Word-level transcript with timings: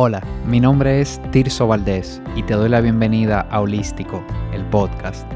Hola, 0.00 0.22
mi 0.46 0.60
nombre 0.60 1.00
es 1.00 1.20
Tirso 1.32 1.66
Valdés 1.66 2.22
y 2.36 2.44
te 2.44 2.54
doy 2.54 2.68
la 2.68 2.80
bienvenida 2.80 3.40
a 3.40 3.60
Holístico, 3.60 4.24
el 4.52 4.64
podcast, 4.66 5.28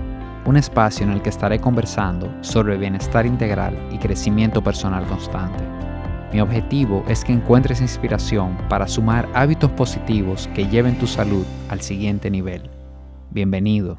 un 0.46 0.56
espacio 0.56 1.04
en 1.04 1.10
el 1.10 1.20
que 1.20 1.30
estaré 1.30 1.58
conversando 1.58 2.32
sobre 2.44 2.76
bienestar 2.76 3.26
integral 3.26 3.76
y 3.90 3.98
crecimiento 3.98 4.62
personal 4.62 5.04
constante. 5.08 5.64
Mi 6.32 6.40
objetivo 6.40 7.04
es 7.08 7.24
que 7.24 7.32
encuentres 7.32 7.80
inspiración 7.80 8.56
para 8.68 8.86
sumar 8.86 9.28
hábitos 9.34 9.72
positivos 9.72 10.48
que 10.54 10.68
lleven 10.68 10.96
tu 10.96 11.08
salud 11.08 11.44
al 11.68 11.80
siguiente 11.80 12.30
nivel. 12.30 12.70
Bienvenido. 13.30 13.98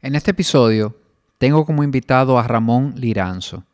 En 0.00 0.14
este 0.14 0.30
episodio 0.30 0.96
tengo 1.36 1.66
como 1.66 1.84
invitado 1.84 2.38
a 2.38 2.44
Ramón 2.44 2.94
Liranzo 2.96 3.64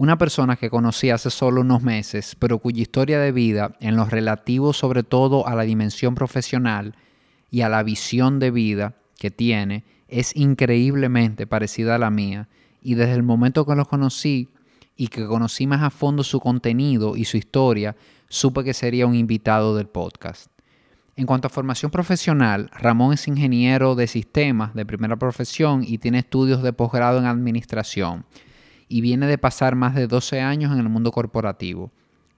una 0.00 0.16
persona 0.16 0.56
que 0.56 0.70
conocí 0.70 1.10
hace 1.10 1.28
solo 1.28 1.60
unos 1.60 1.82
meses, 1.82 2.34
pero 2.38 2.58
cuya 2.58 2.80
historia 2.80 3.20
de 3.20 3.32
vida, 3.32 3.76
en 3.80 3.96
lo 3.96 4.06
relativo 4.06 4.72
sobre 4.72 5.02
todo 5.02 5.46
a 5.46 5.54
la 5.54 5.64
dimensión 5.64 6.14
profesional 6.14 6.94
y 7.50 7.60
a 7.60 7.68
la 7.68 7.82
visión 7.82 8.38
de 8.38 8.50
vida 8.50 8.94
que 9.18 9.30
tiene, 9.30 9.84
es 10.08 10.34
increíblemente 10.34 11.46
parecida 11.46 11.96
a 11.96 11.98
la 11.98 12.08
mía. 12.08 12.48
Y 12.80 12.94
desde 12.94 13.12
el 13.12 13.22
momento 13.22 13.66
que 13.66 13.74
lo 13.74 13.84
conocí 13.84 14.48
y 14.96 15.08
que 15.08 15.26
conocí 15.26 15.66
más 15.66 15.82
a 15.82 15.90
fondo 15.90 16.24
su 16.24 16.40
contenido 16.40 17.14
y 17.14 17.26
su 17.26 17.36
historia, 17.36 17.94
supe 18.30 18.64
que 18.64 18.72
sería 18.72 19.06
un 19.06 19.14
invitado 19.14 19.76
del 19.76 19.88
podcast. 19.88 20.50
En 21.14 21.26
cuanto 21.26 21.48
a 21.48 21.50
formación 21.50 21.90
profesional, 21.90 22.70
Ramón 22.72 23.12
es 23.12 23.28
ingeniero 23.28 23.94
de 23.96 24.06
sistemas 24.06 24.72
de 24.72 24.86
primera 24.86 25.16
profesión 25.16 25.84
y 25.86 25.98
tiene 25.98 26.20
estudios 26.20 26.62
de 26.62 26.72
posgrado 26.72 27.18
en 27.18 27.26
administración 27.26 28.24
y 28.90 29.00
viene 29.00 29.28
de 29.28 29.38
pasar 29.38 29.76
más 29.76 29.94
de 29.94 30.08
12 30.08 30.40
años 30.40 30.72
en 30.72 30.80
el 30.80 30.88
mundo 30.88 31.12
corporativo. 31.12 31.92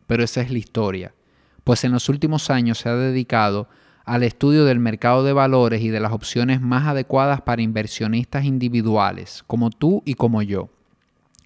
Pero 0.07 0.23
esa 0.23 0.43
es 0.43 0.51
la 0.51 0.59
historia, 0.59 1.15
pues 1.65 1.83
en 1.83 1.93
los 1.93 2.09
últimos 2.11 2.51
años 2.51 2.79
se 2.79 2.91
ha 2.91 2.95
dedicado 2.95 3.69
al 4.05 4.23
estudio 4.23 4.67
del 4.67 4.79
mercado 4.79 5.25
de 5.25 5.33
valores 5.33 5.81
y 5.81 5.89
de 5.89 6.01
las 6.01 6.13
opciones 6.13 6.61
más 6.61 6.87
adecuadas 6.87 7.41
para 7.41 7.63
inversionistas 7.63 8.45
individuales, 8.45 9.43
como 9.47 9.71
tú 9.71 10.03
y 10.05 10.15
como 10.15 10.43
yo, 10.43 10.69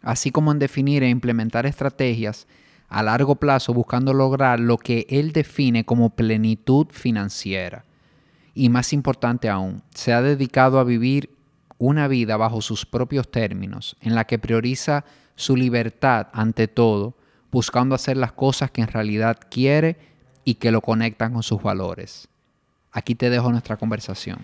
así 0.02 0.32
como 0.32 0.50
en 0.50 0.58
definir 0.58 1.04
e 1.04 1.08
implementar 1.08 1.66
estrategias 1.66 2.48
a 2.88 3.04
largo 3.04 3.36
plazo 3.36 3.74
buscando 3.74 4.12
lograr 4.12 4.58
lo 4.58 4.76
que 4.76 5.06
él 5.08 5.32
define 5.32 5.84
como 5.84 6.10
plenitud 6.10 6.88
financiera. 6.90 7.84
Y 8.54 8.70
más 8.70 8.92
importante 8.92 9.48
aún, 9.48 9.82
se 9.94 10.12
ha 10.12 10.22
dedicado 10.22 10.80
a 10.80 10.84
vivir 10.84 11.35
una 11.78 12.08
vida 12.08 12.36
bajo 12.36 12.60
sus 12.60 12.86
propios 12.86 13.30
términos, 13.30 13.96
en 14.00 14.14
la 14.14 14.24
que 14.24 14.38
prioriza 14.38 15.04
su 15.34 15.56
libertad 15.56 16.28
ante 16.32 16.68
todo, 16.68 17.14
buscando 17.50 17.94
hacer 17.94 18.16
las 18.16 18.32
cosas 18.32 18.70
que 18.70 18.82
en 18.82 18.88
realidad 18.88 19.38
quiere 19.50 19.96
y 20.44 20.54
que 20.54 20.70
lo 20.70 20.80
conectan 20.80 21.32
con 21.32 21.42
sus 21.42 21.62
valores. 21.62 22.28
Aquí 22.92 23.14
te 23.14 23.30
dejo 23.30 23.50
nuestra 23.50 23.76
conversación. 23.76 24.38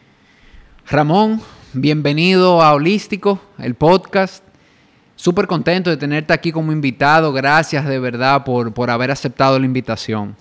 Ramón, 0.89 1.41
bienvenido 1.73 2.61
a 2.61 2.75
Holístico, 2.75 3.41
el 3.59 3.75
podcast. 3.75 4.45
Súper 5.17 5.47
contento 5.47 5.91
de 5.91 5.97
tenerte 5.97 6.33
aquí 6.33 6.53
como 6.53 6.73
invitado. 6.73 7.33
Gracias 7.33 7.87
de 7.87 7.99
verdad 7.99 8.45
por, 8.45 8.75
por 8.75 8.91
haber 8.91 9.11
aceptado 9.11 9.59
la 9.59 9.65
invitación. 9.65 10.37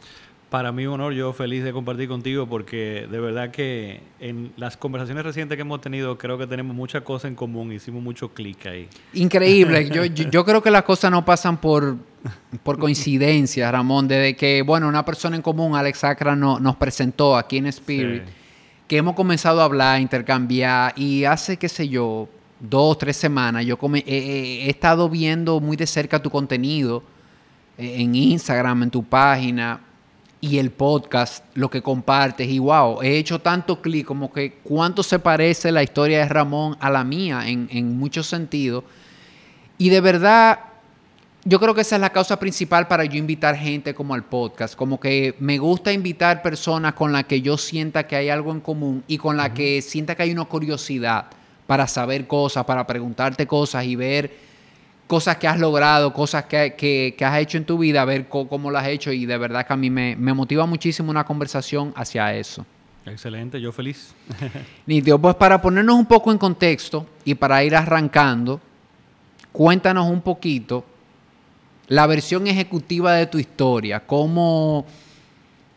Para 0.51 0.73
mí 0.73 0.85
un 0.85 0.95
honor, 0.95 1.13
yo 1.13 1.31
feliz 1.31 1.63
de 1.63 1.71
compartir 1.71 2.09
contigo 2.09 2.45
porque 2.45 3.07
de 3.09 3.19
verdad 3.21 3.51
que 3.51 4.01
en 4.19 4.51
las 4.57 4.75
conversaciones 4.75 5.23
recientes 5.23 5.55
que 5.55 5.61
hemos 5.61 5.79
tenido 5.79 6.17
creo 6.17 6.37
que 6.37 6.45
tenemos 6.45 6.75
muchas 6.75 7.03
cosas 7.03 7.29
en 7.29 7.35
común, 7.35 7.71
hicimos 7.71 8.03
mucho 8.03 8.33
clic 8.33 8.65
ahí. 8.65 8.89
Increíble, 9.13 9.87
yo, 9.93 10.03
yo, 10.03 10.43
creo 10.43 10.61
que 10.61 10.69
las 10.69 10.83
cosas 10.83 11.09
no 11.09 11.23
pasan 11.23 11.55
por, 11.55 11.95
por 12.63 12.77
coincidencia, 12.77 13.71
Ramón, 13.71 14.09
desde 14.09 14.35
que, 14.35 14.61
bueno, 14.61 14.89
una 14.89 15.05
persona 15.05 15.37
en 15.37 15.41
común, 15.41 15.73
Alex 15.73 16.03
Acra, 16.03 16.35
no, 16.35 16.59
nos 16.59 16.75
presentó 16.75 17.37
aquí 17.37 17.55
en 17.55 17.67
Spirit, 17.67 18.23
que 18.89 18.97
hemos 18.97 19.15
comenzado 19.15 19.61
a 19.61 19.63
hablar, 19.63 20.01
intercambiar 20.01 20.91
y 20.97 21.23
hace, 21.23 21.55
qué 21.55 21.69
sé 21.69 21.87
yo, 21.87 22.27
dos, 22.59 22.97
tres 22.97 23.15
semanas, 23.15 23.65
yo 23.65 23.77
he 24.05 24.69
estado 24.69 25.07
viendo 25.07 25.61
muy 25.61 25.77
de 25.77 25.87
cerca 25.87 26.21
tu 26.21 26.29
contenido 26.29 27.03
eh, 27.77 28.01
en 28.01 28.15
Instagram, 28.15 28.83
en 28.83 28.91
tu 28.91 29.01
página 29.01 29.79
y 30.41 30.57
el 30.57 30.71
podcast, 30.71 31.45
lo 31.53 31.69
que 31.69 31.83
compartes, 31.83 32.49
y 32.49 32.57
wow, 32.57 33.01
he 33.03 33.17
hecho 33.17 33.39
tanto 33.39 33.79
clic 33.79 34.05
como 34.05 34.33
que 34.33 34.53
cuánto 34.63 35.03
se 35.03 35.19
parece 35.19 35.71
la 35.71 35.83
historia 35.83 36.17
de 36.19 36.27
Ramón 36.27 36.75
a 36.79 36.89
la 36.89 37.03
mía 37.03 37.47
en, 37.47 37.69
en 37.71 37.97
muchos 37.97 38.25
sentidos. 38.25 38.83
Y 39.77 39.89
de 39.89 40.01
verdad, 40.01 40.59
yo 41.43 41.59
creo 41.59 41.75
que 41.75 41.81
esa 41.81 41.95
es 41.95 42.01
la 42.01 42.11
causa 42.11 42.39
principal 42.39 42.87
para 42.87 43.05
yo 43.05 43.17
invitar 43.17 43.55
gente 43.55 43.93
como 43.93 44.15
al 44.15 44.23
podcast, 44.23 44.75
como 44.75 44.99
que 44.99 45.35
me 45.39 45.59
gusta 45.59 45.93
invitar 45.93 46.41
personas 46.41 46.93
con 46.93 47.11
las 47.11 47.25
que 47.25 47.41
yo 47.41 47.57
sienta 47.57 48.07
que 48.07 48.15
hay 48.15 48.29
algo 48.29 48.51
en 48.51 48.61
común 48.61 49.03
y 49.07 49.19
con 49.19 49.37
las 49.37 49.51
que 49.51 49.81
sienta 49.83 50.15
que 50.15 50.23
hay 50.23 50.31
una 50.31 50.45
curiosidad 50.45 51.25
para 51.67 51.87
saber 51.87 52.27
cosas, 52.27 52.65
para 52.65 52.85
preguntarte 52.85 53.47
cosas 53.47 53.85
y 53.85 53.95
ver 53.95 54.50
cosas 55.11 55.35
que 55.35 55.45
has 55.45 55.59
logrado, 55.59 56.13
cosas 56.13 56.45
que, 56.45 57.17
has 57.19 57.39
hecho 57.39 57.57
en 57.57 57.65
tu 57.65 57.77
vida, 57.77 58.01
a 58.01 58.05
ver 58.05 58.29
cómo, 58.29 58.71
las 58.71 58.83
has 58.83 58.89
hecho 58.91 59.11
y 59.11 59.25
de 59.25 59.37
verdad 59.37 59.67
que 59.67 59.73
a 59.73 59.75
mí 59.75 59.89
me, 59.89 60.15
motiva 60.15 60.65
muchísimo 60.65 61.11
una 61.11 61.25
conversación 61.25 61.91
hacia 61.97 62.33
eso. 62.33 62.65
Excelente, 63.05 63.59
yo 63.59 63.73
feliz. 63.73 64.15
Nidio, 64.85 65.19
pues 65.19 65.35
para 65.35 65.61
ponernos 65.61 65.95
un 65.95 66.05
poco 66.05 66.31
en 66.31 66.37
contexto 66.37 67.05
y 67.25 67.35
para 67.35 67.61
ir 67.61 67.75
arrancando, 67.75 68.61
cuéntanos 69.51 70.09
un 70.09 70.21
poquito 70.21 70.85
la 71.89 72.07
versión 72.07 72.47
ejecutiva 72.47 73.11
de 73.15 73.25
tu 73.25 73.37
historia, 73.37 73.99
cómo, 73.99 74.85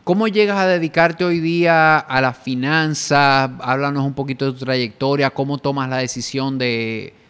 cómo 0.05 0.29
llegas 0.29 0.59
a 0.59 0.65
dedicarte 0.65 1.25
hoy 1.25 1.41
día 1.41 1.97
a 1.97 2.21
las 2.21 2.37
finanzas, 2.37 3.51
háblanos 3.59 4.05
un 4.05 4.13
poquito 4.13 4.45
de 4.45 4.57
tu 4.57 4.63
trayectoria, 4.63 5.29
cómo 5.29 5.57
tomas 5.57 5.89
la 5.89 5.97
decisión 5.97 6.57
de 6.57 7.24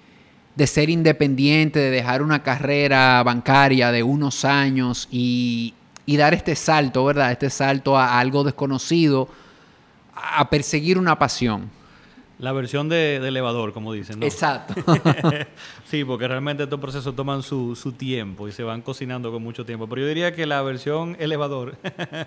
de 0.56 0.68
ser 0.68 0.90
independiente, 0.90 1.80
de 1.80 1.92
dejar 1.92 2.22
una 2.22 2.42
carrera 2.42 3.22
bancaria 3.24 3.92
de 3.92 4.04
unos 4.04 4.46
años 4.46 5.08
y, 5.12 5.74
dar 6.08 6.34
este 6.34 6.56
salto, 6.56 7.04
¿verdad? 7.06 7.32
Este 7.32 7.50
salto 7.50 7.98
a, 7.98 8.20
algo 8.20 8.44
desconocido, 8.44 9.28
a 10.14 10.50
perseguir 10.50 10.98
una 10.98 11.20
pasión. 11.20 11.70
La 12.38 12.52
versión 12.52 12.90
de, 12.90 13.16
elevador, 13.18 13.74
como 13.74 13.94
dicen. 13.94 14.20
¿no? 14.20 14.26
Exacto. 14.26 14.74
sí, 15.86 16.04
porque 16.04 16.28
realmente 16.28 16.64
estos 16.64 16.80
procesos 16.80 17.16
toman 17.16 17.44
su, 17.44 17.76
su, 17.76 17.94
tiempo 17.94 18.48
y 18.48 18.52
se 18.52 18.64
van 18.64 18.82
cocinando 18.82 19.32
con 19.32 19.42
mucho 19.42 19.66
tiempo. 19.66 19.88
Pero 19.88 20.02
yo 20.02 20.08
diría 20.08 20.36
que 20.36 20.46
la 20.46 20.62
versión 20.62 21.16
elevador 21.20 21.78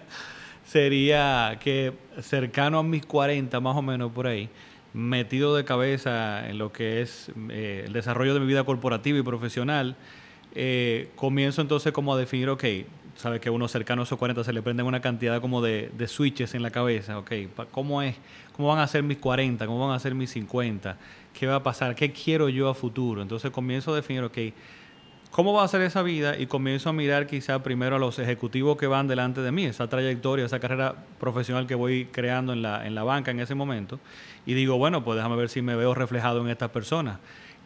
sería 0.67 1.59
que 1.61 1.93
cercano 2.23 2.79
a 2.79 2.83
mis 2.83 3.05
40, 3.05 3.61
más 3.61 3.77
o 3.77 3.83
menos 3.83 4.11
por 4.13 4.27
ahí, 4.27 4.49
metido 4.95 5.55
de 5.57 5.65
cabeza 5.65 6.49
en 6.49 6.59
lo 6.59 6.73
que 6.73 7.03
es 7.03 7.31
eh, 7.51 7.85
el 7.87 7.93
desarrollo 7.93 8.35
de 8.35 8.41
mi 8.41 8.47
vida 8.47 8.65
corporativa 8.65 9.19
y 9.19 9.23
profesional, 9.23 9.97
eh, 10.55 11.11
comienzo 11.17 11.61
entonces 11.61 11.93
como 11.93 12.15
a 12.15 12.19
definir, 12.19 12.49
ok, 12.49 12.65
sabes 13.17 13.41
que 13.41 13.51
uno 13.51 13.69
cercano 13.69 14.03
a 14.03 14.05
esos 14.05 14.19
40 14.19 14.45
se 14.45 14.53
le 14.53 14.63
prenden 14.63 14.87
una 14.87 15.01
cantidad 15.01 15.41
como 15.41 15.61
de, 15.61 15.91
switches 16.07 16.55
en 16.55 16.63
la 16.63 16.71
cabeza, 16.71 17.19
ok, 17.19 17.33
¿cómo 17.71 18.01
es? 18.03 18.17
¿Cómo 18.57 18.69
van 18.69 18.79
a 18.79 18.87
ser 18.87 19.03
mis 19.03 19.19
40? 19.19 19.67
¿Cómo 19.67 19.87
van 19.87 19.95
a 19.95 19.99
ser 19.99 20.15
mis 20.15 20.31
50? 20.31 20.97
¿Qué 21.33 21.47
va 21.47 21.57
a 21.57 21.63
pasar? 21.63 21.95
¿Qué 21.95 22.13
quiero 22.13 22.49
yo 22.49 22.69
a 22.69 22.75
futuro? 22.75 23.23
Entonces 23.23 23.51
comienzo 23.51 23.93
a 23.93 23.97
definir, 23.97 24.23
ok, 24.23 24.39
¿Cómo 25.31 25.53
va 25.53 25.63
a 25.63 25.69
ser 25.69 25.83
esa 25.83 26.03
vida? 26.03 26.37
Y 26.39 26.47
comienzo 26.47 26.89
a 26.89 26.93
mirar 26.93 27.27
quizá 27.27 27.63
primero 27.63 27.97
a 27.97 27.99
los 27.99 28.19
ejecutivos 28.19 28.77
que 28.77 28.87
van 28.87 29.07
delante 29.07 29.41
de 29.41 29.53
mí, 29.53 29.67
esa 29.67 29.89
trayectoria, 29.89 30.47
esa 30.47 30.59
carrera 30.59 30.97
profesional 31.21 31.67
que 31.67 31.75
voy 31.75 32.07
creando 32.07 32.53
en 32.53 32.63
la, 32.63 32.87
en 32.87 32.95
la 32.95 33.05
banca 33.05 33.31
en 33.31 33.39
ese 33.39 33.55
momento. 33.55 34.01
Y 34.47 34.55
digo, 34.55 34.79
bueno, 34.79 35.05
pues 35.05 35.17
déjame 35.17 35.37
ver 35.37 35.49
si 35.51 35.63
me 35.63 35.77
veo 35.77 35.95
reflejado 35.95 36.41
en 36.41 36.49
estas 36.49 36.71
personas. 36.71 37.19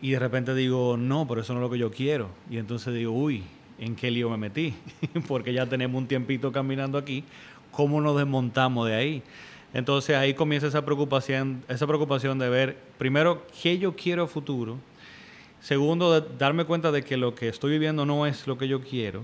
Y 0.02 0.10
de 0.10 0.18
repente 0.18 0.54
digo, 0.54 0.96
no, 0.98 1.26
pero 1.26 1.40
eso 1.40 1.54
no 1.54 1.60
es 1.60 1.62
lo 1.62 1.70
que 1.70 1.78
yo 1.78 1.90
quiero. 1.90 2.28
Y 2.50 2.58
entonces 2.58 2.92
digo, 2.92 3.12
uy, 3.12 3.44
¿en 3.78 3.94
qué 3.94 4.10
lío 4.10 4.28
me 4.28 4.36
metí? 4.36 4.74
Porque 5.28 5.52
ya 5.52 5.64
tenemos 5.66 5.96
un 5.98 6.08
tiempito 6.08 6.50
caminando 6.52 6.98
aquí. 6.98 7.24
¿Cómo 7.70 8.00
nos 8.00 8.16
desmontamos 8.16 8.88
de 8.88 8.94
ahí? 8.96 9.22
Entonces 9.72 10.16
ahí 10.16 10.34
comienza 10.34 10.66
esa 10.66 10.84
preocupación, 10.84 11.62
esa 11.68 11.86
preocupación 11.86 12.38
de 12.38 12.50
ver, 12.50 12.76
primero, 12.98 13.46
qué 13.62 13.78
yo 13.78 13.96
quiero 13.96 14.26
futuro 14.26 14.78
Segundo, 15.62 16.20
darme 16.20 16.64
cuenta 16.64 16.90
de 16.90 17.04
que 17.04 17.16
lo 17.16 17.36
que 17.36 17.46
estoy 17.46 17.70
viviendo 17.70 18.04
no 18.04 18.26
es 18.26 18.48
lo 18.48 18.58
que 18.58 18.66
yo 18.66 18.80
quiero. 18.80 19.22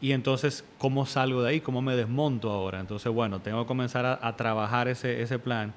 Y 0.00 0.10
entonces, 0.10 0.64
¿cómo 0.78 1.06
salgo 1.06 1.42
de 1.42 1.50
ahí? 1.50 1.60
¿Cómo 1.60 1.80
me 1.80 1.94
desmonto 1.94 2.50
ahora? 2.50 2.80
Entonces, 2.80 3.12
bueno, 3.12 3.40
tengo 3.40 3.62
que 3.62 3.68
comenzar 3.68 4.18
a, 4.20 4.36
trabajar 4.36 4.88
ese, 4.88 5.22
ese, 5.22 5.38
plan. 5.38 5.72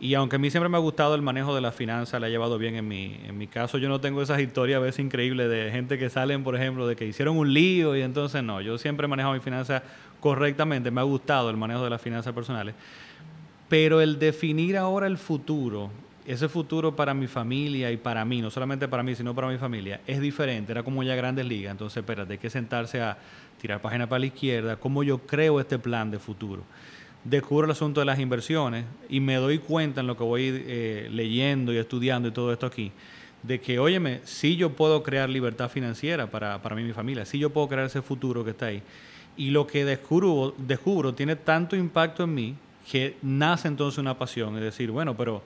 Y 0.00 0.14
aunque 0.14 0.34
a 0.34 0.38
mí 0.40 0.50
siempre 0.50 0.68
me 0.68 0.76
ha 0.76 0.80
gustado 0.80 1.14
el 1.14 1.22
manejo 1.22 1.54
de 1.54 1.60
la 1.60 1.70
finanza, 1.70 2.18
la 2.18 2.26
he 2.26 2.30
llevado 2.30 2.58
bien 2.58 2.74
en 2.74 2.88
mi, 2.88 3.20
en 3.24 3.38
mi 3.38 3.46
caso. 3.46 3.78
Yo 3.78 3.88
no 3.88 4.00
tengo 4.00 4.20
esas 4.20 4.40
historias 4.40 4.78
a 4.78 4.80
veces 4.80 4.98
increíbles 4.98 5.48
de 5.48 5.70
gente 5.70 5.96
que 5.96 6.10
salen, 6.10 6.42
por 6.42 6.56
ejemplo, 6.56 6.88
de 6.88 6.96
que 6.96 7.06
hicieron 7.06 7.38
un 7.38 7.54
lío 7.54 7.94
y 7.94 8.02
entonces 8.02 8.42
no. 8.42 8.60
Yo 8.60 8.78
siempre 8.78 9.04
he 9.04 9.08
manejado 9.08 9.32
mi 9.32 9.40
finanza 9.40 9.80
correctamente. 10.18 10.90
Me 10.90 11.00
ha 11.00 11.04
gustado 11.04 11.50
el 11.50 11.56
manejo 11.56 11.84
de 11.84 11.90
las 11.90 12.02
finanzas 12.02 12.34
personales. 12.34 12.74
Pero 13.68 14.00
el 14.00 14.18
definir 14.18 14.76
ahora 14.76 15.06
el 15.06 15.18
futuro 15.18 15.92
ese 16.26 16.48
futuro 16.48 16.96
para 16.96 17.14
mi 17.14 17.26
familia 17.26 17.90
y 17.92 17.96
para 17.96 18.24
mí, 18.24 18.42
no 18.42 18.50
solamente 18.50 18.88
para 18.88 19.02
mí, 19.02 19.14
sino 19.14 19.34
para 19.34 19.48
mi 19.48 19.58
familia, 19.58 20.00
es 20.06 20.20
diferente. 20.20 20.72
Era 20.72 20.82
como 20.82 21.02
ya 21.02 21.14
grandes 21.14 21.46
ligas. 21.46 21.70
Entonces, 21.70 21.98
espérate, 21.98 22.32
hay 22.34 22.38
que 22.38 22.50
sentarse 22.50 23.00
a 23.00 23.16
tirar 23.60 23.80
página 23.80 24.08
para 24.08 24.20
la 24.20 24.26
izquierda. 24.26 24.76
¿Cómo 24.76 25.02
yo 25.02 25.18
creo 25.18 25.60
este 25.60 25.78
plan 25.78 26.10
de 26.10 26.18
futuro? 26.18 26.64
Descubro 27.24 27.64
el 27.64 27.70
asunto 27.70 28.00
de 28.00 28.06
las 28.06 28.18
inversiones 28.18 28.84
y 29.08 29.20
me 29.20 29.36
doy 29.36 29.58
cuenta 29.58 30.00
en 30.00 30.06
lo 30.06 30.16
que 30.16 30.24
voy 30.24 30.64
eh, 30.66 31.08
leyendo 31.12 31.72
y 31.72 31.76
estudiando 31.76 32.28
y 32.28 32.32
todo 32.32 32.52
esto 32.52 32.66
aquí, 32.66 32.92
de 33.42 33.60
que, 33.60 33.78
óyeme, 33.78 34.20
sí 34.24 34.56
yo 34.56 34.70
puedo 34.70 35.02
crear 35.02 35.28
libertad 35.28 35.68
financiera 35.68 36.28
para, 36.28 36.60
para 36.62 36.76
mí 36.76 36.82
y 36.82 36.86
mi 36.86 36.92
familia, 36.92 37.24
sí 37.24 37.38
yo 37.38 37.50
puedo 37.50 37.68
crear 37.68 37.86
ese 37.86 38.02
futuro 38.02 38.44
que 38.44 38.50
está 38.50 38.66
ahí. 38.66 38.82
Y 39.36 39.50
lo 39.50 39.66
que 39.66 39.84
descubro, 39.84 40.54
descubro 40.56 41.14
tiene 41.14 41.36
tanto 41.36 41.76
impacto 41.76 42.24
en 42.24 42.34
mí 42.34 42.54
que 42.90 43.16
nace 43.22 43.68
entonces 43.68 43.98
una 43.98 44.16
pasión, 44.16 44.56
es 44.56 44.62
decir, 44.62 44.90
bueno, 44.90 45.16
pero 45.16 45.42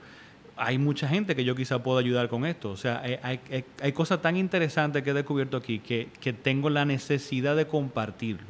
hay 0.60 0.76
mucha 0.76 1.08
gente 1.08 1.34
que 1.34 1.42
yo 1.42 1.56
quizá 1.56 1.82
pueda 1.82 2.00
ayudar 2.00 2.28
con 2.28 2.44
esto. 2.44 2.70
O 2.70 2.76
sea, 2.76 3.00
hay, 3.02 3.40
hay, 3.80 3.92
cosas 3.92 4.20
tan 4.20 4.36
interesantes 4.36 5.02
que 5.02 5.10
he 5.10 5.14
descubierto 5.14 5.56
aquí 5.56 5.78
que, 5.78 6.08
que, 6.20 6.34
tengo 6.34 6.68
la 6.68 6.84
necesidad 6.84 7.56
de 7.56 7.66
compartirlo. 7.66 8.46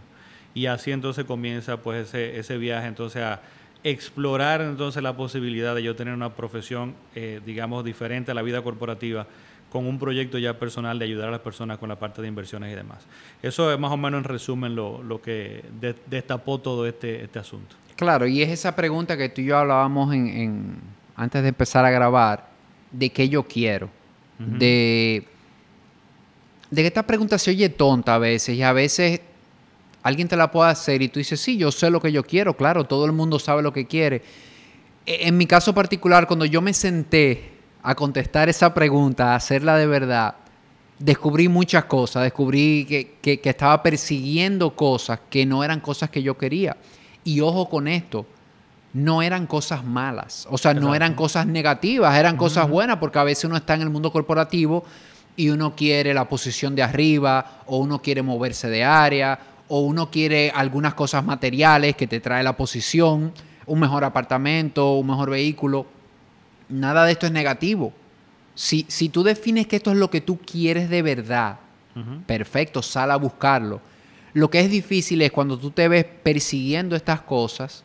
Y 0.53 0.67
así 0.67 0.91
entonces 0.91 1.25
comienza 1.25 1.77
pues 1.77 2.09
ese, 2.09 2.39
ese 2.39 2.59
viaje 2.59 2.89
entonces 2.89 3.23
a 3.23 3.41
explorar 3.85 4.61
entonces 4.61 5.03
la 5.03 5.17
posibilidad 5.17 5.75
de 5.75 5.85
yo 5.85 5.95
tener 5.95 6.12
una 6.12 6.35
profesión, 6.35 6.95
eh, 7.15 7.41
digamos, 7.47 7.85
diferente 7.85 8.33
a 8.33 8.35
la 8.35 8.43
vida 8.43 8.61
corporativa 8.61 9.27
con 9.71 9.87
un 9.87 10.01
proyecto 10.01 10.37
ya 10.37 10.59
personal 10.59 10.99
de 10.99 11.05
ayudar 11.05 11.29
a 11.29 11.31
las 11.31 11.41
personas 11.41 11.79
con 11.79 11.89
la 11.89 11.97
parte 11.97 12.21
de 12.21 12.27
inversiones 12.29 12.73
y 12.73 12.75
demás. 12.75 13.07
Eso 13.41 13.73
es 13.73 13.79
más 13.79 13.93
o 13.93 13.97
menos 13.97 14.19
en 14.19 14.25
resumen 14.25 14.75
lo, 14.75 15.01
lo 15.03 15.23
que 15.23 15.65
destapó 16.09 16.59
todo 16.59 16.87
este, 16.87 17.23
este 17.23 17.39
asunto. 17.39 17.77
Claro, 17.95 18.27
y 18.27 18.43
es 18.43 18.51
esa 18.51 18.75
pregunta 18.75 19.17
que 19.17 19.29
tú 19.29 19.43
y 19.43 19.47
yo 19.47 19.59
hablábamos 19.59 20.12
en, 20.12 20.81
antes 21.20 21.43
de 21.43 21.50
empezar 21.50 21.84
a 21.84 21.90
grabar, 21.90 22.49
de 22.90 23.11
qué 23.11 23.28
yo 23.28 23.43
quiero. 23.43 23.90
De, 24.38 25.26
de 26.70 26.82
que 26.82 26.88
esta 26.88 27.06
pregunta 27.06 27.37
se 27.37 27.50
oye 27.50 27.69
tonta 27.69 28.14
a 28.14 28.19
veces 28.19 28.56
y 28.56 28.62
a 28.62 28.72
veces 28.72 29.20
alguien 30.02 30.28
te 30.28 30.37
la 30.37 30.50
puede 30.50 30.70
hacer 30.70 31.02
y 31.02 31.08
tú 31.08 31.19
dices, 31.19 31.38
sí, 31.38 31.58
yo 31.58 31.70
sé 31.72 31.90
lo 31.90 32.00
que 32.00 32.11
yo 32.11 32.25
quiero, 32.25 32.56
claro, 32.56 32.84
todo 32.84 33.05
el 33.05 33.12
mundo 33.12 33.38
sabe 33.38 33.61
lo 33.61 33.70
que 33.70 33.87
quiere. 33.87 34.22
E, 35.05 35.28
en 35.28 35.37
mi 35.37 35.44
caso 35.44 35.75
particular, 35.75 36.26
cuando 36.26 36.46
yo 36.46 36.62
me 36.62 36.72
senté 36.72 37.50
a 37.82 37.94
contestar 37.94 38.49
esa 38.49 38.73
pregunta, 38.73 39.32
a 39.32 39.34
hacerla 39.34 39.76
de 39.76 39.87
verdad, 39.87 40.37
descubrí 40.99 41.49
muchas 41.49 41.84
cosas, 41.84 42.23
descubrí 42.23 42.87
que, 43.20 43.40
estaba 43.44 43.82
persiguiendo 43.82 44.75
cosas 44.75 45.20
que 45.28 45.44
no 45.44 45.62
eran 45.62 45.81
cosas 45.81 46.08
que 46.08 46.23
yo 46.23 46.38
quería. 46.38 46.78
Y 47.25 47.40
ojo 47.40 47.69
con 47.69 47.88
esto, 47.88 48.25
no 48.92 49.22
eran 49.22 49.46
cosas 49.46 49.84
malas, 49.84 50.48
o 50.50 50.58
sea, 50.58 50.75
no 50.75 50.94
eran 50.94 51.14
cosas 51.14 51.46
negativas, 51.46 52.16
eran 52.19 52.37
cosas 52.37 52.69
buenas, 52.69 52.96
porque 52.96 53.19
a 53.19 53.25
veces 53.25 53.44
uno 53.44 53.56
está 53.56 53.75
en 53.75 53.82
el 53.82 53.90
mundo 53.90 54.10
corporativo 54.10 54.84
y 55.37 55.50
uno 55.50 55.76
quiere 55.76 56.12
la 56.12 56.28
posición 56.28 56.75
de 56.75 56.82
arriba, 56.82 57.62
o 57.66 57.78
uno 57.78 58.02
quiere 58.02 58.22
moverse 58.22 58.69
de 58.69 58.82
área, 58.82 59.38
o 59.69 59.81
uno 59.81 60.10
quiere 60.10 60.50
algunas 60.54 60.94
cosas 60.94 61.25
materiales 61.25 61.94
que 61.94 62.08
te 62.08 62.19
trae 62.19 62.42
la 62.42 62.56
posición, 62.56 63.32
un 63.66 63.78
mejor 63.78 64.02
apartamento, 64.04 64.94
un 64.94 65.06
mejor 65.06 65.31
vehículo. 65.31 65.87
Nada 66.69 67.04
de 67.04 67.12
esto 67.12 67.26
es 67.26 67.32
negativo. 67.32 67.92
Si, 68.56 68.84
si 68.88 69.08
tú 69.08 69.22
defines 69.22 69.69
que 69.69 69.76
esto 69.76 69.92
es 69.92 69.96
lo 69.96 70.10
que 70.10 70.20
tú 70.20 70.38
quieres 70.38 70.90
de 70.90 71.02
verdad, 71.02 71.58
perfecto, 72.26 72.82
sal 72.82 73.10
a 73.12 73.16
buscarlo. 73.16 73.81
Lo 74.32 74.50
que 74.50 74.60
es 74.60 74.70
difícil 74.70 75.22
es 75.22 75.31
cuando 75.31 75.58
tú 75.58 75.70
te 75.70 75.87
ves 75.87 76.04
persiguiendo 76.04 76.96
estas 76.96 77.20
cosas 77.20 77.84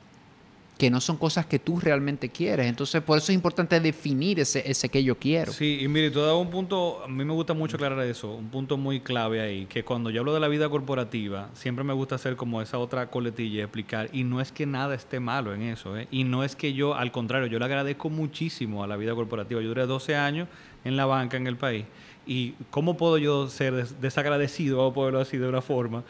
que 0.77 0.89
no 0.89 1.00
son 1.00 1.18
cosas 1.18 1.45
que 1.45 1.60
tú 1.60 1.80
realmente 1.80 2.30
quieres. 2.30 2.68
Entonces, 2.68 3.01
por 3.01 3.18
eso 3.18 3.31
es 3.31 3.36
importante 3.36 3.80
definir 3.80 4.39
ese, 4.39 4.69
ese 4.69 4.89
que 4.89 5.04
yo 5.04 5.18
quiero. 5.18 5.51
Sí, 5.54 5.80
y 5.81 5.88
mire, 5.88 6.12
tú 6.12 6.19
has 6.19 6.25
dado 6.25 6.39
un 6.39 6.50
punto, 6.50 7.01
a 7.04 7.07
mí 7.07 7.24
me 7.24 7.33
gusta 7.33 7.54
mucho 7.54 7.77
aclarar 7.77 8.06
eso, 8.06 8.33
un 8.33 8.50
punto 8.50 8.77
muy 8.77 9.00
clave 9.00 9.42
ahí, 9.42 9.66
que 9.68 9.83
cuando 9.86 10.10
yo 10.10 10.22
hablo 10.22 10.33
de 10.33 10.39
la 10.39 10.48
vida 10.48 10.68
corporativa, 10.69 11.50
siempre 11.54 11.83
me 11.83 11.94
gusta 11.94 12.16
hacer 12.16 12.36
como 12.36 12.62
esa 12.62 12.77
otra 12.77 13.10
coletilla 13.10 13.63
explicar, 13.63 14.10
y 14.12 14.24
no 14.24 14.42
es 14.42 14.51
que 14.51 14.66
nada 14.66 14.95
esté 14.95 15.19
malo 15.19 15.54
en 15.54 15.62
eso, 15.62 15.98
¿eh? 15.98 16.07
y 16.12 16.25
no 16.25 16.44
es 16.44 16.56
que 16.56 16.74
yo, 16.74 16.95
al 16.95 17.12
contrario, 17.12 17.48
yo 17.48 17.57
le 17.60 17.66
agradezco 17.66 18.10
muchísimo 18.10 18.83
a 18.83 18.88
la 18.88 18.98
vida 18.98 19.16
corporativa. 19.16 19.62
Yo 19.62 19.69
duré 19.69 19.86
12 19.86 20.16
años 20.16 20.48
en 20.83 20.98
la 20.98 21.06
banca 21.06 21.38
en 21.38 21.48
el 21.48 21.56
país, 21.56 21.86
y 22.27 22.54
¿cómo 22.69 22.98
puedo 22.98 23.18
yo 23.18 23.48
ser 23.48 23.88
desagradecido, 23.88 24.81
o 24.83 24.94
poderlo 24.94 25.19
así 25.19 25.38
de 25.38 25.48
una 25.48 25.62
forma? 25.62 26.04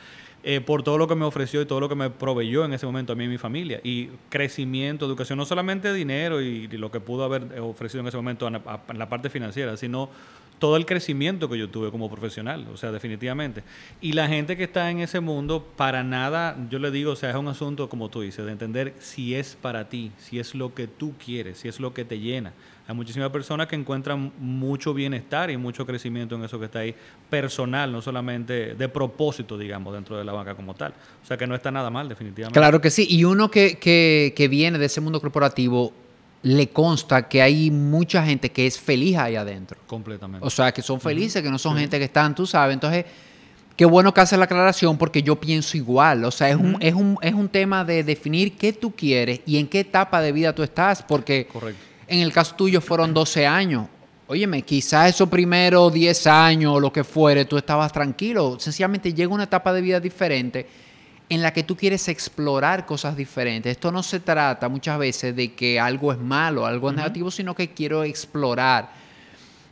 Eh, 0.47 0.61
por 0.61 0.83
todo 0.83 0.99
lo 0.99 1.07
que 1.07 1.15
me 1.15 1.25
ofreció 1.25 1.59
y 1.59 1.65
todo 1.65 1.79
lo 1.79 1.89
que 1.89 1.95
me 1.95 2.11
proveyó 2.11 2.65
en 2.65 2.73
ese 2.73 2.85
momento 2.85 3.13
a 3.13 3.15
mí 3.15 3.23
y 3.23 3.27
mi 3.27 3.39
familia. 3.39 3.81
Y 3.83 4.09
crecimiento, 4.29 5.07
educación, 5.07 5.39
no 5.39 5.45
solamente 5.45 5.91
dinero 5.91 6.39
y, 6.39 6.67
lo 6.67 6.91
que 6.91 6.99
pudo 6.99 7.23
haber 7.23 7.59
ofrecido 7.59 8.01
en 8.01 8.07
ese 8.09 8.17
momento 8.17 8.45
en 8.45 8.53
la, 8.53 9.09
parte 9.09 9.31
financiera, 9.31 9.75
sino 9.75 10.07
todo 10.59 10.77
el 10.77 10.85
crecimiento 10.85 11.49
que 11.49 11.57
yo 11.57 11.67
tuve 11.71 11.89
como 11.89 12.11
profesional, 12.11 12.67
o 12.71 12.77
sea, 12.77 12.91
definitivamente. 12.91 13.63
Y 14.01 14.13
la 14.13 14.27
gente 14.27 14.55
que 14.55 14.65
está 14.65 14.91
en 14.91 14.99
ese 14.99 15.19
mundo, 15.19 15.65
para 15.75 16.03
nada, 16.03 16.55
yo 16.69 16.77
le 16.77 16.91
digo, 16.91 17.13
o 17.13 17.15
sea, 17.15 17.31
es 17.31 17.35
un 17.35 17.47
asunto, 17.47 17.89
como 17.89 18.09
tú 18.09 18.21
dices, 18.21 18.45
de 18.45 18.51
entender 18.51 18.93
si 18.99 19.33
es 19.33 19.57
para 19.59 19.89
ti, 19.89 20.11
si 20.19 20.37
es 20.37 20.53
lo 20.53 20.75
que 20.75 20.85
tú 20.85 21.15
quieres, 21.17 21.57
si 21.57 21.69
es 21.69 21.79
lo 21.79 21.95
que 21.95 22.05
te 22.05 22.19
llena. 22.19 22.53
Hay 22.87 22.93
muchísimas 22.93 23.31
personas 23.31 23.67
que 23.67 23.75
encuentran 23.75 24.31
mucho 24.37 24.93
bienestar 24.93 25.49
y 25.49 25.57
mucho 25.57 25.87
crecimiento 25.87 26.35
en 26.35 26.43
eso 26.43 26.59
que 26.59 26.65
está 26.65 26.79
ahí, 26.79 26.93
personal, 27.29 27.91
no 27.91 27.99
solamente 27.99 28.75
de 28.75 28.89
propósito, 28.89 29.57
digamos, 29.57 29.93
dentro 29.93 30.17
de 30.17 30.23
la 30.23 30.33
banca 30.33 30.53
como 30.53 30.75
tal. 30.75 30.93
O 31.23 31.25
sea 31.25 31.35
que 31.35 31.47
no 31.47 31.55
está 31.55 31.71
nada 31.71 31.89
mal, 31.89 32.07
definitivamente. 32.07 32.59
Claro 32.59 32.79
que 32.79 32.91
sí. 32.91 33.07
Y 33.09 33.23
uno 33.23 33.49
que, 33.49 33.79
que, 33.79 34.33
que 34.35 34.47
viene 34.47 34.77
de 34.77 34.85
ese 34.85 35.01
mundo 35.01 35.19
corporativo, 35.19 35.93
le 36.43 36.69
consta 36.69 37.27
que 37.27 37.41
hay 37.41 37.71
mucha 37.71 38.23
gente 38.23 38.51
que 38.51 38.67
es 38.67 38.79
feliz 38.79 39.17
ahí 39.17 39.35
adentro. 39.35 39.79
Completamente. 39.87 40.45
O 40.45 40.49
sea, 40.51 40.71
que 40.71 40.83
son 40.83 41.01
felices, 41.01 41.41
que 41.41 41.49
no 41.49 41.57
son 41.57 41.77
gente 41.77 41.97
que 41.97 42.05
están, 42.05 42.35
tú 42.35 42.45
sabes. 42.45 42.75
Entonces, 42.75 43.05
qué 43.75 43.85
bueno 43.85 44.13
que 44.13 44.21
hace 44.21 44.37
la 44.37 44.45
aclaración 44.45 44.95
porque 44.95 45.23
yo 45.23 45.37
pienso 45.37 45.75
igual. 45.75 46.23
O 46.23 46.29
sea, 46.29 46.51
es, 46.51 46.55
un, 46.55 46.77
es, 46.81 46.93
un, 46.93 47.17
es 47.23 47.33
un 47.33 47.49
tema 47.49 47.83
de 47.83 48.03
definir 48.03 48.55
qué 48.57 48.73
tú 48.73 48.91
quieres 48.95 49.41
y 49.47 49.57
en 49.57 49.67
qué 49.67 49.79
etapa 49.79 50.21
de 50.21 50.31
vida 50.31 50.53
tú 50.53 50.61
estás. 50.61 51.01
Porque 51.01 51.47
Correcto 51.51 51.94
en 52.07 52.19
el 52.19 52.31
caso 52.31 52.55
tuyo 52.55 52.81
fueron 52.81 53.13
12 53.13 53.45
años. 53.45 53.87
Óyeme, 54.27 54.63
quizás 54.63 55.09
esos 55.09 55.29
primeros 55.29 55.93
10 55.93 56.27
años 56.27 56.75
o 56.75 56.79
lo 56.79 56.91
que 56.91 57.03
fuere, 57.03 57.45
tú 57.45 57.57
estabas 57.57 57.91
tranquilo. 57.91 58.57
Sencillamente 58.59 59.13
llega 59.13 59.33
una 59.33 59.43
etapa 59.43 59.71
de 59.71 59.81
vida 59.81 59.99
diferente 59.99 60.67
en 61.29 61.41
la 61.41 61.53
que 61.53 61.63
tú 61.63 61.75
quieres 61.75 62.07
explorar 62.07 62.85
cosas 62.85 63.15
diferentes. 63.15 63.71
Esto 63.71 63.91
no 63.91 64.03
se 64.03 64.19
trata 64.19 64.69
muchas 64.69 64.97
veces 64.97 65.35
de 65.35 65.53
que 65.53 65.79
algo 65.79 66.11
es 66.11 66.19
malo, 66.19 66.65
algo 66.65 66.89
es 66.89 66.95
negativo, 66.95 67.31
sino 67.31 67.55
que 67.55 67.71
quiero 67.71 68.03
explorar 68.03 68.89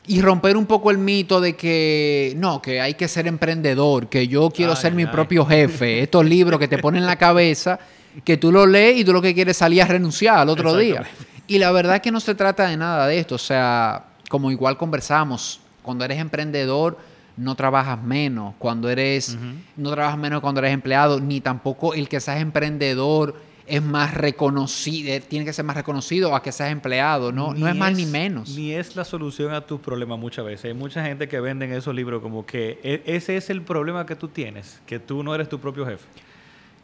y 0.06 0.22
romper 0.22 0.58
un 0.58 0.66
poco 0.66 0.92
el 0.92 0.98
mito 0.98 1.40
de 1.40 1.56
que 1.56 2.34
no, 2.38 2.62
que 2.62 2.82
hay 2.82 2.96
que 2.96 3.08
ser 3.08 3.28
emprendedor, 3.28 4.08
que 4.08 4.28
yo 4.28 4.50
quiero 4.50 4.76
ser 4.76 4.94
mi 4.94 5.06
propio 5.06 5.46
jefe. 5.46 6.02
Estos 6.02 6.26
libros 6.26 6.60
que 6.60 6.68
te 6.68 6.78
ponen 6.78 7.04
en 7.04 7.08
la 7.08 7.16
cabeza, 7.16 7.80
que 8.24 8.38
tú 8.38 8.52
lo 8.52 8.66
lees 8.66 9.00
y 9.00 9.06
tú 9.06 9.14
lo 9.14 9.22
que 9.22 9.34
quieres 9.34 9.58
salir 9.58 9.82
a 9.82 9.86
renunciar 9.86 10.40
al 10.40 10.50
otro 10.50 10.76
día. 10.76 11.04
Y 11.48 11.60
la 11.60 11.72
verdad 11.72 11.96
es 11.96 12.02
que 12.02 12.12
no 12.12 12.20
se 12.20 12.36
trata 12.36 12.68
de 12.68 12.78
nada 12.78 13.08
de 13.08 13.20
esto. 13.20 13.36
O 13.36 13.40
sea, 13.40 14.06
como 14.30 14.52
igual 14.52 14.78
conversamos, 14.78 15.60
cuando 15.82 16.06
eres 16.06 16.20
emprendedor 16.20 16.98
no 17.38 17.56
trabajas 17.56 18.02
menos. 18.02 18.54
Cuando 18.60 18.90
eres, 18.90 19.38
no 19.76 19.92
trabajas 19.92 20.18
menos 20.18 20.42
cuando 20.42 20.60
eres 20.60 20.74
empleado, 20.74 21.20
ni 21.20 21.42
tampoco 21.42 21.94
el 21.94 22.08
que 22.08 22.20
seas 22.20 22.42
emprendedor 22.42 23.36
es 23.66 23.82
más 23.82 24.14
reconocido, 24.14 25.14
eh, 25.14 25.22
tiene 25.22 25.46
que 25.46 25.54
ser 25.54 25.64
más 25.64 25.78
reconocido 25.78 26.36
a 26.36 26.44
que 26.44 26.52
seas 26.52 26.72
empleado, 26.72 27.32
no, 27.32 27.54
no 27.54 27.68
es 27.68 27.76
más 27.76 27.96
ni 27.96 28.06
menos. 28.06 28.50
Ni 28.56 28.74
es 28.74 28.96
la 28.96 29.06
solución 29.06 29.54
a 29.54 29.62
tus 29.62 29.80
problemas 29.80 30.20
muchas 30.20 30.46
veces. 30.46 30.66
Hay 30.66 30.74
mucha 30.74 31.04
gente 31.04 31.28
que 31.28 31.40
vende 31.40 31.66
en 31.66 31.74
esos 31.74 31.96
libros 31.96 32.22
como 32.22 32.46
que 32.46 32.80
e, 32.84 33.02
ese 33.06 33.38
es 33.38 33.50
el 33.50 33.62
problema 33.62 34.06
que 34.06 34.16
tú 34.16 34.28
tienes, 34.28 34.82
que 34.86 35.00
tú 35.00 35.24
no 35.24 35.34
eres 35.34 35.48
tu 35.48 35.60
propio 35.60 35.86
jefe. 35.86 36.06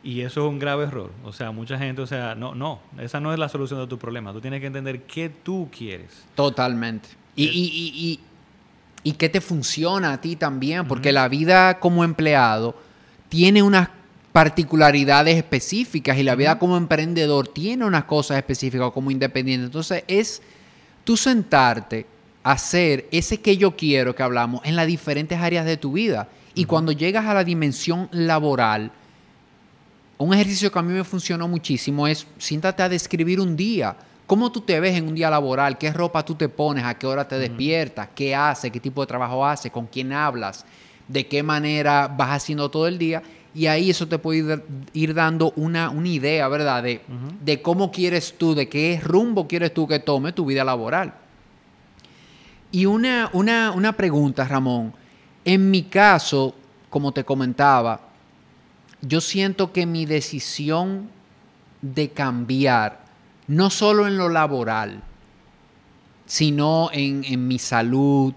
Y 0.04 0.22
eso 0.22 0.46
es 0.46 0.50
un 0.50 0.60
grave 0.60 0.86
error. 0.86 1.12
O 1.24 1.34
sea, 1.34 1.52
mucha 1.52 1.78
gente, 1.78 2.02
o 2.02 2.08
sea, 2.08 2.36
no, 2.36 2.56
no, 2.56 2.80
esa 3.00 3.20
no 3.20 3.34
es 3.34 3.40
la 3.40 3.50
solución 3.50 3.80
de 3.80 3.88
tu 3.88 3.98
problema. 3.98 4.32
Tú 4.32 4.40
tienes 4.40 4.62
que 4.62 4.68
entender 4.68 5.04
qué 5.04 5.30
tú 5.30 5.70
quieres. 5.76 6.24
Totalmente. 6.36 7.10
Y, 7.36 7.46
y, 7.46 7.50
y, 7.94 8.20
y, 9.04 9.14
qué 9.14 9.30
te 9.30 9.42
funciona 9.42 10.14
a 10.14 10.22
ti 10.22 10.36
también, 10.36 10.88
porque 10.88 11.12
la 11.12 11.28
vida 11.28 11.80
como 11.80 12.04
empleado 12.04 12.76
tiene 13.30 13.62
unas 13.62 13.90
particularidades 14.32 15.38
específicas 15.38 16.18
y 16.18 16.24
la 16.24 16.36
vida 16.36 16.60
como 16.60 16.78
emprendedor 16.78 17.48
tiene 17.48 17.86
unas 17.86 18.06
cosas 18.06 18.38
específicas 18.38 18.92
como 18.92 19.12
independiente. 19.12 19.66
Entonces 19.66 20.04
es 20.08 20.42
tú 21.04 21.18
sentarte, 21.18 22.06
hacer 22.44 23.08
ese 23.12 23.40
que 23.42 23.58
yo 23.58 23.76
quiero 23.76 24.16
que 24.16 24.24
hablamos 24.24 24.62
en 24.64 24.76
las 24.76 24.88
diferentes 24.88 25.40
áreas 25.40 25.66
de 25.66 25.78
tu 25.78 25.94
vida. 25.94 26.30
Y 26.56 26.66
cuando 26.66 26.92
llegas 26.92 27.26
a 27.26 27.34
la 27.34 27.44
dimensión 27.44 28.10
laboral, 28.12 28.92
un 30.20 30.34
ejercicio 30.34 30.70
que 30.70 30.78
a 30.78 30.82
mí 30.82 30.94
me 30.94 31.04
funcionó 31.04 31.48
muchísimo 31.48 32.06
es 32.06 32.28
siéntate 32.38 32.84
a 32.84 32.90
describir 32.90 33.40
un 33.40 33.56
día. 33.56 33.96
¿Cómo 34.28 34.52
tú 34.52 34.62
te 34.62 34.80
ves 34.80 34.96
en 34.96 35.08
un 35.08 35.16
día 35.16 35.30
laboral? 35.30 35.78
¿Qué 35.78 35.92
ropa 35.92 36.24
tú 36.24 36.36
te 36.36 36.50
pones? 36.50 36.84
¿A 36.84 36.94
qué 37.00 37.08
hora 37.08 37.28
te 37.28 37.40
despiertas? 37.40 38.10
¿Qué 38.14 38.36
haces? 38.36 38.70
¿Qué 38.70 38.80
tipo 38.82 39.02
de 39.02 39.08
trabajo 39.08 39.46
haces? 39.46 39.72
¿Con 39.72 39.88
quién 39.88 40.12
hablas? 40.12 40.66
¿De 41.08 41.26
qué 41.26 41.42
manera 41.42 42.08
vas 42.08 42.32
haciendo 42.32 42.70
todo 42.70 42.86
el 42.86 42.98
día? 42.98 43.24
Y 43.56 43.66
ahí 43.66 43.90
eso 43.90 44.08
te 44.08 44.20
puede 44.20 44.62
ir, 44.94 45.14
dando 45.14 45.54
una, 45.56 45.90
una, 45.90 46.08
idea, 46.08 46.48
¿verdad? 46.50 46.84
De, 46.84 47.02
de, 47.42 47.62
cómo 47.62 47.90
quieres 47.90 48.38
tú, 48.38 48.54
de 48.54 48.70
qué 48.70 49.00
rumbo 49.02 49.48
quieres 49.48 49.74
tú 49.74 49.88
que 49.88 50.00
tome 50.00 50.34
tu 50.34 50.46
vida 50.46 50.64
laboral. 50.64 51.14
Y 52.72 52.86
una, 52.86 53.30
una, 53.34 53.72
una 53.72 53.94
pregunta, 53.94 54.46
Ramón. 54.46 54.94
En 55.46 55.72
mi 55.72 55.84
caso, 55.84 56.54
como 56.90 57.12
te 57.12 57.24
comentaba, 57.24 58.09
yo 59.02 59.22
siento 59.22 59.72
que 59.72 59.86
mi 59.86 60.06
decisión 60.06 61.10
de 61.82 62.10
cambiar, 62.10 63.00
no 63.48 63.70
solo 63.70 64.08
en 64.08 64.18
lo 64.18 64.30
laboral, 64.30 65.02
sino 66.26 66.90
en, 66.94 67.48
mi 67.48 67.58
salud, 67.58 68.34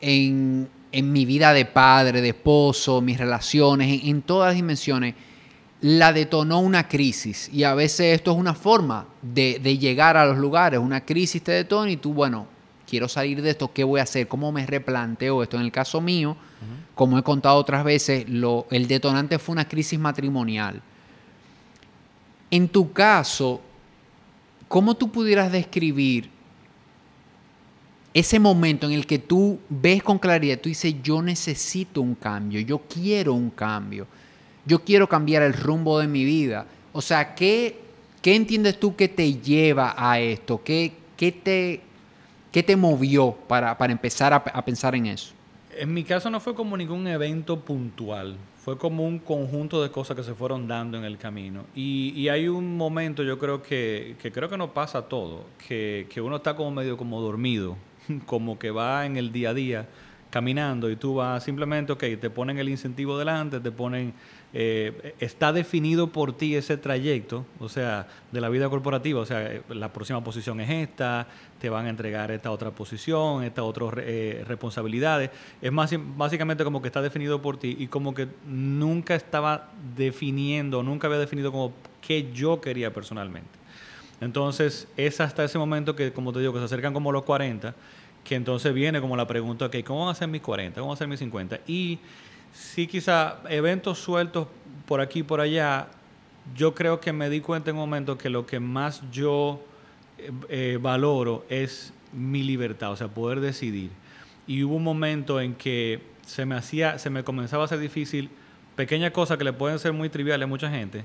en, 0.00 0.68
mi 0.92 1.24
vida 1.26 1.52
de 1.52 1.66
padre, 1.66 2.22
de 2.22 2.30
esposo, 2.30 3.00
mis 3.00 3.18
relaciones, 3.18 4.02
en, 4.04 4.22
todas 4.22 4.54
dimensiones, 4.54 5.14
la 5.80 6.12
detonó 6.12 6.60
una 6.60 6.88
crisis. 6.88 7.50
Y 7.52 7.64
a 7.64 7.74
veces 7.74 8.14
esto 8.14 8.32
es 8.32 8.38
una 8.38 8.54
forma 8.54 9.06
de, 9.20 9.58
llegar 9.78 10.16
a 10.16 10.24
los 10.24 10.38
lugares. 10.38 10.80
Una 10.80 11.04
crisis 11.04 11.42
te 11.42 11.52
detona 11.52 11.90
y 11.90 11.98
tú, 11.98 12.14
bueno, 12.14 12.46
quiero 12.94 13.08
salir 13.08 13.42
de 13.42 13.50
esto, 13.50 13.72
¿qué 13.72 13.82
voy 13.82 13.98
a 13.98 14.04
hacer? 14.04 14.28
¿Cómo 14.28 14.52
me 14.52 14.64
replanteo 14.64 15.42
esto? 15.42 15.56
En 15.56 15.64
el 15.64 15.72
caso 15.72 16.00
mío, 16.00 16.36
como 16.94 17.18
he 17.18 17.24
contado 17.24 17.56
otras 17.56 17.82
veces, 17.82 18.28
lo, 18.28 18.68
el 18.70 18.86
detonante 18.86 19.40
fue 19.40 19.54
una 19.54 19.66
crisis 19.66 19.98
matrimonial. 19.98 20.80
En 22.52 22.68
tu 22.68 22.92
caso, 22.92 23.60
¿cómo 24.68 24.94
tú 24.94 25.10
pudieras 25.10 25.50
describir 25.50 26.30
ese 28.12 28.38
momento 28.38 28.86
en 28.86 28.92
el 28.92 29.08
que 29.08 29.18
tú 29.18 29.58
ves 29.68 30.00
con 30.00 30.20
claridad, 30.20 30.60
tú 30.60 30.68
dices, 30.68 30.94
yo 31.02 31.20
necesito 31.20 32.00
un 32.00 32.14
cambio, 32.14 32.60
yo 32.60 32.82
quiero 32.82 33.34
un 33.34 33.50
cambio, 33.50 34.06
yo 34.64 34.84
quiero 34.84 35.08
cambiar 35.08 35.42
el 35.42 35.52
rumbo 35.52 35.98
de 35.98 36.06
mi 36.06 36.24
vida? 36.24 36.64
O 36.92 37.02
sea, 37.02 37.34
¿qué, 37.34 37.76
qué 38.22 38.36
entiendes 38.36 38.78
tú 38.78 38.94
que 38.94 39.08
te 39.08 39.34
lleva 39.34 39.96
a 39.98 40.20
esto? 40.20 40.62
¿Qué, 40.62 40.92
qué, 41.16 41.32
te, 41.32 41.80
qué 42.54 42.62
te 42.62 42.76
movió 42.76 43.32
para, 43.48 43.76
empezar 43.90 44.32
a 44.32 44.64
pensar 44.64 44.94
en 44.94 45.06
eso? 45.06 45.34
En 45.76 45.92
mi 45.92 46.04
caso 46.04 46.30
no 46.30 46.38
fue 46.38 46.54
como 46.54 46.76
ningún 46.76 47.04
evento 47.08 47.58
puntual, 47.58 48.36
fue 48.64 48.78
como 48.78 49.04
un 49.04 49.18
conjunto 49.18 49.82
de 49.82 49.90
cosas 49.90 50.16
que 50.16 50.22
se 50.22 50.32
fueron 50.34 50.68
dando 50.68 50.96
en 50.96 51.02
el 51.02 51.18
camino. 51.18 51.64
Y, 51.74 52.28
hay 52.28 52.46
un 52.46 52.76
momento, 52.76 53.24
yo 53.24 53.40
creo 53.40 53.60
que, 53.60 54.14
que 54.22 54.30
creo 54.30 54.48
que 54.48 54.56
no 54.56 54.72
pasa 54.72 55.08
todo, 55.08 55.46
que, 55.66 56.06
que, 56.10 56.20
uno 56.20 56.36
está 56.36 56.54
como 56.54 56.70
medio 56.70 56.96
como 56.96 57.20
dormido, 57.20 57.76
como 58.26 58.56
que 58.56 58.70
va 58.70 59.04
en 59.04 59.16
el 59.16 59.32
día 59.32 59.50
a 59.50 59.54
día 59.54 59.88
caminando 60.30 60.90
y 60.90 60.96
tú 60.96 61.16
vas 61.16 61.42
simplemente, 61.42 61.92
ok, 61.92 62.04
te 62.20 62.30
ponen 62.30 62.58
el 62.58 62.68
incentivo 62.68 63.18
delante, 63.18 63.58
te 63.58 63.72
ponen 63.72 64.14
eh, 64.56 65.16
está 65.18 65.52
definido 65.52 66.12
por 66.12 66.36
ti 66.36 66.54
ese 66.54 66.76
trayecto, 66.76 67.44
o 67.58 67.68
sea, 67.68 68.06
de 68.30 68.40
la 68.40 68.48
vida 68.48 68.70
corporativa, 68.70 69.20
o 69.20 69.26
sea, 69.26 69.52
eh, 69.52 69.62
la 69.68 69.92
próxima 69.92 70.22
posición 70.22 70.60
es 70.60 70.70
esta, 70.70 71.26
te 71.60 71.68
van 71.68 71.86
a 71.86 71.90
entregar 71.90 72.30
esta 72.30 72.52
otra 72.52 72.70
posición, 72.70 73.42
estas 73.42 73.64
otras 73.64 73.94
eh, 73.96 74.44
responsabilidades. 74.46 75.30
Es 75.60 75.72
más, 75.72 75.92
básicamente 76.16 76.62
como 76.62 76.80
que 76.80 76.86
está 76.86 77.02
definido 77.02 77.42
por 77.42 77.56
ti 77.56 77.74
y 77.76 77.88
como 77.88 78.14
que 78.14 78.28
nunca 78.46 79.16
estaba 79.16 79.70
definiendo, 79.96 80.84
nunca 80.84 81.08
había 81.08 81.18
definido 81.18 81.50
como 81.50 81.72
qué 82.00 82.30
yo 82.32 82.60
quería 82.60 82.92
personalmente. 82.92 83.50
Entonces, 84.20 84.86
es 84.96 85.20
hasta 85.20 85.42
ese 85.42 85.58
momento 85.58 85.96
que, 85.96 86.12
como 86.12 86.32
te 86.32 86.38
digo, 86.38 86.52
que 86.52 86.60
se 86.60 86.66
acercan 86.66 86.94
como 86.94 87.10
los 87.10 87.24
40, 87.24 87.74
que 88.22 88.36
entonces 88.36 88.72
viene 88.72 89.00
como 89.00 89.16
la 89.16 89.26
pregunta, 89.26 89.66
ok, 89.66 89.78
¿cómo 89.84 90.04
van 90.04 90.12
a 90.12 90.14
ser 90.14 90.28
mis 90.28 90.42
40? 90.42 90.80
¿Cómo 90.80 90.90
van 90.90 90.94
a 90.94 90.98
ser 90.98 91.08
mis 91.08 91.18
50? 91.18 91.58
Y 91.66 91.98
sí 92.54 92.86
quizá 92.86 93.40
eventos 93.50 93.98
sueltos 93.98 94.46
por 94.86 95.00
aquí 95.00 95.20
y 95.20 95.22
por 95.22 95.40
allá, 95.40 95.88
yo 96.56 96.74
creo 96.74 97.00
que 97.00 97.12
me 97.12 97.28
di 97.28 97.40
cuenta 97.40 97.70
en 97.70 97.76
un 97.76 97.82
momento 97.82 98.16
que 98.16 98.30
lo 98.30 98.46
que 98.46 98.60
más 98.60 99.02
yo 99.10 99.60
eh, 100.18 100.30
eh, 100.48 100.78
valoro 100.80 101.44
es 101.48 101.92
mi 102.12 102.42
libertad, 102.42 102.92
o 102.92 102.96
sea, 102.96 103.08
poder 103.08 103.40
decidir. 103.40 103.90
Y 104.46 104.62
hubo 104.62 104.76
un 104.76 104.84
momento 104.84 105.40
en 105.40 105.54
que 105.54 106.00
se 106.24 106.46
me 106.46 106.54
hacía, 106.54 106.98
se 106.98 107.10
me 107.10 107.24
comenzaba 107.24 107.64
a 107.64 107.66
hacer 107.66 107.78
difícil 107.78 108.30
pequeñas 108.76 109.10
cosas 109.10 109.36
que 109.36 109.44
le 109.44 109.52
pueden 109.52 109.78
ser 109.78 109.92
muy 109.92 110.08
triviales 110.08 110.44
a 110.44 110.48
mucha 110.48 110.70
gente, 110.70 111.04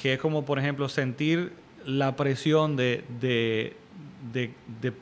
que 0.00 0.14
es 0.14 0.20
como, 0.20 0.44
por 0.44 0.58
ejemplo, 0.58 0.88
sentir 0.88 1.52
la 1.84 2.16
presión 2.16 2.76
de, 2.76 3.04
de, 3.20 3.76
de, 4.32 4.52
de 4.80 4.92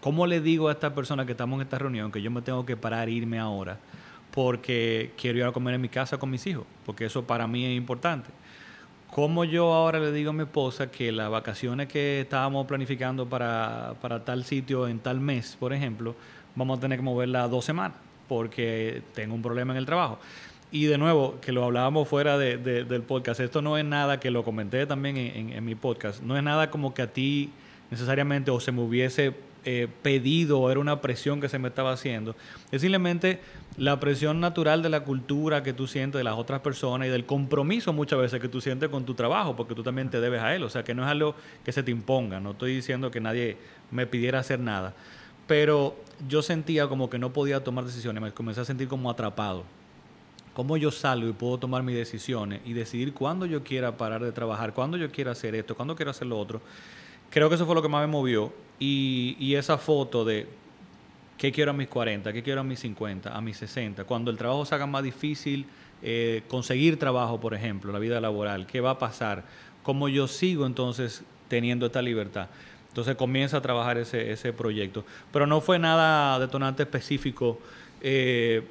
cómo 0.00 0.26
le 0.26 0.40
digo 0.40 0.68
a 0.68 0.72
esta 0.72 0.94
persona 0.94 1.24
que 1.24 1.32
estamos 1.32 1.58
en 1.58 1.62
esta 1.62 1.78
reunión 1.78 2.10
que 2.10 2.20
yo 2.20 2.30
me 2.30 2.42
tengo 2.42 2.66
que 2.66 2.76
parar 2.76 3.08
e 3.08 3.12
irme 3.12 3.38
ahora 3.38 3.78
porque 4.32 5.12
quiero 5.16 5.38
ir 5.38 5.44
a 5.44 5.52
comer 5.52 5.74
en 5.74 5.80
mi 5.80 5.88
casa 5.88 6.18
con 6.18 6.30
mis 6.30 6.46
hijos, 6.46 6.64
porque 6.86 7.06
eso 7.06 7.24
para 7.24 7.46
mí 7.46 7.64
es 7.64 7.76
importante. 7.76 8.30
¿Cómo 9.12 9.44
yo 9.44 9.72
ahora 9.72 9.98
le 9.98 10.12
digo 10.12 10.30
a 10.30 10.32
mi 10.32 10.44
esposa 10.44 10.90
que 10.90 11.10
las 11.10 11.28
vacaciones 11.30 11.88
que 11.88 12.20
estábamos 12.20 12.66
planificando 12.66 13.28
para, 13.28 13.96
tal 14.24 14.44
sitio 14.44 14.86
en 14.86 15.00
tal 15.00 15.18
mes, 15.18 15.56
por 15.58 15.72
ejemplo, 15.72 16.14
vamos 16.54 16.78
a 16.78 16.80
tener 16.80 16.98
que 16.98 17.02
moverla 17.02 17.48
dos 17.48 17.64
semanas 17.64 17.96
porque 18.28 19.02
tengo 19.12 19.34
un 19.34 19.42
problema 19.42 19.72
en 19.72 19.78
el 19.78 19.86
trabajo? 19.86 20.20
Y 20.70 20.84
de 20.84 20.96
nuevo, 20.96 21.40
que 21.40 21.50
lo 21.50 21.64
hablábamos 21.64 22.06
fuera 22.06 22.38
del 22.38 23.02
podcast, 23.02 23.40
esto 23.40 23.60
no 23.62 23.76
es 23.76 23.84
nada 23.84 24.20
que 24.20 24.30
lo 24.30 24.44
comenté 24.44 24.86
también 24.86 25.16
en, 25.16 25.52
en 25.52 25.64
mi 25.64 25.74
podcast, 25.74 26.22
no 26.22 26.36
es 26.36 26.44
nada 26.44 26.70
como 26.70 26.94
que 26.94 27.02
a 27.02 27.12
ti 27.12 27.50
necesariamente 27.90 28.52
o 28.52 28.60
se 28.60 28.70
me 28.70 28.80
hubiese 28.80 29.34
eh, 29.64 29.88
pedido, 30.02 30.70
era 30.70 30.80
una 30.80 31.00
presión 31.00 31.40
que 31.40 31.48
se 31.48 31.58
me 31.58 31.68
estaba 31.68 31.92
haciendo. 31.92 32.34
Es 32.70 32.80
simplemente 32.80 33.40
la 33.76 34.00
presión 34.00 34.40
natural 34.40 34.82
de 34.82 34.88
la 34.88 35.04
cultura 35.04 35.62
que 35.62 35.72
tú 35.72 35.86
sientes 35.86 36.18
de 36.18 36.24
las 36.24 36.34
otras 36.36 36.60
personas 36.60 37.08
y 37.08 37.10
del 37.10 37.26
compromiso 37.26 37.92
muchas 37.92 38.18
veces 38.18 38.40
que 38.40 38.48
tú 38.48 38.60
sientes 38.60 38.88
con 38.88 39.04
tu 39.04 39.14
trabajo, 39.14 39.56
porque 39.56 39.74
tú 39.74 39.82
también 39.82 40.10
te 40.10 40.20
debes 40.20 40.40
a 40.40 40.54
él. 40.54 40.62
O 40.62 40.70
sea, 40.70 40.84
que 40.84 40.94
no 40.94 41.02
es 41.02 41.08
algo 41.08 41.34
que 41.64 41.72
se 41.72 41.82
te 41.82 41.90
imponga. 41.90 42.40
No 42.40 42.52
estoy 42.52 42.74
diciendo 42.74 43.10
que 43.10 43.20
nadie 43.20 43.56
me 43.90 44.06
pidiera 44.06 44.38
hacer 44.38 44.60
nada. 44.60 44.94
Pero 45.46 45.96
yo 46.28 46.42
sentía 46.42 46.88
como 46.88 47.10
que 47.10 47.18
no 47.18 47.32
podía 47.32 47.62
tomar 47.64 47.84
decisiones. 47.84 48.22
Me 48.22 48.32
comencé 48.32 48.60
a 48.60 48.64
sentir 48.64 48.88
como 48.88 49.10
atrapado. 49.10 49.64
¿Cómo 50.54 50.76
yo 50.76 50.90
salgo 50.90 51.28
y 51.28 51.32
puedo 51.32 51.58
tomar 51.58 51.82
mis 51.82 51.96
decisiones 51.96 52.60
y 52.64 52.72
decidir 52.72 53.14
cuándo 53.14 53.46
yo 53.46 53.62
quiera 53.62 53.96
parar 53.96 54.22
de 54.22 54.32
trabajar, 54.32 54.74
cuándo 54.74 54.96
yo 54.96 55.10
quiera 55.10 55.30
hacer 55.30 55.54
esto, 55.54 55.76
cuándo 55.76 55.94
quiero 55.94 56.10
hacer 56.10 56.26
lo 56.26 56.38
otro? 56.38 56.60
Creo 57.30 57.48
que 57.48 57.54
eso 57.54 57.64
fue 57.64 57.76
lo 57.76 57.82
que 57.82 57.88
más 57.88 58.00
me 58.00 58.12
movió 58.12 58.52
y, 58.80 59.54
esa 59.54 59.78
foto 59.78 60.24
de 60.24 60.48
qué 61.38 61.52
quiero 61.52 61.70
a 61.70 61.74
mis 61.74 61.88
40, 61.88 62.32
qué 62.32 62.42
quiero 62.42 62.60
a 62.60 62.64
mis 62.64 62.80
50, 62.80 63.34
a 63.34 63.40
mis 63.40 63.56
60, 63.56 64.04
cuando 64.04 64.30
el 64.30 64.36
trabajo 64.36 64.64
se 64.64 64.74
haga 64.74 64.86
más 64.86 65.04
difícil, 65.04 65.66
eh, 66.02 66.42
conseguir 66.48 66.98
trabajo, 66.98 67.38
por 67.40 67.54
ejemplo, 67.54 67.92
la 67.92 68.00
vida 68.00 68.20
laboral, 68.20 68.66
qué 68.66 68.80
va 68.80 68.90
a 68.90 68.98
pasar, 68.98 69.44
cómo 69.82 70.08
yo 70.08 70.26
sigo 70.26 70.66
entonces 70.66 71.22
teniendo 71.48 71.86
esta 71.86 72.02
libertad. 72.02 72.48
Entonces 72.88 73.14
comienza 73.14 73.58
a 73.58 73.60
trabajar 73.60 73.98
ese, 73.98 74.52
proyecto. 74.52 75.04
Pero 75.32 75.46
no 75.46 75.60
fue 75.60 75.78
nada 75.78 76.40
detonante 76.40 76.82
específico. 76.82 77.60
Eh, 78.00 78.66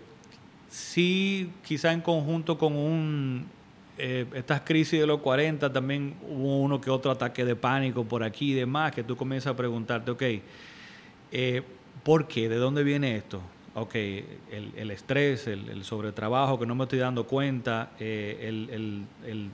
sí, 0.69 1.49
quizá 1.65 1.93
en 1.93 2.01
conjunto 2.01 2.57
con 2.57 2.75
un 2.75 3.45
eh, 4.00 4.25
estas 4.34 4.62
crisis 4.62 4.98
de 5.00 5.06
los 5.06 5.20
40 5.20 5.74
también 5.74 6.15
hubo 6.27 6.62
uno 6.62 6.79
que 6.79 6.89
otro 6.89 7.12
ataque 7.12 7.44
de 7.44 7.56
pánico 7.56 8.06
por 8.06 8.24
aquí 8.24 8.51
y 8.51 8.56
demás, 8.56 8.94
que 8.94 9.03
tú 9.03 9.18
comienzas 9.18 9.51
a 9.51 9.58
preguntarte, 9.58 10.12
ok, 10.12 10.24
eh, 11.32 11.62
¿por 12.03 12.25
qué? 12.27 12.48
¿De 12.48 12.56
dónde 12.56 12.84
viene 12.84 13.18
esto? 13.18 13.41
Ok, 13.75 13.96
el, 13.96 14.91
estrés, 14.91 15.48
el, 15.48 15.84
sobretrabajo, 15.84 16.58
que 16.58 16.65
no 16.65 16.75
me 16.75 16.84
estoy 16.84 17.00
dando 17.00 17.27
cuenta, 17.27 17.91
eh, 18.00 18.46
el, 18.48 19.51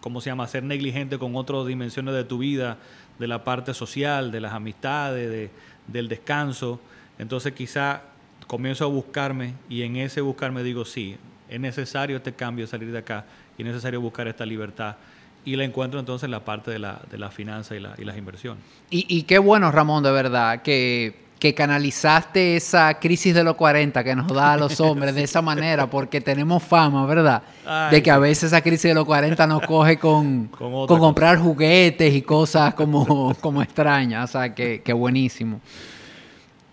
¿cómo 0.00 0.20
se 0.20 0.30
llama? 0.30 0.46
Ser 0.46 0.62
negligente 0.62 1.18
con 1.18 1.34
otras 1.34 1.66
dimensiones 1.66 2.14
de 2.14 2.24
tu 2.24 2.38
vida, 2.38 2.76
de 3.18 3.26
la 3.26 3.42
parte 3.42 3.72
social, 3.72 4.32
de 4.32 4.40
las 4.40 4.52
amistades, 4.52 5.50
del 5.86 6.08
descanso. 6.08 6.78
Entonces 7.18 7.52
quizá 7.54 8.02
comienzo 8.46 8.84
a 8.84 8.88
buscarme 8.88 9.54
y 9.68 9.82
en 9.82 9.96
ese 9.96 10.20
buscarme 10.20 10.62
digo, 10.62 10.84
sí, 10.84 11.16
es 11.48 11.60
necesario 11.60 12.16
este 12.16 12.32
cambio, 12.32 12.66
salir 12.66 12.90
de 12.90 12.98
acá, 12.98 13.24
y 13.56 13.62
es 13.62 13.68
necesario 13.68 14.00
buscar 14.00 14.28
esta 14.28 14.46
libertad. 14.46 14.96
Y 15.44 15.56
la 15.56 15.64
encuentro 15.64 16.00
entonces 16.00 16.24
en 16.24 16.30
la 16.30 16.44
parte 16.44 16.70
de 16.70 16.78
la, 16.78 17.00
de 17.10 17.18
la 17.18 17.30
finanza 17.30 17.76
y, 17.76 17.80
la, 17.80 17.94
y 17.98 18.04
las 18.04 18.16
inversiones. 18.16 18.62
Y, 18.90 19.24
qué 19.24 19.38
bueno, 19.38 19.70
Ramón, 19.70 20.02
de 20.02 20.10
verdad, 20.10 20.62
que, 20.62 21.24
que 21.38 21.54
canalizaste 21.54 22.56
esa 22.56 22.94
crisis 22.98 23.34
de 23.34 23.44
los 23.44 23.54
40 23.54 24.02
que 24.02 24.16
nos 24.16 24.32
da 24.32 24.54
a 24.54 24.56
los 24.56 24.80
hombres 24.80 25.14
de 25.14 25.24
esa 25.24 25.42
manera, 25.42 25.86
porque 25.90 26.22
tenemos 26.22 26.62
fama, 26.62 27.04
¿verdad? 27.04 27.42
de 27.90 28.02
que 28.02 28.10
a 28.10 28.18
veces 28.18 28.44
esa 28.44 28.62
crisis 28.62 28.84
de 28.84 28.94
los 28.94 29.04
40 29.04 29.46
nos 29.46 29.60
coge 29.66 29.98
con, 29.98 30.46
con, 30.58 30.86
comprar 30.86 31.38
juguetes 31.38 32.14
y 32.14 32.22
cosas 32.22 32.72
como, 32.72 33.34
como 33.40 33.62
extrañas. 33.62 34.30
O 34.30 34.32
sea, 34.32 34.54
que, 34.54 34.80
que 34.80 34.92
buenísimo. 34.94 35.60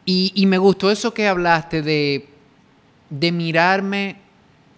Y, 0.05 0.31
y, 0.33 0.45
me 0.45 0.57
gustó 0.57 0.89
eso 0.89 1.13
que 1.13 1.27
hablaste 1.27 1.81
de, 1.81 2.29
de 3.09 3.31
mirarme 3.31 4.30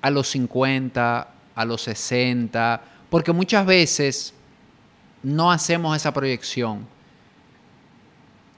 a 0.04 0.10
los 0.10 0.28
50, 0.28 1.28
a 1.56 1.66
los 1.66 1.82
60, 1.82 2.82
porque 3.10 3.32
muchas 3.32 3.66
veces 3.66 4.34
no 5.24 5.50
hacemos 5.50 5.96
esa 5.96 6.14
proyección. 6.14 6.86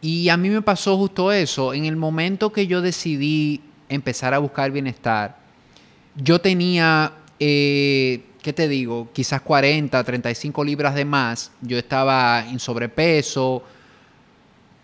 Y 0.01 0.29
a 0.29 0.37
mí 0.37 0.49
me 0.49 0.63
pasó 0.63 0.97
justo 0.97 1.31
eso. 1.31 1.73
En 1.73 1.85
el 1.85 1.95
momento 1.95 2.51
que 2.51 2.65
yo 2.65 2.81
decidí 2.81 3.61
empezar 3.87 4.33
a 4.33 4.39
buscar 4.39 4.71
bienestar, 4.71 5.37
yo 6.15 6.41
tenía, 6.41 7.13
eh, 7.39 8.23
¿qué 8.41 8.51
te 8.51 8.67
digo? 8.67 9.09
Quizás 9.13 9.41
40, 9.41 10.03
35 10.03 10.63
libras 10.63 10.95
de 10.95 11.05
más. 11.05 11.51
Yo 11.61 11.77
estaba 11.77 12.43
en 12.49 12.59
sobrepeso. 12.59 13.63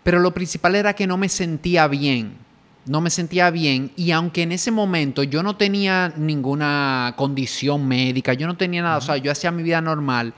Pero 0.04 0.20
lo 0.20 0.32
principal 0.32 0.76
era 0.76 0.94
que 0.94 1.08
no 1.08 1.16
me 1.16 1.28
sentía 1.28 1.88
bien. 1.88 2.36
No 2.84 3.00
me 3.00 3.10
sentía 3.10 3.50
bien 3.50 3.92
y 3.96 4.10
aunque 4.10 4.42
en 4.42 4.52
ese 4.52 4.70
momento 4.70 5.22
yo 5.22 5.42
no 5.42 5.56
tenía 5.56 6.12
ninguna 6.16 7.14
condición 7.16 7.86
médica, 7.86 8.34
yo 8.34 8.46
no 8.46 8.56
tenía 8.56 8.82
nada, 8.82 8.96
o 8.96 9.00
sea, 9.00 9.16
yo 9.16 9.30
hacía 9.30 9.52
mi 9.52 9.62
vida 9.62 9.80
normal, 9.80 10.34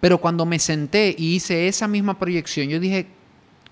pero 0.00 0.18
cuando 0.18 0.46
me 0.46 0.60
senté 0.60 1.14
y 1.18 1.34
hice 1.34 1.66
esa 1.66 1.88
misma 1.88 2.18
proyección, 2.18 2.68
yo 2.68 2.78
dije, 2.78 3.08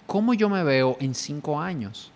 ¿cómo 0.06 0.34
yo 0.34 0.48
me 0.48 0.64
veo 0.64 0.96
en 1.00 1.14
cinco 1.14 1.60
años? 1.60 2.10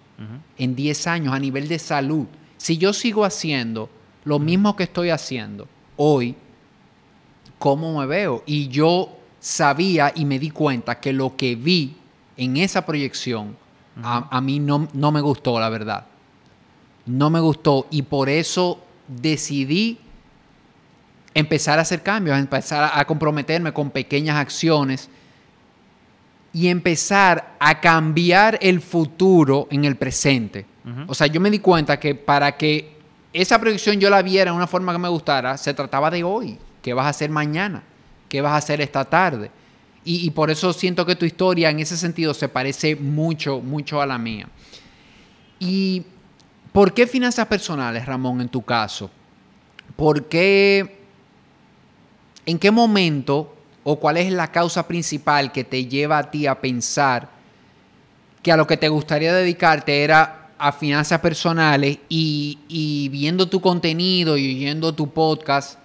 En 0.59 0.75
diez 0.75 1.07
años 1.07 1.33
a 1.33 1.39
nivel 1.39 1.67
de 1.69 1.79
salud. 1.79 2.27
Si 2.59 2.77
yo 2.77 2.93
sigo 2.93 3.25
haciendo 3.25 3.89
lo 4.25 4.39
mismo 4.39 4.77
que 4.77 4.83
estoy 4.83 5.11
haciendo 5.11 5.67
hoy, 5.97 6.35
¿cómo 7.59 7.99
me 7.99 8.07
veo? 8.07 8.43
Y 8.47 8.69
yo 8.69 9.17
sabía 9.39 10.13
y 10.15 10.25
me 10.25 10.39
di 10.39 10.51
cuenta 10.51 11.01
que 11.01 11.13
lo 11.13 11.37
que 11.37 11.55
vi 11.55 11.97
en 12.37 12.57
esa 12.57 12.85
proyección 12.85 13.57
a, 14.03 14.41
mí 14.41 14.59
no, 14.59 14.89
no 14.93 15.13
me 15.13 15.21
gustó, 15.21 15.59
la 15.59 15.69
verdad. 15.69 16.07
No 17.07 17.31
me 17.31 17.41
gustó 17.41 17.87
y 17.91 18.03
por 18.03 18.29
eso 18.29 18.81
decidí 19.09 19.99
empezar 21.35 21.79
a 21.79 21.83
hacer 21.83 22.03
cambios, 22.03 22.39
empezar 22.39 22.91
a 22.95 23.05
comprometerme 23.05 23.73
con 23.73 23.91
pequeñas 23.91 24.37
acciones 24.37 25.09
y 26.53 26.69
empezar 26.69 27.57
a 27.59 27.81
cambiar 27.81 28.59
el 28.61 28.81
futuro 28.81 29.69
en 29.71 29.85
el 29.85 29.97
presente. 29.97 30.67
O 31.07 31.15
sea, 31.15 31.29
yo 31.29 31.41
me 31.41 31.51
di 31.51 31.61
cuenta 31.61 32.01
que 32.01 32.15
para 32.17 32.57
que 32.57 32.97
esa 33.33 33.61
proyección 33.61 34.01
yo 34.01 34.11
la 34.11 34.23
viera 34.23 34.51
de 34.51 34.57
una 34.57 34.67
forma 34.67 34.93
que 34.93 34.99
me 34.99 35.09
gustara, 35.09 35.57
se 35.57 35.73
trataba 35.73 36.11
de 36.11 36.25
hoy. 36.25 36.59
¿Qué 36.83 36.95
vas 36.95 37.07
a 37.07 37.11
hacer 37.11 37.31
mañana? 37.31 37.83
¿Qué 38.29 38.41
vas 38.41 38.53
a 38.53 38.57
hacer 38.57 38.81
esta 38.81 39.05
tarde? 39.05 39.51
Y, 40.05 40.27
y, 40.27 40.31
por 40.31 40.51
eso 40.51 40.73
siento 40.73 41.05
que 41.05 41.17
tu 41.17 41.27
historia 41.27 41.69
en 41.71 41.81
ese 41.81 41.97
sentido 41.97 42.33
se 42.33 42.49
parece 42.49 42.97
mucho, 42.97 43.61
mucho 43.61 44.01
a 44.01 44.07
la 44.07 44.17
mía. 44.17 44.49
¿Y 45.59 46.05
por 46.73 46.95
qué 46.95 47.07
finanzas 47.07 47.47
personales, 47.47 48.07
Ramón, 48.07 48.41
en 48.41 48.49
tu 48.49 48.63
caso? 48.63 49.11
¿Por 49.97 50.25
qué? 50.27 50.99
¿En 52.47 52.59
qué 52.59 52.71
momento 52.71 53.55
o 53.85 53.99
cuál 53.99 54.17
es 54.17 54.33
la 54.33 54.51
causa 54.51 54.87
principal 54.87 55.53
que 55.53 55.65
te 55.65 55.87
lleva 55.87 56.19
a 56.19 56.31
ti 56.31 56.47
a 56.47 56.61
pensar 56.61 57.29
que 58.43 58.53
a 58.53 58.57
lo 58.57 58.67
que 58.67 58.77
te 58.77 58.89
gustaría 58.89 59.35
dedicarte 59.35 60.03
era 60.03 60.49
a 60.59 60.73
finanzas 60.73 61.21
personales 61.21 61.99
y, 62.09 63.09
viendo 63.11 63.49
tu 63.49 63.61
contenido 63.61 64.37
y 64.37 64.57
oyendo 64.57 64.95
tu 64.95 65.11
podcast, 65.11 65.79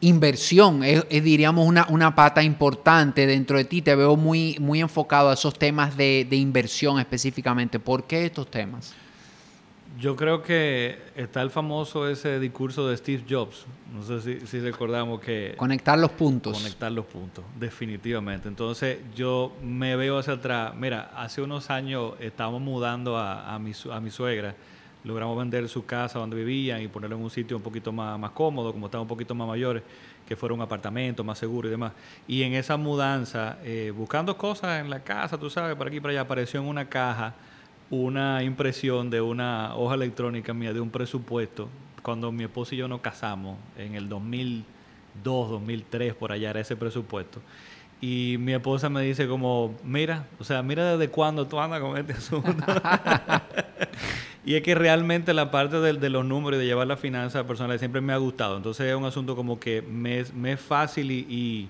inversión 0.00 0.82
es, 0.84 1.04
diríamos 1.08 1.66
una, 1.66 1.86
una, 1.88 2.14
pata 2.14 2.42
importante 2.42 3.26
dentro 3.26 3.58
de 3.58 3.64
ti. 3.64 3.82
Te 3.82 3.94
veo 3.94 4.16
muy, 4.16 4.56
muy 4.60 4.80
enfocado 4.80 5.30
a 5.30 5.34
esos 5.34 5.58
temas 5.58 5.96
de, 5.96 6.26
de 6.28 6.36
inversión 6.36 6.98
específicamente. 6.98 7.78
¿Por 7.78 8.04
qué 8.04 8.26
estos 8.26 8.50
temas? 8.50 8.94
Yo 9.98 10.14
creo 10.14 10.42
que 10.42 10.96
está 11.16 11.42
el 11.42 11.50
famoso 11.50 12.08
ese 12.08 12.38
discurso 12.38 12.86
de 12.86 12.96
Steve 12.96 13.24
Jobs. 13.28 13.66
No 13.92 14.02
sé 14.04 14.46
si, 14.46 14.60
recordamos 14.60 15.20
que... 15.20 15.54
Conectar 15.56 15.98
los 15.98 16.12
puntos. 16.12 16.56
Conectar 16.56 16.92
los 16.92 17.04
puntos, 17.04 17.44
definitivamente. 17.58 18.46
Entonces 18.46 18.98
yo 19.16 19.56
me 19.60 19.96
veo 19.96 20.18
hacia 20.18 20.34
atrás. 20.34 20.72
Mira, 20.76 21.10
hace 21.16 21.42
unos 21.42 21.70
años 21.70 22.12
estábamos 22.20 22.60
mudando 22.60 23.16
a, 23.16 23.52
a, 23.52 23.58
mi, 23.58 23.72
a 23.90 24.00
mi 24.00 24.10
suegra. 24.10 24.54
Logramos 25.08 25.38
vender 25.38 25.66
su 25.70 25.86
casa 25.86 26.18
donde 26.18 26.36
vivían 26.36 26.82
y 26.82 26.88
ponerlo 26.88 27.16
en 27.16 27.22
un 27.22 27.30
sitio 27.30 27.56
un 27.56 27.62
poquito 27.62 27.90
más, 27.92 28.18
más 28.18 28.32
cómodo, 28.32 28.72
como 28.72 28.86
estaban 28.86 29.04
un 29.04 29.08
poquito 29.08 29.34
más 29.34 29.48
mayores, 29.48 29.82
que 30.26 30.36
fuera 30.36 30.54
un 30.54 30.60
apartamento 30.60 31.24
más 31.24 31.38
seguro 31.38 31.66
y 31.66 31.70
demás. 31.70 31.92
Y 32.26 32.42
en 32.42 32.52
esa 32.52 32.76
mudanza, 32.76 33.56
eh, 33.64 33.90
buscando 33.96 34.36
cosas 34.36 34.82
en 34.82 34.90
la 34.90 35.02
casa, 35.02 35.38
tú 35.38 35.48
sabes, 35.48 35.76
por 35.76 35.86
aquí 35.86 35.96
y 35.96 36.00
por 36.00 36.10
allá, 36.10 36.20
apareció 36.20 36.60
en 36.60 36.66
una 36.66 36.90
caja 36.90 37.34
una 37.88 38.42
impresión 38.42 39.08
de 39.08 39.22
una 39.22 39.74
hoja 39.74 39.94
electrónica 39.94 40.52
mía 40.52 40.74
de 40.74 40.80
un 40.80 40.90
presupuesto 40.90 41.70
cuando 42.02 42.30
mi 42.30 42.44
esposo 42.44 42.74
y 42.74 42.78
yo 42.78 42.86
nos 42.86 43.00
casamos 43.00 43.56
en 43.78 43.94
el 43.94 44.10
2002, 44.10 45.50
2003, 45.50 46.12
por 46.12 46.32
allá 46.32 46.50
era 46.50 46.60
ese 46.60 46.76
presupuesto. 46.76 47.40
Y 48.00 48.36
mi 48.38 48.52
esposa 48.52 48.88
me 48.88 49.02
dice 49.02 49.26
como, 49.26 49.76
mira, 49.82 50.26
o 50.38 50.44
sea, 50.44 50.62
mira 50.62 50.96
desde 50.96 51.10
cuándo 51.10 51.46
tú 51.46 51.58
andas 51.58 51.80
con 51.80 51.96
este 51.96 52.12
asunto. 52.12 52.52
y 54.44 54.54
es 54.54 54.62
que 54.62 54.74
realmente 54.76 55.34
la 55.34 55.50
parte 55.50 55.80
de, 55.80 55.94
de, 55.94 56.08
los 56.08 56.24
números 56.24 56.58
y 56.58 56.60
de 56.60 56.66
llevar 56.66 56.86
la 56.86 56.96
finanza 56.96 57.44
personal 57.46 57.78
siempre 57.78 58.00
me 58.00 58.12
ha 58.12 58.16
gustado. 58.18 58.56
Entonces 58.56 58.86
es 58.86 58.94
un 58.94 59.04
asunto 59.04 59.34
como 59.34 59.58
que 59.58 59.82
me, 59.82 60.24
me 60.34 60.52
es 60.52 60.60
fácil 60.60 61.10
y, 61.10 61.68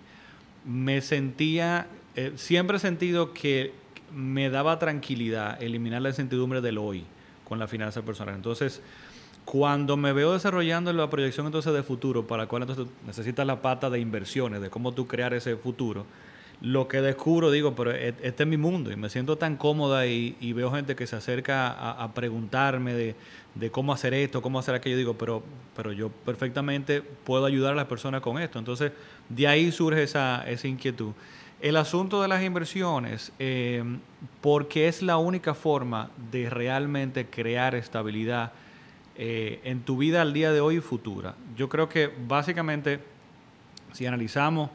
me 0.67 1.01
sentía, 1.01 1.87
eh, 2.15 2.33
siempre 2.37 2.77
he 2.77 2.81
sentido 2.81 3.33
que 3.33 3.73
me 4.15 4.51
daba 4.51 4.79
tranquilidad 4.79 5.63
eliminar 5.63 6.03
la 6.03 6.11
incertidumbre 6.11 6.61
del 6.61 6.77
hoy 6.77 7.05
con 7.45 7.59
la 7.59 7.67
finanza 7.67 8.03
personal. 8.03 8.35
Entonces, 8.35 8.83
cuando 9.51 9.97
me 9.97 10.13
veo 10.13 10.35
desarrollando 10.35 10.93
la 10.93 11.09
proyección 11.09 11.47
entonces 11.47 11.73
de 11.73 11.83
futuro, 11.83 12.27
para 12.27 12.43
la 12.43 12.49
cual 12.51 12.65
entonces 12.65 12.87
necesitas 13.07 13.47
la 13.47 13.63
pata 13.63 13.89
de 13.89 13.99
inversiones, 13.99 14.61
de 14.61 14.69
cómo 14.69 14.93
tú 14.93 15.07
crear 15.07 15.33
ese 15.33 15.57
futuro, 15.57 16.05
lo 16.61 16.87
que 16.87 17.01
descubro, 17.01 17.51
digo, 17.51 17.75
pero 17.75 17.93
e-, 17.93 18.15
este 18.21 18.43
es 18.43 18.47
mi 18.47 18.59
mundo 18.59 18.93
y 18.93 18.97
me 18.97 19.09
siento 19.09 19.39
tan 19.39 19.57
cómoda 19.57 20.05
y, 20.07 20.53
veo 20.53 20.71
gente 20.71 20.95
que 20.95 21.07
se 21.07 21.17
acerca 21.17 21.71
a, 21.71 22.13
preguntarme 22.13 22.93
de, 22.93 23.71
cómo 23.71 23.95
hacer 23.95 24.13
esto, 24.13 24.43
cómo 24.43 24.59
hacer 24.59 24.75
aquello, 24.75 24.99
digo, 24.99 25.15
pero, 25.15 25.43
pero 25.75 25.93
yo 25.93 26.11
perfectamente 26.11 27.01
puedo 27.01 27.47
ayudar 27.47 27.73
a 27.73 27.77
las 27.77 27.87
personas 27.87 28.21
con 28.21 28.39
esto. 28.39 28.59
Entonces, 28.59 28.93
de 29.31 29.49
ahí 29.49 29.73
surge 29.73 30.03
esa, 30.03 30.45
esa 30.47 30.69
inquietud. 30.69 31.13
El 31.63 31.79
asunto 31.79 32.21
de 32.21 32.29
las 32.29 32.43
inversiones, 32.43 33.33
eh, 33.39 33.83
porque 34.43 34.89
es 34.89 35.01
la 35.01 35.17
única 35.17 35.55
forma 35.55 36.11
de 36.31 36.51
realmente 36.51 37.25
crear 37.25 37.75
estabilidad 37.75 38.53
eh, 39.21 39.61
en 39.65 39.81
tu 39.81 39.97
vida 39.97 40.23
al 40.23 40.33
día 40.33 40.53
de 40.53 40.61
hoy 40.61 40.77
y 40.77 40.81
futura. 40.81 41.35
Yo 41.57 41.69
creo 41.69 41.89
que 41.89 42.09
básicamente, 42.29 43.01
si 43.93 44.07
analizamos 44.07 44.71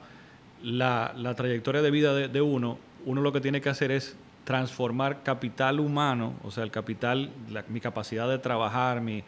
la, 0.61 1.33
trayectoria 1.37 1.81
de 1.81 1.89
vida 1.89 2.13
de, 2.13 2.41
uno, 2.41 2.77
uno 3.05 3.21
lo 3.21 3.31
que 3.31 3.39
tiene 3.39 3.61
que 3.61 3.69
hacer 3.69 3.89
es 3.91 4.17
transformar 4.43 5.23
capital 5.23 5.79
humano, 5.79 6.33
o 6.43 6.51
sea, 6.51 6.65
el 6.65 6.71
capital, 6.71 7.31
mi 7.69 7.79
capacidad 7.79 8.27
de 8.27 8.37
trabajar, 8.37 8.99
mi, 8.99 9.23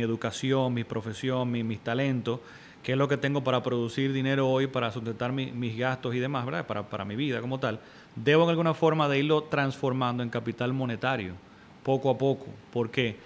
educación, 0.00 0.74
mi 0.74 0.84
profesión, 0.84 1.50
mis 1.50 1.80
talentos, 1.80 2.38
qué 2.84 2.92
es 2.92 2.98
lo 2.98 3.08
que 3.08 3.16
tengo 3.16 3.42
para 3.42 3.64
producir 3.64 4.12
dinero 4.12 4.48
hoy, 4.48 4.68
para 4.68 4.92
sustentar 4.92 5.32
mis 5.32 5.76
gastos 5.76 6.14
y 6.14 6.20
demás, 6.20 6.44
¿verdad? 6.44 6.68
Para, 6.68 6.88
para 6.88 7.04
mi 7.04 7.16
vida 7.16 7.40
como 7.40 7.58
tal, 7.58 7.80
debo 8.14 8.44
en 8.44 8.50
alguna 8.50 8.74
forma 8.74 9.08
de 9.08 9.18
irlo 9.18 9.42
transformando 9.42 10.22
en 10.22 10.30
capital 10.30 10.72
monetario, 10.72 11.34
poco 11.82 12.10
a 12.10 12.16
poco, 12.16 12.46
porque 12.72 13.16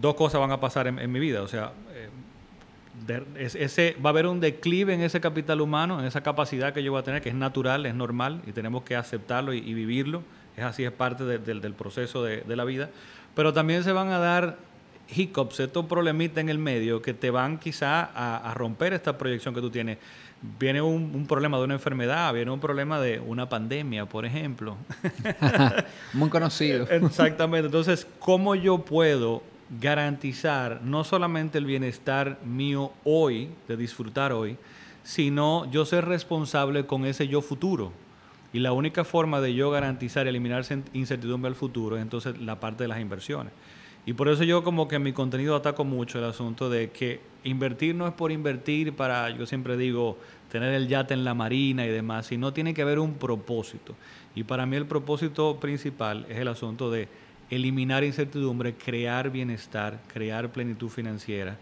dos 0.00 0.14
cosas 0.14 0.40
van 0.40 0.50
a 0.50 0.60
pasar 0.60 0.86
en, 0.86 1.12
mi 1.12 1.20
vida, 1.20 1.42
o 1.42 1.48
sea, 1.48 1.72
eh, 1.92 3.22
ese, 3.36 3.96
va 4.04 4.10
a 4.10 4.12
haber 4.12 4.26
un 4.26 4.40
declive 4.40 4.94
en 4.94 5.00
ese 5.00 5.20
capital 5.20 5.60
humano, 5.60 6.00
en 6.00 6.06
esa 6.06 6.22
capacidad 6.22 6.72
que 6.72 6.82
yo 6.82 6.92
voy 6.92 7.00
a 7.00 7.04
tener, 7.04 7.22
que 7.22 7.28
es 7.28 7.34
natural, 7.34 7.86
es 7.86 7.94
normal, 7.94 8.42
y 8.46 8.52
tenemos 8.52 8.82
que 8.82 8.96
aceptarlo 8.96 9.52
y, 9.52 9.74
vivirlo, 9.74 10.22
es 10.56 10.64
así, 10.64 10.84
es 10.84 10.92
parte 10.92 11.24
del 11.24 11.74
proceso 11.74 12.24
de, 12.24 12.42
de 12.42 12.56
la 12.56 12.64
vida, 12.64 12.90
pero 13.34 13.52
también 13.52 13.84
se 13.84 13.92
van 13.92 14.08
a 14.08 14.18
dar 14.18 14.58
hiccups, 15.14 15.60
estos 15.60 15.86
problemitas 15.86 16.38
en 16.38 16.48
el 16.48 16.58
medio 16.58 17.00
que 17.02 17.14
te 17.14 17.30
van 17.30 17.58
quizá 17.58 18.10
a, 18.14 18.54
romper 18.54 18.92
esta 18.92 19.16
proyección 19.16 19.54
que 19.54 19.60
tú 19.60 19.70
tienes. 19.70 19.98
Viene 20.58 20.80
un, 20.80 21.26
problema 21.26 21.58
de 21.58 21.64
una 21.64 21.74
enfermedad, 21.74 22.32
viene 22.32 22.50
un 22.50 22.60
problema 22.60 23.00
de 23.00 23.18
una 23.18 23.48
pandemia, 23.48 24.06
por 24.06 24.24
ejemplo. 24.24 24.76
Muy 26.12 26.28
conocido. 26.28 26.86
Exactamente. 26.88 27.66
Entonces, 27.66 28.06
¿cómo 28.20 28.54
yo 28.54 28.78
puedo 28.78 29.42
garantizar 29.80 30.80
no 30.82 31.04
solamente 31.04 31.58
el 31.58 31.66
bienestar 31.66 32.38
mío 32.44 32.92
hoy, 33.04 33.50
de 33.66 33.76
disfrutar 33.76 34.32
hoy, 34.32 34.56
sino 35.02 35.70
yo 35.70 35.84
ser 35.84 36.06
responsable 36.06 36.86
con 36.86 37.04
ese 37.04 37.28
yo 37.28 37.40
futuro? 37.40 37.92
Y 38.52 38.60
la 38.60 38.72
única 38.72 39.04
forma 39.04 39.40
de 39.40 39.54
yo 39.54 39.70
garantizar 39.70 40.26
y 40.26 40.30
eliminar 40.30 40.64
incertidumbre 40.92 41.48
al 41.48 41.54
futuro 41.54 41.96
es 41.96 42.02
entonces 42.02 42.38
la 42.40 42.60
parte 42.60 42.84
de 42.84 42.88
las 42.88 43.00
inversiones. 43.00 43.52
Y 44.06 44.14
por 44.14 44.28
eso 44.28 44.42
yo 44.42 44.64
como 44.64 44.88
que 44.88 44.98
mi 44.98 45.12
contenido 45.12 45.54
ataco 45.54 45.84
mucho 45.84 46.18
el 46.18 46.24
asunto 46.24 46.70
de 46.70 46.90
que 46.90 47.20
invertir 47.44 47.94
no 47.94 48.06
es 48.06 48.14
por 48.14 48.32
invertir 48.32 48.94
para, 48.94 49.28
yo 49.28 49.44
siempre 49.44 49.76
digo, 49.76 50.16
tener 50.50 50.72
el 50.72 50.88
yate 50.88 51.12
en 51.12 51.24
la 51.24 51.34
marina 51.34 51.84
y 51.84 51.90
demás, 51.90 52.26
sino 52.26 52.54
tiene 52.54 52.72
que 52.72 52.80
haber 52.80 52.98
un 52.98 53.14
propósito. 53.14 53.94
Y 54.34 54.44
para 54.44 54.64
mí 54.64 54.76
el 54.76 54.86
propósito 54.86 55.60
principal 55.60 56.24
es 56.30 56.38
el 56.38 56.48
asunto 56.48 56.90
de 56.90 57.08
eliminar 57.50 58.04
incertidumbre, 58.04 58.74
crear 58.74 59.30
bienestar, 59.30 60.00
crear 60.12 60.50
plenitud 60.52 60.88
financiera, 60.88 61.56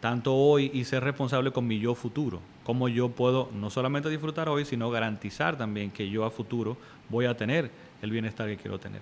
tanto 0.00 0.34
hoy 0.34 0.70
y 0.72 0.84
ser 0.84 1.04
responsable 1.04 1.50
con 1.50 1.66
mi 1.66 1.78
yo 1.78 1.94
futuro. 1.94 2.40
Cómo 2.64 2.88
yo 2.88 3.08
puedo 3.08 3.50
no 3.52 3.70
solamente 3.70 4.08
disfrutar 4.08 4.48
hoy, 4.48 4.64
sino 4.64 4.90
garantizar 4.90 5.56
también 5.56 5.90
que 5.90 6.08
yo 6.08 6.24
a 6.24 6.30
futuro 6.30 6.76
voy 7.08 7.26
a 7.26 7.36
tener 7.36 7.70
el 8.00 8.10
bienestar 8.10 8.48
que 8.48 8.56
quiero 8.56 8.78
tener. 8.78 9.00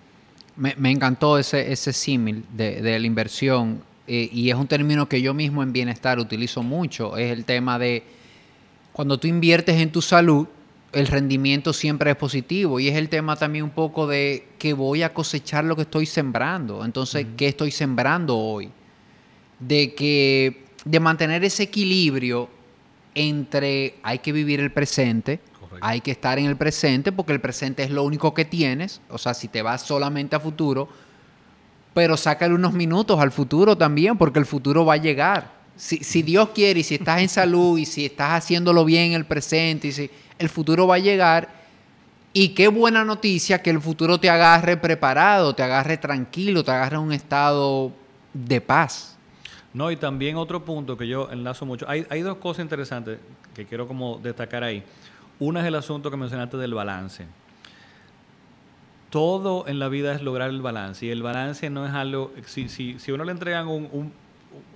Me, 0.57 0.91
encantó 0.91 1.39
ese, 1.39 1.73
ese 1.73 1.93
símil 1.93 2.45
de, 2.53 2.83
la 2.83 3.07
inversión 3.07 3.83
eh, 4.07 4.29
y 4.33 4.51
es 4.51 4.57
un 4.57 4.67
término 4.67 5.09
que 5.09 5.23
yo 5.23 5.33
mismo 5.33 5.63
en 5.63 5.73
bienestar 5.73 6.19
utilizo 6.19 6.63
mucho. 6.63 7.17
Es 7.17 7.33
el 7.33 7.45
tema 7.45 7.79
de 7.79 8.03
cuando 8.93 9.19
tú 9.19 9.29
inviertes 9.29 9.81
en 9.81 9.93
tu 9.93 10.03
salud, 10.03 10.47
el 10.93 11.07
rendimiento 11.07 11.73
siempre 11.73 12.11
es 12.11 12.17
positivo 12.17 12.81
y 12.81 12.89
es 12.89 12.97
el 12.97 13.09
tema 13.09 13.37
también 13.37 13.65
un 13.65 13.71
poco 13.71 14.07
de 14.07 14.49
que 14.59 14.73
voy 14.73 15.03
a 15.03 15.15
cosechar 15.15 15.65
lo 15.65 15.77
que 15.77 15.83
estoy 15.83 16.07
sembrando. 16.07 16.85
Entonces, 16.85 17.27
¿qué 17.37 17.49
estoy 17.49 17.71
sembrando 17.71 18.37
hoy? 18.37 18.71
De 19.61 19.95
que 19.95 20.65
de 20.85 21.01
mantener 21.01 21.45
ese 21.45 21.65
equilibrio 21.65 22.49
entre 23.15 23.97
hay 24.03 24.19
que 24.19 24.33
vivir 24.33 24.61
el 24.61 24.73
presente, 24.73 25.41
hay 25.81 26.01
que 26.01 26.11
estar 26.11 26.39
en 26.39 26.47
el 26.47 26.57
presente 26.57 27.13
porque 27.13 27.33
el 27.33 27.41
presente 27.41 27.83
es 27.85 27.91
lo 27.91 28.03
único 28.03 28.35
que 28.35 28.45
tienes, 28.45 29.01
o 29.09 29.19
sea, 29.19 29.35
si 29.35 29.47
te 29.47 29.63
vas 29.63 29.83
solamente 29.83 30.35
a 30.35 30.41
futuro, 30.41 30.89
pero 31.95 32.17
sácale 32.17 32.55
unos 32.55 32.73
minutos 32.73 33.21
al 33.21 33.31
futuro 33.31 33.77
también 33.77 34.19
porque 34.19 34.39
el 34.39 34.47
futuro 34.47 34.85
va 34.85 34.95
a 34.95 34.99
llegar. 34.99 35.61
Si, 35.77 35.99
si 35.99 36.23
Dios 36.23 36.51
quiere 36.51 36.81
y 36.81 36.83
si 36.83 36.97
estás 36.97 37.21
en 37.21 37.29
salud 37.29 37.79
y 37.79 37.87
si 37.87 38.05
estás 38.05 38.33
haciéndolo 38.33 38.85
bien 38.85 39.07
en 39.07 39.13
el 39.13 39.25
presente 39.25 39.89
y 39.89 39.93
si 39.93 40.11
el 40.41 40.49
futuro 40.49 40.87
va 40.87 40.97
a 40.97 40.99
llegar 40.99 41.49
y 42.33 42.51
qué 42.51 42.69
buena 42.69 43.05
noticia 43.05 43.61
que 43.61 43.71
el 43.71 43.81
futuro 43.81 44.19
te 44.19 44.31
agarre 44.31 44.77
preparado, 44.77 45.55
te 45.55 45.63
agarre 45.63 45.99
tranquilo, 45.99 46.65
te 46.65 46.71
agarre 46.71 46.97
en 46.97 47.03
un 47.03 47.13
estado 47.13 47.93
de 48.33 48.61
paz. 48.61 49.19
No, 49.75 49.91
y 49.91 49.97
también 49.97 50.37
otro 50.37 50.65
punto 50.65 50.97
que 50.97 51.07
yo 51.07 51.29
enlazo 51.31 51.67
mucho. 51.67 51.89
Hay, 51.89 52.07
hay 52.09 52.23
dos 52.23 52.39
cosas 52.39 52.63
interesantes 52.63 53.19
que 53.55 53.67
quiero 53.67 53.87
como 53.87 54.19
destacar 54.19 54.65
ahí. 54.65 54.83
Una 55.39 55.61
es 55.61 55.67
el 55.67 55.75
asunto 55.75 56.11
que 56.11 56.17
mencionaste 56.17 56.57
del 56.57 56.75
balance. 56.75 57.27
Todo 59.11 59.67
en 59.67 59.79
la 59.79 59.89
vida 59.89 60.15
es 60.15 60.23
lograr 60.23 60.51
el 60.51 60.63
balance. 60.63 61.05
Y 61.05 61.11
el 61.11 61.23
balance 61.23 61.69
no 61.69 61.87
es 61.87 61.93
algo. 61.93 62.33
Si, 62.47 62.69
si, 62.69 62.99
si 62.99 63.13
uno 63.13 63.25
le 63.25 63.33
entregan 63.33 63.69
un, 63.69 63.89
un, 63.93 64.13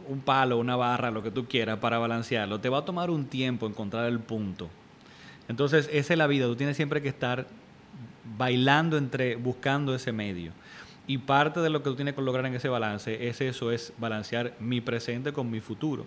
un 0.09 0.21
palo, 0.21 0.59
una 0.59 0.77
barra, 0.77 1.11
lo 1.11 1.23
que 1.23 1.31
tú 1.31 1.47
quieras 1.47 1.79
para 1.79 1.99
balancearlo, 1.99 2.61
te 2.61 2.69
va 2.69 2.79
a 2.79 2.85
tomar 2.85 3.11
un 3.11 3.27
tiempo 3.27 3.67
encontrar 3.67 4.07
el 4.07 4.21
punto. 4.21 4.69
Entonces, 5.49 5.89
esa 5.93 6.15
es 6.15 6.19
la 6.19 6.27
vida. 6.27 6.47
Tú 6.47 6.57
tienes 6.57 6.77
siempre 6.77 7.03
que 7.03 7.09
estar 7.09 7.47
bailando 8.37 8.97
entre, 8.97 9.37
buscando 9.37 9.95
ese 9.95 10.13
medio. 10.13 10.53
Y 11.07 11.19
parte 11.19 11.61
de 11.61 11.71
lo 11.71 11.83
que 11.83 11.91
tú 11.91 11.97
tienes 11.97 12.15
que 12.15 12.23
lograr 12.23 12.47
en 12.47 12.55
ese 12.55 12.69
balance 12.69 13.29
es 13.29 13.41
eso, 13.41 13.71
es 13.71 13.93
balancear 13.99 14.55
mi 14.59 14.81
presente 14.81 15.33
con 15.33 15.51
mi 15.51 15.61
futuro. 15.61 16.07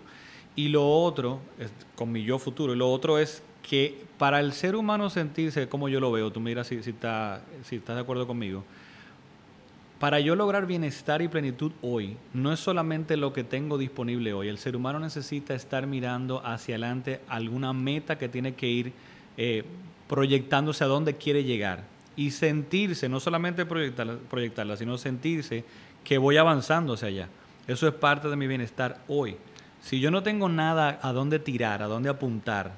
Y 0.56 0.68
lo 0.68 0.88
otro, 0.88 1.40
es 1.58 1.72
con 1.94 2.10
mi 2.10 2.24
yo 2.24 2.38
futuro, 2.38 2.74
y 2.74 2.76
lo 2.76 2.90
otro 2.90 3.18
es 3.18 3.42
que 3.62 4.02
para 4.18 4.40
el 4.40 4.52
ser 4.52 4.74
humano 4.74 5.08
sentirse 5.08 5.68
como 5.68 5.88
yo 5.88 6.00
lo 6.00 6.10
veo, 6.10 6.32
tú 6.32 6.40
miras 6.40 6.66
si, 6.66 6.82
si, 6.82 6.90
está, 6.90 7.42
si 7.62 7.76
estás 7.76 7.94
de 7.94 8.02
acuerdo 8.02 8.26
conmigo, 8.26 8.64
para 10.00 10.20
yo 10.20 10.34
lograr 10.34 10.66
bienestar 10.66 11.22
y 11.22 11.28
plenitud 11.28 11.72
hoy, 11.82 12.16
no 12.32 12.52
es 12.52 12.60
solamente 12.60 13.16
lo 13.16 13.32
que 13.32 13.44
tengo 13.44 13.78
disponible 13.78 14.32
hoy, 14.32 14.48
el 14.48 14.58
ser 14.58 14.74
humano 14.74 14.98
necesita 14.98 15.54
estar 15.54 15.86
mirando 15.86 16.44
hacia 16.44 16.74
adelante 16.74 17.20
alguna 17.28 17.72
meta 17.72 18.18
que 18.18 18.28
tiene 18.28 18.54
que 18.54 18.68
ir 18.68 18.92
eh, 19.38 19.64
proyectándose 20.08 20.82
a 20.82 20.88
dónde 20.88 21.16
quiere 21.16 21.44
llegar 21.44 21.84
y 22.16 22.32
sentirse, 22.32 23.08
no 23.08 23.20
solamente 23.20 23.64
proyectarla, 23.64 24.16
proyectarla, 24.28 24.76
sino 24.76 24.98
sentirse 24.98 25.64
que 26.02 26.18
voy 26.18 26.36
avanzando 26.36 26.94
hacia 26.94 27.06
allá. 27.06 27.28
Eso 27.68 27.86
es 27.86 27.94
parte 27.94 28.28
de 28.28 28.34
mi 28.34 28.48
bienestar 28.48 28.98
hoy. 29.06 29.36
Si 29.80 30.00
yo 30.00 30.10
no 30.10 30.24
tengo 30.24 30.48
nada 30.48 30.98
a 31.02 31.12
dónde 31.12 31.38
tirar, 31.38 31.82
a 31.82 31.86
dónde 31.86 32.08
apuntar, 32.08 32.72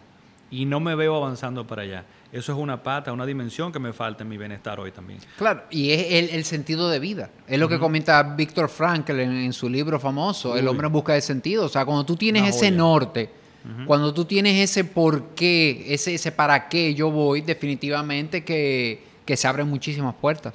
y 0.51 0.67
no 0.67 0.81
me 0.81 0.95
veo 0.95 1.17
avanzando 1.17 1.67
para 1.67 1.83
allá, 1.83 2.05
eso 2.31 2.53
es 2.53 2.59
una 2.59 2.83
pata, 2.83 3.11
una 3.11 3.25
dimensión 3.25 3.73
que 3.73 3.79
me 3.79 3.95
falta 3.95 4.23
en 4.23 4.29
mi 4.29 4.37
bienestar 4.37 4.79
hoy 4.79 4.93
también. 4.93 5.21
Claro, 5.39 5.63
y 5.71 5.93
es 5.93 6.33
el, 6.35 6.45
sentido 6.45 6.91
de 6.91 6.99
vida. 6.99 7.31
Es 7.47 7.59
lo 7.59 7.69
que 7.69 7.79
comenta 7.79 8.23
Víctor 8.23 8.69
Frankl 8.69 9.19
en, 9.19 9.53
su 9.55 9.69
libro 9.69 9.99
famoso, 9.99 10.59
El 10.59 10.69
hombre 10.69 10.89
en 10.89 10.93
busca 10.93 11.15
de 11.15 11.23
sentido. 11.23 11.65
O 11.65 11.69
sea, 11.71 11.87
cuando 11.87 12.05
tú 12.05 12.17
tienes 12.17 12.55
ese 12.55 12.71
norte, 12.71 13.40
cuando 13.87 14.15
tú 14.15 14.25
tienes 14.25 14.71
ese 14.71 14.85
por 14.85 15.35
qué, 15.35 15.87
ese, 15.89 16.15
ese 16.15 16.33
para 16.33 16.69
qué 16.69 16.95
yo 16.95 17.11
voy, 17.11 17.43
definitivamente 17.43 18.43
que, 18.45 19.09
se 19.27 19.47
abren 19.47 19.69
muchísimas 19.69 20.15
puertas. 20.15 20.55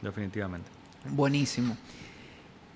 Definitivamente. 0.00 0.68
Buenísimo. 1.08 1.76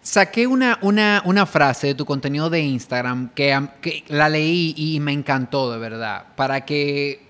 Saqué 0.02 0.46
una, 0.46 0.78
una, 0.83 1.46
frase 1.46 1.88
de 1.88 1.94
tu 1.94 2.04
contenido 2.04 2.50
de 2.50 2.61
Instagram 2.61 3.30
que, 3.30 3.68
que, 3.80 4.04
la 4.09 4.28
leí 4.28 4.74
y 4.76 5.00
me 5.00 5.12
encantó 5.12 5.72
de 5.72 5.78
verdad, 5.78 6.26
para 6.37 6.64
que 6.64 7.22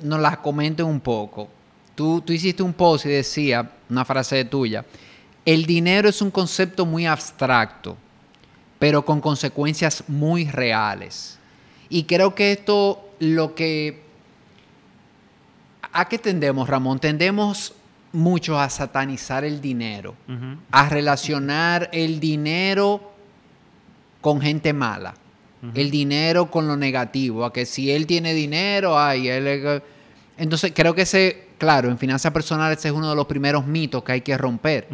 nos 0.00 0.20
la 0.20 0.40
comenten 0.40 0.86
un 0.86 1.00
poco. 1.00 1.50
Tú, 1.94 2.22
tú 2.22 2.32
hiciste 2.32 2.62
un 2.62 2.72
post 2.72 3.04
y 3.06 3.10
decía, 3.10 3.70
una 3.90 4.04
frase 4.04 4.44
tuya, 4.46 4.84
el 5.44 5.66
dinero 5.66 6.08
es 6.08 6.22
un 6.22 6.30
concepto 6.30 6.86
muy 6.86 7.04
abstracto, 7.04 7.96
pero 8.78 9.04
con 9.04 9.20
consecuencias 9.20 10.04
muy 10.08 10.46
reales. 10.46 11.38
Y 11.92 12.04
creo 12.04 12.34
que 12.34 12.52
esto 12.52 13.06
lo 13.18 13.54
que... 13.54 14.00
¿A 15.92 16.08
qué 16.08 16.16
tendemos, 16.16 16.66
Ramón? 16.66 16.98
Tendemos 16.98 17.74
mucho 18.12 18.58
a 18.58 18.70
satanizar 18.70 19.44
el 19.44 19.60
dinero, 19.60 20.14
a 20.70 20.88
relacionar 20.88 21.90
el 21.92 22.18
dinero 22.18 23.12
con 24.22 24.40
gente 24.40 24.72
mala, 24.72 25.12
el 25.74 25.90
dinero 25.90 26.50
con 26.50 26.66
lo 26.66 26.78
negativo, 26.78 27.44
a 27.44 27.52
que 27.52 27.66
si 27.66 27.90
él 27.90 28.06
tiene 28.06 28.32
dinero, 28.32 28.98
ay, 28.98 29.28
él... 29.28 29.82
Entonces 30.38 30.72
creo 30.74 30.94
que 30.94 31.02
ese, 31.02 31.48
claro, 31.58 31.90
en 31.90 31.98
finanzas 31.98 32.32
personales 32.32 32.78
ese 32.78 32.88
es 32.88 32.94
uno 32.94 33.10
de 33.10 33.16
los 33.16 33.26
primeros 33.26 33.66
mitos 33.66 34.02
que 34.02 34.12
hay 34.12 34.20
que 34.22 34.38
romper. 34.38 34.88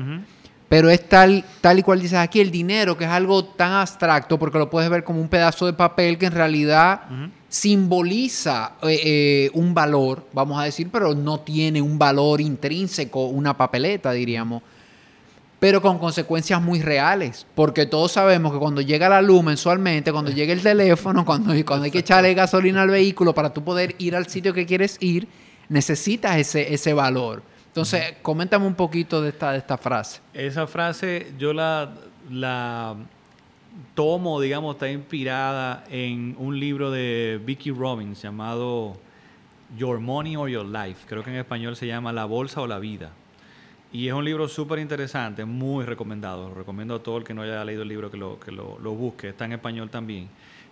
Pero 0.69 0.91
es 0.91 1.09
tal, 1.09 1.45
tal 1.63 1.79
y 1.79 1.83
cual 1.83 2.01
dices 2.01 2.19
aquí, 2.19 2.41
el 2.41 2.51
dinero, 2.51 2.97
que 2.97 3.05
es 3.05 3.11
algo 3.11 3.45
tan 3.45 3.73
abstracto, 3.73 4.39
porque 4.39 4.59
lo 4.59 4.69
puedes 4.69 4.91
ver 4.91 5.03
como 5.03 5.21
un 5.21 5.29
pedazo 5.29 5.65
de 5.65 5.73
papel 5.73 6.19
que 6.19 6.27
en 6.27 6.33
realidad 6.33 7.03
simboliza 7.49 8.73
eh, 8.83 9.01
eh, 9.03 9.51
un 9.55 9.73
valor, 9.73 10.27
vamos 10.33 10.61
a 10.61 10.65
decir, 10.65 10.91
pero 10.93 11.15
no 11.15 11.41
tiene 11.41 11.81
un 11.81 11.99
valor 11.99 12.43
intrínseco, 12.43 13.29
una 13.29 13.57
papeleta, 13.57 14.13
diríamos, 14.13 14.63
pero 15.59 15.81
con 15.81 15.99
consecuencias 15.99 16.61
muy 16.61 16.83
reales, 16.83 17.47
porque 17.55 17.87
todos 17.87 18.13
sabemos 18.13 18.53
que 18.53 18.59
cuando 18.59 18.83
llega 18.83 19.09
la 19.09 19.23
luz 19.23 19.43
mensualmente, 19.43 20.13
cuando 20.13 20.31
llega 20.31 20.53
el 20.53 20.63
teléfono, 20.63 21.25
cuando, 21.25 21.55
cuando 21.65 21.87
hay 21.87 21.91
que 21.91 22.01
echarle 22.01 22.35
gasolina 22.35 22.83
al 22.83 22.91
vehículo 22.91 23.35
para 23.35 23.55
tú 23.55 23.65
poder 23.65 23.95
ir 23.99 24.15
al 24.15 24.29
sitio 24.29 24.53
que 24.53 24.67
quieres 24.67 24.99
ir, 25.01 25.27
necesitas 25.71 26.37
ese, 26.37 26.75
ese 26.75 26.93
valor. 26.93 27.43
Entonces, 27.69 28.17
coméntame 28.23 28.67
un 28.67 28.75
poquito 28.75 29.23
de 29.23 29.29
esta, 29.31 29.53
de 29.53 29.59
esta 29.59 29.79
frase. 29.79 30.21
Esa 30.35 30.67
frase 30.67 31.33
yo 31.39 31.53
la, 31.53 31.95
la 32.31 32.97
tomo, 33.95 34.41
digamos, 34.41 34.75
está 34.75 34.91
inspirada 34.91 35.85
en 35.91 36.35
un 36.39 36.59
libro 36.59 36.91
de 36.91 37.41
Vicky 37.45 37.71
Robbins 37.71 38.23
llamado 38.23 38.97
Your 39.77 40.01
Money 40.01 40.37
or 40.37 40.49
Your 40.49 40.67
Life. 40.67 41.07
Creo 41.07 41.23
que 41.23 41.31
en 41.31 41.37
español 41.37 41.77
se 41.77 41.87
llama 41.87 42.13
La 42.13 42.25
Bolsa 42.25 42.61
o 42.61 42.67
la 42.67 42.79
Vida. 42.79 43.13
Y 43.93 44.07
es 44.07 44.13
un 44.13 44.25
libro 44.25 44.49
súper 44.49 44.79
interesante, 44.81 45.45
muy 45.45 45.85
recomendado. 45.85 46.53
recomiendo 46.55 46.97
a 46.97 47.03
todo 47.03 47.19
el 47.19 47.25
que 47.25 47.33
no 47.33 47.43
haya 47.43 47.65
leído 47.65 47.83
el 47.83 47.89
libro 47.89 48.11
que 48.11 48.19
lo, 48.19 48.39
que 48.39 48.53
lo, 48.53 48.77
busque. 48.95 49.31
Está 49.31 49.47
en 49.47 49.53
español 49.53 49.89
también. 49.89 50.29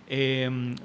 Em, 0.07 0.75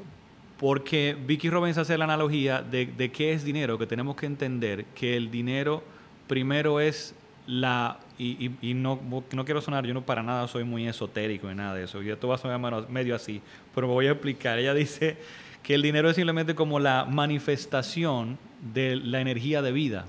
porque 0.58 1.16
Vicky 1.26 1.50
Robbins 1.50 1.76
hace 1.76 1.98
la 1.98 2.04
analogía 2.04 2.62
de, 2.62 2.86
de 2.86 3.10
qué 3.10 3.32
es 3.32 3.44
dinero, 3.44 3.78
que 3.78 3.86
tenemos 3.86 4.16
que 4.16 4.26
entender 4.26 4.86
que 4.94 5.16
el 5.16 5.30
dinero 5.30 5.82
primero 6.32 6.80
es 6.80 7.14
la, 7.46 7.98
y, 8.16 8.52
y, 8.62 8.72
no, 8.72 8.98
no, 9.32 9.44
quiero 9.44 9.60
sonar, 9.60 9.84
yo 9.84 9.92
no 9.92 10.00
para 10.00 10.22
nada 10.22 10.48
soy 10.48 10.64
muy 10.64 10.88
esotérico 10.88 11.46
ni 11.46 11.56
nada 11.56 11.74
de 11.74 11.84
eso, 11.84 12.02
y 12.02 12.08
esto 12.08 12.26
va 12.26 12.36
a 12.36 12.38
sonar 12.38 12.88
medio 12.88 13.14
así, 13.14 13.42
pero 13.74 13.86
me 13.86 13.92
voy 13.92 14.06
a 14.06 14.12
explicar. 14.12 14.58
Ella 14.58 14.72
dice 14.72 15.18
que 15.62 15.74
el 15.74 15.82
dinero 15.82 16.08
es 16.08 16.16
simplemente 16.16 16.54
como 16.54 16.80
la 16.80 17.04
manifestación 17.04 18.38
de 18.72 18.96
la 18.96 19.20
energía 19.20 19.60
de 19.60 19.72
vida. 19.72 20.06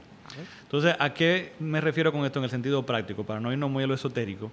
Entonces, 0.62 0.95
¿a 0.97 1.13
qué 1.13 1.51
me 1.59 1.81
refiero 1.81 2.13
con 2.13 2.23
esto 2.23 2.39
en 2.39 2.45
el 2.45 2.51
sentido 2.51 2.86
práctico? 2.86 3.25
Para 3.25 3.41
no 3.41 3.51
irnos 3.51 3.69
muy 3.69 3.83
a 3.83 3.88
lo 3.88 3.93
esotérico. 3.93 4.49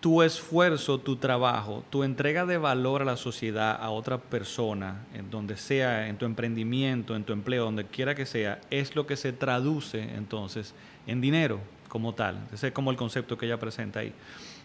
Tu 0.00 0.22
esfuerzo, 0.22 0.98
tu 0.98 1.16
trabajo, 1.16 1.84
tu 1.90 2.04
entrega 2.04 2.46
de 2.46 2.58
valor 2.58 3.02
a 3.02 3.04
la 3.04 3.16
sociedad, 3.16 3.76
a 3.80 3.90
otra 3.90 4.18
persona, 4.18 5.04
en 5.14 5.30
donde 5.30 5.56
sea, 5.56 6.08
en 6.08 6.16
tu 6.16 6.26
emprendimiento, 6.26 7.16
en 7.16 7.24
tu 7.24 7.32
empleo, 7.32 7.64
donde 7.64 7.86
quiera 7.86 8.14
que 8.14 8.26
sea, 8.26 8.60
es 8.70 8.94
lo 8.94 9.06
que 9.06 9.16
se 9.16 9.32
traduce 9.32 10.00
entonces 10.00 10.74
en 11.06 11.20
dinero 11.20 11.60
como 11.88 12.14
tal. 12.14 12.46
Ese 12.52 12.68
es 12.68 12.72
como 12.72 12.90
el 12.90 12.96
concepto 12.96 13.38
que 13.38 13.46
ella 13.46 13.58
presenta 13.58 14.00
ahí. 14.00 14.12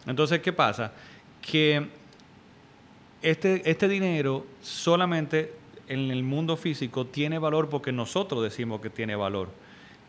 Entonces, 0.06 0.42
¿qué 0.42 0.52
pasa? 0.52 0.92
Que 1.42 1.88
este, 3.22 3.70
este 3.70 3.88
dinero 3.88 4.46
solamente 4.62 5.54
en 5.88 6.12
el 6.12 6.24
mundo 6.24 6.58
físico 6.58 7.06
tiene 7.06 7.38
valor 7.38 7.70
porque 7.70 7.92
nosotros 7.92 8.44
decimos 8.44 8.82
que 8.82 8.90
tiene 8.90 9.16
valor. 9.16 9.50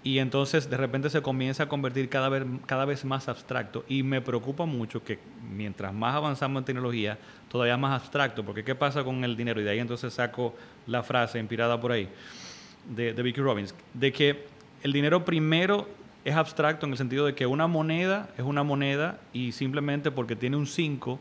Y 0.05 0.19
entonces 0.19 0.69
de 0.69 0.77
repente 0.77 1.11
se 1.11 1.23
comienza 1.23 1.65
a 1.65 1.69
convertir 1.69 2.09
cada 2.09 2.29
vez, 2.29 2.45
cada 2.67 2.85
vez 2.85 3.05
más 3.05 3.29
abstracto. 3.29 3.85
Y 3.89 4.03
me 4.03 4.21
preocupa 4.21 4.67
mucho 4.67 5.05
que 5.05 5.19
mientras 5.55 5.95
más 5.95 6.15
avanzamos 6.15 6.61
en 6.61 6.65
tecnología, 6.65 7.19
todavía 7.49 7.77
más 7.77 8.01
abstracto. 8.01 8.45
Porque 8.45 8.65
¿qué 8.65 8.75
pasa 8.75 9.05
con 9.05 9.23
el 9.23 9.37
dinero? 9.37 9.61
Y 9.61 9.65
de 9.65 9.71
ahí 9.71 9.79
entonces 9.79 10.13
saco 10.15 10.55
la 10.87 11.03
frase 11.03 11.39
inspirada 11.39 11.81
por 11.81 11.93
ahí 11.93 12.09
de, 12.89 13.13
de 13.13 13.23
Vicky 13.23 13.41
Robbins. 13.41 13.75
De 13.95 14.13
que 14.13 14.45
el 14.83 14.93
dinero 14.93 15.25
primero 15.25 15.89
es 16.25 16.35
abstracto 16.35 16.87
en 16.87 16.93
el 16.93 16.99
sentido 16.99 17.27
de 17.27 17.35
que 17.35 17.47
una 17.47 17.67
moneda 17.67 18.29
es 18.37 18.45
una 18.45 18.63
moneda 18.63 19.19
y 19.33 19.53
simplemente 19.53 20.11
porque 20.11 20.37
tiene 20.37 20.57
un 20.57 20.67
5, 20.67 21.19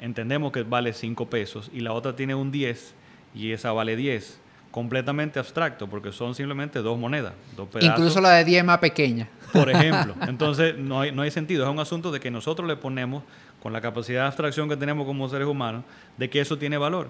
entendemos 0.00 0.52
que 0.52 0.62
vale 0.62 0.92
5 0.92 1.28
pesos 1.28 1.70
y 1.72 1.80
la 1.80 1.92
otra 1.92 2.14
tiene 2.16 2.34
un 2.34 2.50
10 2.50 2.94
y 3.34 3.52
esa 3.52 3.72
vale 3.72 3.96
10. 3.96 4.40
Completamente 4.76 5.38
abstracto, 5.38 5.86
porque 5.86 6.12
son 6.12 6.34
simplemente 6.34 6.80
dos 6.80 6.98
monedas, 6.98 7.32
dos 7.56 7.66
pedazos. 7.66 7.98
Incluso 7.98 8.20
la 8.20 8.32
de 8.32 8.44
10 8.44 8.58
es 8.58 8.64
más 8.66 8.76
pequeña. 8.76 9.26
Por 9.50 9.70
ejemplo. 9.70 10.14
Entonces, 10.28 10.76
no 10.76 11.00
hay, 11.00 11.12
no 11.12 11.22
hay 11.22 11.30
sentido. 11.30 11.64
Es 11.64 11.70
un 11.70 11.78
asunto 11.78 12.12
de 12.12 12.20
que 12.20 12.30
nosotros 12.30 12.68
le 12.68 12.76
ponemos, 12.76 13.22
con 13.62 13.72
la 13.72 13.80
capacidad 13.80 14.20
de 14.20 14.26
abstracción 14.26 14.68
que 14.68 14.76
tenemos 14.76 15.06
como 15.06 15.30
seres 15.30 15.48
humanos, 15.48 15.82
de 16.18 16.28
que 16.28 16.42
eso 16.42 16.58
tiene 16.58 16.76
valor. 16.76 17.08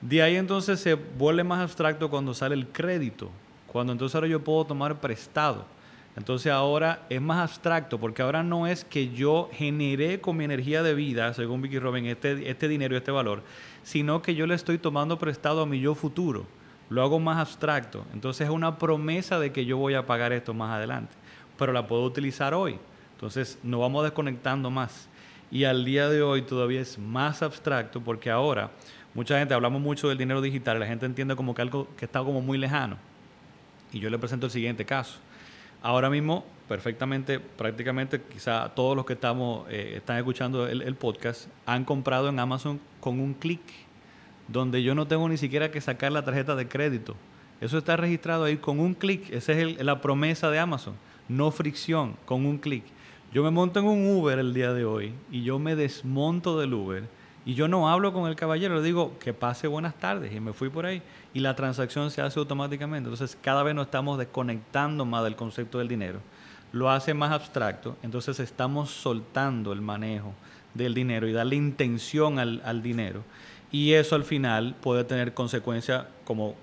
De 0.00 0.22
ahí 0.22 0.36
entonces 0.36 0.80
se 0.80 0.94
vuelve 0.94 1.44
más 1.44 1.60
abstracto 1.60 2.08
cuando 2.08 2.32
sale 2.32 2.54
el 2.54 2.68
crédito, 2.68 3.28
cuando 3.66 3.92
entonces 3.92 4.14
ahora 4.14 4.28
yo 4.28 4.42
puedo 4.42 4.64
tomar 4.64 4.98
prestado. 4.98 5.66
Entonces 6.16 6.50
ahora 6.50 7.02
es 7.10 7.20
más 7.20 7.40
abstracto 7.40 8.00
porque 8.00 8.22
ahora 8.22 8.42
no 8.42 8.66
es 8.66 8.86
que 8.86 9.10
yo 9.10 9.50
generé 9.52 10.22
con 10.22 10.38
mi 10.38 10.44
energía 10.44 10.82
de 10.82 10.94
vida, 10.94 11.34
según 11.34 11.60
Vicky 11.60 11.78
Robin, 11.78 12.06
este, 12.06 12.48
este 12.48 12.68
dinero 12.68 12.94
y 12.94 12.96
este 12.96 13.10
valor, 13.10 13.42
sino 13.82 14.22
que 14.22 14.34
yo 14.34 14.46
le 14.46 14.54
estoy 14.54 14.78
tomando 14.78 15.18
prestado 15.18 15.60
a 15.60 15.66
mi 15.66 15.78
yo 15.78 15.94
futuro 15.94 16.46
lo 16.92 17.02
hago 17.02 17.18
más 17.18 17.38
abstracto. 17.38 18.04
Entonces 18.12 18.46
es 18.46 18.52
una 18.52 18.78
promesa 18.78 19.38
de 19.38 19.50
que 19.50 19.64
yo 19.64 19.78
voy 19.78 19.94
a 19.94 20.06
pagar 20.06 20.32
esto 20.32 20.52
más 20.52 20.70
adelante, 20.70 21.14
pero 21.58 21.72
la 21.72 21.86
puedo 21.86 22.04
utilizar 22.04 22.52
hoy. 22.52 22.78
Entonces 23.14 23.58
nos 23.62 23.80
vamos 23.80 24.04
desconectando 24.04 24.70
más. 24.70 25.08
Y 25.50 25.64
al 25.64 25.84
día 25.84 26.08
de 26.08 26.22
hoy 26.22 26.42
todavía 26.42 26.80
es 26.80 26.98
más 26.98 27.42
abstracto 27.42 28.00
porque 28.00 28.30
ahora 28.30 28.70
mucha 29.14 29.38
gente, 29.38 29.54
hablamos 29.54 29.80
mucho 29.80 30.08
del 30.08 30.18
dinero 30.18 30.40
digital, 30.40 30.80
la 30.80 30.86
gente 30.86 31.06
entiende 31.06 31.34
como 31.34 31.54
que 31.54 31.62
algo 31.62 31.88
que 31.96 32.04
está 32.04 32.20
como 32.20 32.42
muy 32.42 32.58
lejano. 32.58 32.96
Y 33.92 33.98
yo 33.98 34.10
le 34.10 34.18
presento 34.18 34.46
el 34.46 34.52
siguiente 34.52 34.84
caso. 34.84 35.18
Ahora 35.82 36.10
mismo, 36.10 36.44
perfectamente, 36.68 37.40
prácticamente, 37.40 38.22
quizá 38.22 38.70
todos 38.74 38.96
los 38.96 39.04
que 39.04 39.14
estamos, 39.14 39.66
eh, 39.70 39.94
están 39.96 40.16
escuchando 40.18 40.66
el, 40.68 40.82
el 40.82 40.94
podcast 40.94 41.48
han 41.66 41.84
comprado 41.84 42.28
en 42.28 42.38
Amazon 42.38 42.80
con 43.00 43.18
un 43.18 43.34
clic 43.34 43.60
donde 44.52 44.82
yo 44.82 44.94
no 44.94 45.06
tengo 45.06 45.28
ni 45.28 45.36
siquiera 45.36 45.70
que 45.70 45.80
sacar 45.80 46.12
la 46.12 46.24
tarjeta 46.24 46.54
de 46.54 46.68
crédito. 46.68 47.16
Eso 47.60 47.78
está 47.78 47.96
registrado 47.96 48.44
ahí 48.44 48.56
con 48.56 48.80
un 48.80 48.94
clic. 48.94 49.30
Esa 49.30 49.52
es 49.52 49.82
la 49.82 50.00
promesa 50.00 50.50
de 50.50 50.58
Amazon. 50.58 50.94
No 51.28 51.50
fricción, 51.50 52.16
con 52.26 52.44
un 52.44 52.58
clic. 52.58 52.84
Yo 53.32 53.42
me 53.42 53.50
monto 53.50 53.80
en 53.80 53.86
un 53.86 54.14
Uber 54.14 54.38
el 54.38 54.52
día 54.52 54.74
de 54.74 54.84
hoy 54.84 55.14
y 55.30 55.42
yo 55.42 55.58
me 55.58 55.74
desmonto 55.74 56.60
del 56.60 56.74
Uber 56.74 57.04
y 57.46 57.54
yo 57.54 57.66
no 57.66 57.88
hablo 57.88 58.12
con 58.12 58.28
el 58.28 58.36
caballero, 58.36 58.76
le 58.76 58.82
digo 58.82 59.18
que 59.18 59.32
pase 59.32 59.66
buenas 59.66 59.94
tardes 59.94 60.34
y 60.34 60.38
me 60.38 60.52
fui 60.52 60.68
por 60.68 60.84
ahí 60.84 61.02
y 61.32 61.40
la 61.40 61.56
transacción 61.56 62.10
se 62.10 62.20
hace 62.20 62.38
automáticamente. 62.38 63.08
Entonces 63.08 63.38
cada 63.40 63.62
vez 63.62 63.74
nos 63.74 63.86
estamos 63.86 64.18
desconectando 64.18 65.04
más 65.06 65.24
del 65.24 65.34
concepto 65.34 65.78
del 65.78 65.88
dinero. 65.88 66.20
Lo 66.72 66.90
hace 66.90 67.14
más 67.14 67.32
abstracto, 67.32 67.96
entonces 68.02 68.38
estamos 68.38 68.90
soltando 68.90 69.72
el 69.72 69.80
manejo 69.80 70.34
del 70.74 70.94
dinero 70.94 71.26
y 71.26 71.32
darle 71.32 71.56
intención 71.56 72.38
al, 72.38 72.60
al 72.64 72.82
dinero. 72.82 73.22
Y 73.72 73.94
eso 73.94 74.14
al 74.14 74.24
final 74.24 74.76
puede 74.80 75.02
tener 75.04 75.34
consecuencias 75.34 76.04
como 76.24 76.54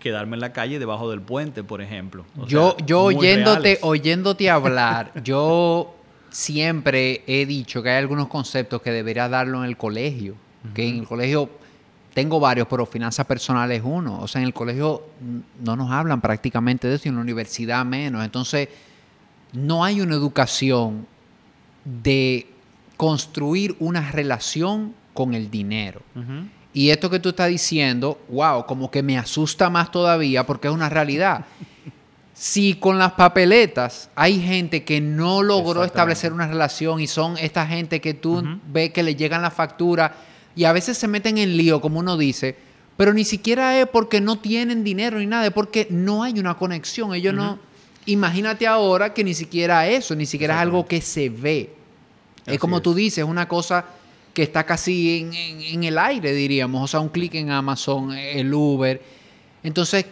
quedarme 0.00 0.36
en 0.36 0.40
la 0.40 0.52
calle 0.52 0.78
debajo 0.78 1.10
del 1.10 1.20
puente, 1.20 1.62
por 1.62 1.80
ejemplo. 1.80 2.24
yo 2.46 2.76
yo 2.86 3.04
oyéndote, 3.04 3.78
oyéndote 3.82 4.50
hablar, 4.50 5.12
yo 5.24 5.94
siempre 6.30 7.22
he 7.26 7.46
dicho 7.46 7.82
que 7.82 7.90
hay 7.90 7.98
algunos 7.98 8.28
conceptos 8.28 8.82
que 8.82 8.90
debería 8.90 9.28
darlo 9.28 9.62
en 9.62 9.68
el 9.68 9.76
colegio. 9.76 10.34
Que 10.74 10.88
en 10.88 11.00
el 11.00 11.06
colegio 11.06 11.50
tengo 12.14 12.40
varios, 12.40 12.66
pero 12.68 12.86
finanzas 12.86 13.26
personales 13.26 13.80
es 13.80 13.84
uno. 13.84 14.20
O 14.20 14.26
sea, 14.26 14.40
en 14.40 14.46
el 14.46 14.54
colegio 14.54 15.02
no 15.60 15.76
nos 15.76 15.90
hablan 15.90 16.22
prácticamente 16.22 16.88
de 16.88 16.94
eso 16.94 17.06
y 17.06 17.10
en 17.10 17.16
la 17.16 17.20
universidad 17.20 17.84
menos. 17.84 18.24
Entonces, 18.24 18.68
no 19.52 19.84
hay 19.84 20.00
una 20.00 20.14
educación 20.14 21.06
de 21.84 22.46
construir 22.96 23.76
una 23.78 24.10
relación 24.10 24.94
con 25.14 25.32
el 25.32 25.50
dinero. 25.50 26.02
Y 26.74 26.90
esto 26.90 27.08
que 27.08 27.20
tú 27.20 27.30
estás 27.30 27.48
diciendo, 27.48 28.20
wow, 28.28 28.66
como 28.66 28.90
que 28.90 29.02
me 29.02 29.16
asusta 29.16 29.70
más 29.70 29.90
todavía 29.90 30.44
porque 30.44 30.68
es 30.68 30.74
una 30.74 30.90
realidad. 30.90 31.46
si 32.34 32.74
con 32.74 32.98
las 32.98 33.12
papeletas 33.12 34.10
hay 34.16 34.40
gente 34.40 34.82
que 34.82 35.00
no 35.00 35.42
logró 35.42 35.84
establecer 35.84 36.32
una 36.32 36.48
relación 36.48 37.00
y 37.00 37.06
son 37.06 37.38
esta 37.38 37.64
gente 37.64 38.00
que 38.00 38.12
tú 38.12 38.42
ves 38.66 38.90
que 38.90 39.04
le 39.04 39.14
llegan 39.14 39.40
la 39.40 39.52
factura 39.52 40.16
y 40.56 40.64
a 40.64 40.72
veces 40.72 40.98
se 40.98 41.06
meten 41.06 41.38
en 41.38 41.56
lío, 41.56 41.80
como 41.80 42.00
uno 42.00 42.16
dice, 42.16 42.56
pero 42.96 43.12
ni 43.12 43.24
siquiera 43.24 43.80
es 43.80 43.88
porque 43.88 44.20
no 44.20 44.38
tienen 44.38 44.84
dinero 44.84 45.18
ni 45.18 45.26
nada, 45.26 45.46
es 45.46 45.52
porque 45.52 45.86
no 45.90 46.22
hay 46.22 46.38
una 46.38 46.54
conexión. 46.54 47.14
Ellos 47.14 47.34
no. 47.34 47.58
Imagínate 48.06 48.66
ahora 48.66 49.14
que 49.14 49.24
ni 49.24 49.34
siquiera 49.34 49.88
eso, 49.88 50.14
ni 50.14 50.26
siquiera 50.26 50.54
es 50.54 50.60
algo 50.60 50.86
que 50.86 51.00
se 51.00 51.28
ve. 51.28 51.72
es 52.46 52.58
como 52.58 52.82
tú 52.82 52.94
dices, 52.94 53.24
una 53.24 53.48
cosa 53.48 53.84
que 54.34 54.42
está 54.42 54.64
casi 54.64 55.30
en, 55.72 55.84
el 55.84 55.96
aire, 55.96 56.32
diríamos. 56.32 56.82
O 56.82 56.86
sea, 56.88 57.00
un 57.00 57.08
clic 57.08 57.34
en 57.34 57.50
Amazon, 57.50 58.12
el 58.12 58.52
Uber. 58.52 59.00
Entonces, 59.62 60.04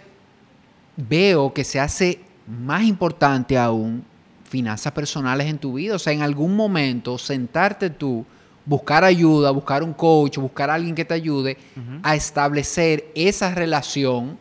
veo 0.97 1.53
que 1.53 1.65
se 1.65 1.81
hace 1.81 2.21
más 2.47 2.85
importante 2.85 3.59
aún 3.59 4.05
finanzas 4.49 4.93
personales 4.93 5.49
en 5.49 5.59
tu 5.59 5.75
vida. 5.75 5.97
O 5.97 5.99
sea, 5.99 6.13
en 6.13 6.23
algún 6.23 6.55
momento 6.55 7.19
sentarte 7.19 7.91
tú, 7.91 8.25
buscar 8.65 9.03
ayuda, 9.03 9.51
buscar 9.51 9.83
un 9.83 9.93
coach, 9.93 10.39
buscar 10.39 10.71
a 10.71 10.75
alguien 10.75 10.95
que 10.95 11.05
te 11.05 11.15
ayude 11.15 11.57
a 12.03 12.15
establecer 12.15 13.11
esa 13.15 13.53
relación 13.55 14.39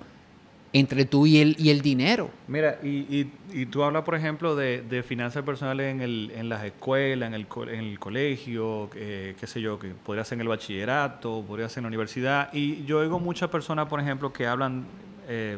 entre 0.74 1.06
tú 1.06 1.28
y 1.28 1.38
el, 1.38 1.56
y 1.60 1.70
el 1.70 1.82
dinero. 1.82 2.30
Mira, 2.48 2.80
y, 2.82 3.28
y, 3.52 3.66
tú 3.66 3.84
hablas, 3.84 4.04
por 4.04 4.16
ejemplo, 4.16 4.56
de, 4.56 4.82
de 4.82 5.04
finanzas 5.04 5.44
personales 5.44 5.94
en, 5.94 6.02
el, 6.02 6.32
en 6.34 6.48
las 6.48 6.64
escuelas, 6.64 7.28
en 7.28 7.34
el, 7.34 7.46
en 7.70 7.86
el 7.86 8.00
colegio, 8.00 8.90
eh, 8.96 9.36
qué 9.40 9.48
sé 9.48 9.62
yo, 9.62 9.78
que 9.78 9.90
podría 9.90 10.24
ser 10.24 10.38
en 10.38 10.42
el 10.42 10.48
bachillerato, 10.48 11.44
podría 11.46 11.68
ser 11.68 11.80
en 11.80 11.84
la 11.84 11.88
universidad. 11.90 12.54
Y 12.54 12.86
yo 12.86 13.00
oigo 13.00 13.20
muchas 13.20 13.50
personas, 13.50 13.88
por 13.88 14.00
ejemplo, 14.00 14.32
que 14.32 14.48
hablan, 14.48 14.86
eh, 15.28 15.58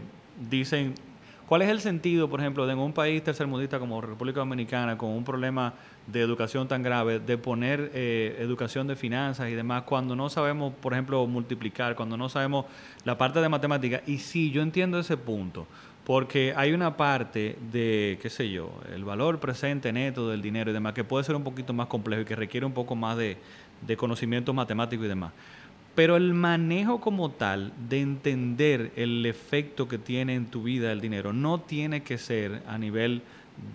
dicen, 0.49 0.95
¿cuál 1.47 1.62
es 1.62 1.69
el 1.69 1.80
sentido, 1.80 2.28
por 2.28 2.39
ejemplo, 2.39 2.65
de 2.65 2.73
en 2.73 2.80
un 2.80 2.93
país 2.93 3.23
tercermundista 3.23 3.78
como 3.78 4.02
República 4.02 4.39
Dominicana, 4.39 4.97
con 4.97 5.12
un 5.12 5.23
problema 5.23 5.76
de 6.07 6.21
educación 6.21 6.67
tan 6.67 6.83
grave, 6.83 7.19
de 7.19 7.37
poner 7.37 7.91
eh, 7.93 8.35
educación 8.39 8.87
de 8.87 8.95
finanzas 8.95 9.49
y 9.49 9.53
demás, 9.53 9.83
cuando 9.83 10.15
no 10.15 10.29
sabemos, 10.29 10.73
por 10.73 10.93
ejemplo, 10.93 11.25
multiplicar, 11.27 11.95
cuando 11.95 12.17
no 12.17 12.29
sabemos 12.29 12.65
la 13.05 13.17
parte 13.17 13.39
de 13.39 13.49
matemática. 13.49 14.01
Y 14.05 14.17
sí, 14.17 14.51
yo 14.51 14.61
entiendo 14.61 14.99
ese 14.99 15.15
punto, 15.15 15.65
porque 16.03 16.53
hay 16.55 16.73
una 16.73 16.97
parte 16.97 17.57
de, 17.71 18.19
qué 18.21 18.29
sé 18.29 18.49
yo, 18.49 18.71
el 18.93 19.05
valor 19.05 19.39
presente 19.39 19.93
neto 19.93 20.29
del 20.29 20.41
dinero 20.41 20.71
y 20.71 20.73
demás, 20.73 20.93
que 20.93 21.03
puede 21.03 21.23
ser 21.23 21.35
un 21.35 21.43
poquito 21.43 21.73
más 21.73 21.87
complejo 21.87 22.23
y 22.23 22.25
que 22.25 22.35
requiere 22.35 22.65
un 22.65 22.73
poco 22.73 22.95
más 22.95 23.17
de, 23.17 23.37
de 23.85 23.97
conocimiento 23.97 24.53
matemático 24.53 25.05
y 25.05 25.07
demás. 25.07 25.31
Pero 25.95 26.17
el 26.17 26.33
manejo 26.33 26.99
como 26.99 27.29
tal 27.29 27.71
de 27.87 28.01
entender 28.01 28.91
el 28.95 29.25
efecto 29.27 29.87
que 29.87 29.99
tiene 29.99 30.33
en 30.33 30.47
tu 30.47 30.63
vida 30.63 30.91
el 30.91 31.01
dinero 31.01 31.33
no 31.33 31.61
tiene 31.61 32.01
que 32.01 32.17
ser 32.17 32.63
a 32.67 32.79
nivel 32.79 33.21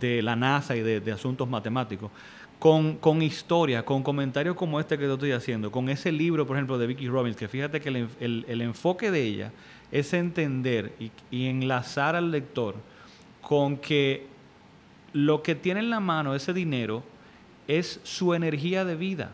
de 0.00 0.22
la 0.22 0.36
NASA 0.36 0.76
y 0.76 0.80
de, 0.80 1.12
asuntos 1.12 1.48
matemáticos, 1.48 2.10
con, 2.58 2.96
con 2.96 3.22
historias, 3.22 3.84
con 3.84 4.02
comentarios 4.02 4.56
como 4.56 4.80
este 4.80 4.98
que 4.98 5.04
yo 5.04 5.14
estoy 5.14 5.32
haciendo, 5.32 5.70
con 5.70 5.88
ese 5.88 6.10
libro, 6.10 6.46
por 6.46 6.56
ejemplo, 6.56 6.78
de 6.78 6.86
Vicky 6.86 7.08
Robbins, 7.08 7.36
que 7.36 7.48
fíjate 7.48 7.80
que 7.80 7.88
el, 7.88 8.60
enfoque 8.60 9.10
de 9.10 9.22
ella 9.22 9.52
es 9.92 10.12
entender 10.12 10.92
y, 11.30 11.46
enlazar 11.46 12.16
al 12.16 12.30
lector 12.30 12.74
con 13.40 13.76
que 13.76 14.26
lo 15.12 15.42
que 15.42 15.54
tiene 15.54 15.80
en 15.80 15.90
la 15.90 16.00
mano, 16.00 16.34
ese 16.34 16.52
dinero, 16.52 17.02
es 17.66 18.00
su 18.02 18.34
energía 18.34 18.84
de 18.84 18.96
vida. 18.96 19.32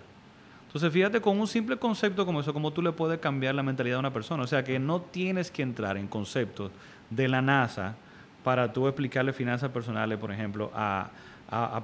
Entonces, 0.67 0.93
fíjate, 0.93 1.21
con 1.21 1.39
un 1.39 1.47
simple 1.47 1.77
concepto 1.77 2.27
como 2.27 2.41
eso, 2.41 2.53
como 2.53 2.73
tú 2.73 2.83
le 2.83 2.93
puedes 2.93 3.21
cambiar 3.21 3.55
la 3.55 3.63
mentalidad 3.63 3.97
a 3.97 4.01
una 4.01 4.13
persona. 4.13 4.43
O 4.43 4.47
sea, 4.47 4.65
que 4.65 4.79
no 4.81 5.01
tienes 5.01 5.51
que 5.51 5.63
entrar 5.63 5.97
en 5.97 6.09
conceptos 6.09 6.73
de 7.11 7.29
la 7.29 7.41
NASA 7.41 7.97
para 8.45 8.73
tú 8.73 8.87
explicarle 8.87 9.33
finanzas 9.33 9.71
personales, 9.71 10.19
por 10.19 10.31
ejemplo, 10.31 10.71
a, 10.75 11.11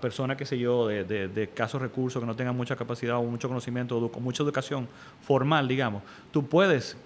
personas, 0.00 0.36
qué 0.36 0.44
sé 0.44 0.58
yo, 0.58 0.88
de, 0.88 1.04
de, 1.04 1.48
casos 1.48 1.80
recursos 1.80 2.20
que 2.20 2.26
no 2.26 2.34
tengan 2.34 2.56
mucha 2.56 2.74
capacidad 2.76 3.16
o 3.16 3.22
mucho 3.22 3.48
conocimiento 3.48 3.98
o 3.98 4.20
mucha 4.20 4.42
educación 4.42 4.88
formal, 5.22 5.68
digamos, 5.68 6.02
tú 6.32 6.46
puedes 6.46 6.96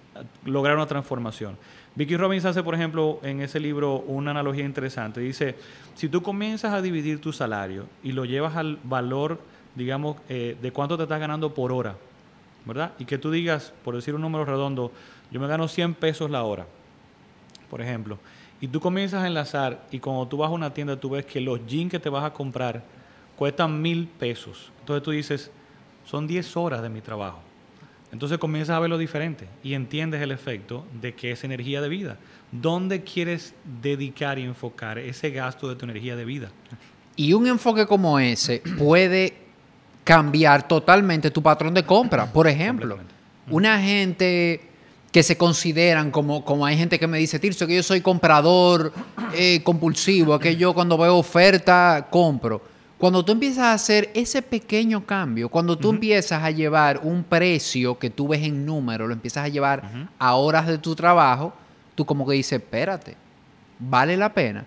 lograr 0.45 0.75
una 0.75 0.87
transformación. 0.87 1.57
Vicky 1.95 2.17
Robbins 2.17 2.43
hace, 2.43 2.63
por 2.63 2.73
ejemplo, 2.73 3.19
en 3.23 3.41
ese 3.41 3.59
libro 3.59 3.99
una 3.99 4.31
analogía 4.31 4.65
interesante. 4.65 5.21
Dice, 5.21 5.55
si 5.93 6.09
tú 6.09 6.23
comienzas 6.23 6.73
a 6.73 6.81
dividir 6.81 7.21
tu 7.21 7.31
salario 7.31 7.85
y 8.03 8.13
lo 8.13 8.25
llevas 8.25 8.55
al 8.55 8.79
valor, 8.83 9.39
digamos, 9.75 10.17
eh, 10.27 10.57
de 10.59 10.71
cuánto 10.71 10.97
te 10.97 11.03
estás 11.03 11.19
ganando 11.19 11.53
por 11.53 11.71
hora, 11.71 11.95
¿verdad? 12.65 12.93
Y 12.99 13.05
que 13.05 13.17
tú 13.17 13.29
digas, 13.31 13.73
por 13.83 13.95
decir 13.95 14.15
un 14.15 14.21
número 14.21 14.43
redondo, 14.43 14.91
yo 15.29 15.39
me 15.39 15.47
gano 15.47 15.67
100 15.67 15.93
pesos 15.93 16.31
la 16.31 16.43
hora, 16.43 16.65
por 17.69 17.81
ejemplo 17.81 18.17
y 18.61 18.67
tú 18.67 18.79
comienzas 18.79 19.23
a 19.23 19.27
enlazar 19.27 19.85
y 19.91 19.99
cuando 19.99 20.27
tú 20.27 20.37
vas 20.37 20.49
a 20.49 20.53
una 20.53 20.73
tienda 20.73 20.99
tú 20.99 21.09
ves 21.09 21.25
que 21.25 21.41
los 21.41 21.65
jeans 21.65 21.91
que 21.91 21.99
te 21.99 22.09
vas 22.09 22.23
a 22.23 22.33
comprar 22.33 22.83
cuestan 23.35 23.81
mil 23.81 24.07
pesos. 24.07 24.71
Entonces 24.79 25.03
tú 25.03 25.11
dices, 25.11 25.51
son 26.05 26.27
10 26.27 26.55
horas 26.57 26.81
de 26.81 26.89
mi 26.89 27.01
trabajo. 27.01 27.39
Entonces 28.11 28.37
comienzas 28.37 28.77
a 28.77 28.79
verlo 28.79 28.97
diferente 28.97 29.47
y 29.61 29.73
entiendes 29.73 30.21
el 30.21 30.31
efecto 30.31 30.85
de 31.01 31.13
que 31.15 31.31
es 31.31 31.43
energía 31.43 31.81
de 31.81 31.89
vida. 31.89 32.17
¿Dónde 32.51 33.03
quieres 33.03 33.53
dedicar 33.81 34.39
y 34.39 34.43
enfocar 34.43 34.97
ese 34.99 35.31
gasto 35.31 35.67
de 35.67 35.75
tu 35.75 35.85
energía 35.85 36.15
de 36.15 36.23
vida? 36.23 36.49
Y 37.17 37.33
un 37.33 37.47
enfoque 37.47 37.85
como 37.85 38.17
ese 38.19 38.61
puede 38.77 39.33
cambiar 40.05 40.67
totalmente 40.67 41.31
tu 41.31 41.41
patrón 41.41 41.73
de 41.73 41.83
compra. 41.83 42.31
Por 42.31 42.47
ejemplo, 42.47 42.97
una 43.49 43.81
gente 43.81 44.61
que 45.15 45.23
se 45.23 45.37
consideran 45.37 46.11
como, 46.11 46.43
como 46.43 46.65
hay 46.65 46.77
gente 46.77 46.99
que 46.99 47.07
me 47.07 47.17
dice, 47.17 47.39
Tirso, 47.39 47.65
que 47.65 47.75
yo 47.77 47.83
soy 47.83 48.01
comprador 48.01 48.91
eh, 49.33 49.63
compulsivo, 49.63 50.37
que 50.39 50.57
yo 50.57 50.73
cuando 50.73 50.97
veo 50.97 51.15
oferta 51.15 52.07
compro. 52.09 52.61
Cuando 52.97 53.23
tú 53.23 53.31
empiezas 53.31 53.63
a 53.63 53.71
hacer 53.71 54.11
ese 54.13 54.41
pequeño 54.41 55.05
cambio, 55.05 55.47
cuando 55.47 55.77
tú 55.77 55.91
empiezas 55.91 56.43
a 56.43 56.51
llevar 56.51 56.99
un 57.01 57.23
precio 57.23 57.97
que 57.97 58.09
tú 58.09 58.27
ves 58.27 58.43
en 58.43 58.65
número, 58.65 59.07
lo 59.07 59.13
empiezas 59.13 59.45
a 59.45 59.47
llevar 59.47 59.89
a 60.19 60.35
horas 60.35 60.67
de 60.67 60.79
tu 60.79 60.93
trabajo, 60.97 61.53
tú 61.95 62.05
como 62.05 62.27
que 62.27 62.33
dices, 62.33 62.61
espérate, 62.61 63.15
vale 63.79 64.17
la 64.17 64.33
pena. 64.33 64.65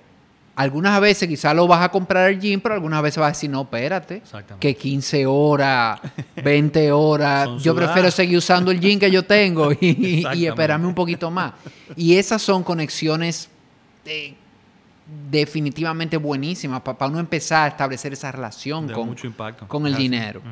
Algunas 0.58 1.00
veces 1.00 1.28
quizás 1.28 1.54
lo 1.54 1.68
vas 1.68 1.84
a 1.84 1.88
comprar 1.88 2.28
el 2.30 2.40
gym, 2.40 2.60
pero 2.60 2.74
algunas 2.74 3.00
veces 3.00 3.18
vas 3.18 3.26
a 3.26 3.30
decir, 3.30 3.48
no, 3.48 3.62
espérate, 3.62 4.22
que 4.58 4.74
15 4.74 5.24
horas, 5.24 6.00
20 6.42 6.90
horas, 6.90 7.62
yo 7.62 7.76
prefiero 7.76 8.10
seguir 8.10 8.38
usando 8.38 8.72
el 8.72 8.80
gym 8.80 8.98
que 8.98 9.08
yo 9.08 9.24
tengo 9.24 9.70
y, 9.70 10.26
esperarme 10.46 10.88
un 10.88 10.96
poquito 10.96 11.30
más. 11.30 11.52
Y 11.94 12.16
esas 12.16 12.42
son 12.42 12.64
conexiones 12.64 13.48
eh, 14.04 14.34
definitivamente 15.30 16.16
buenísimas 16.16 16.80
para 16.80 17.06
uno 17.06 17.20
empezar 17.20 17.66
a 17.66 17.68
establecer 17.68 18.12
esa 18.12 18.32
relación 18.32 18.88
con, 18.88 19.14
con 19.68 19.86
el 19.86 19.94
dinero. 19.94 20.42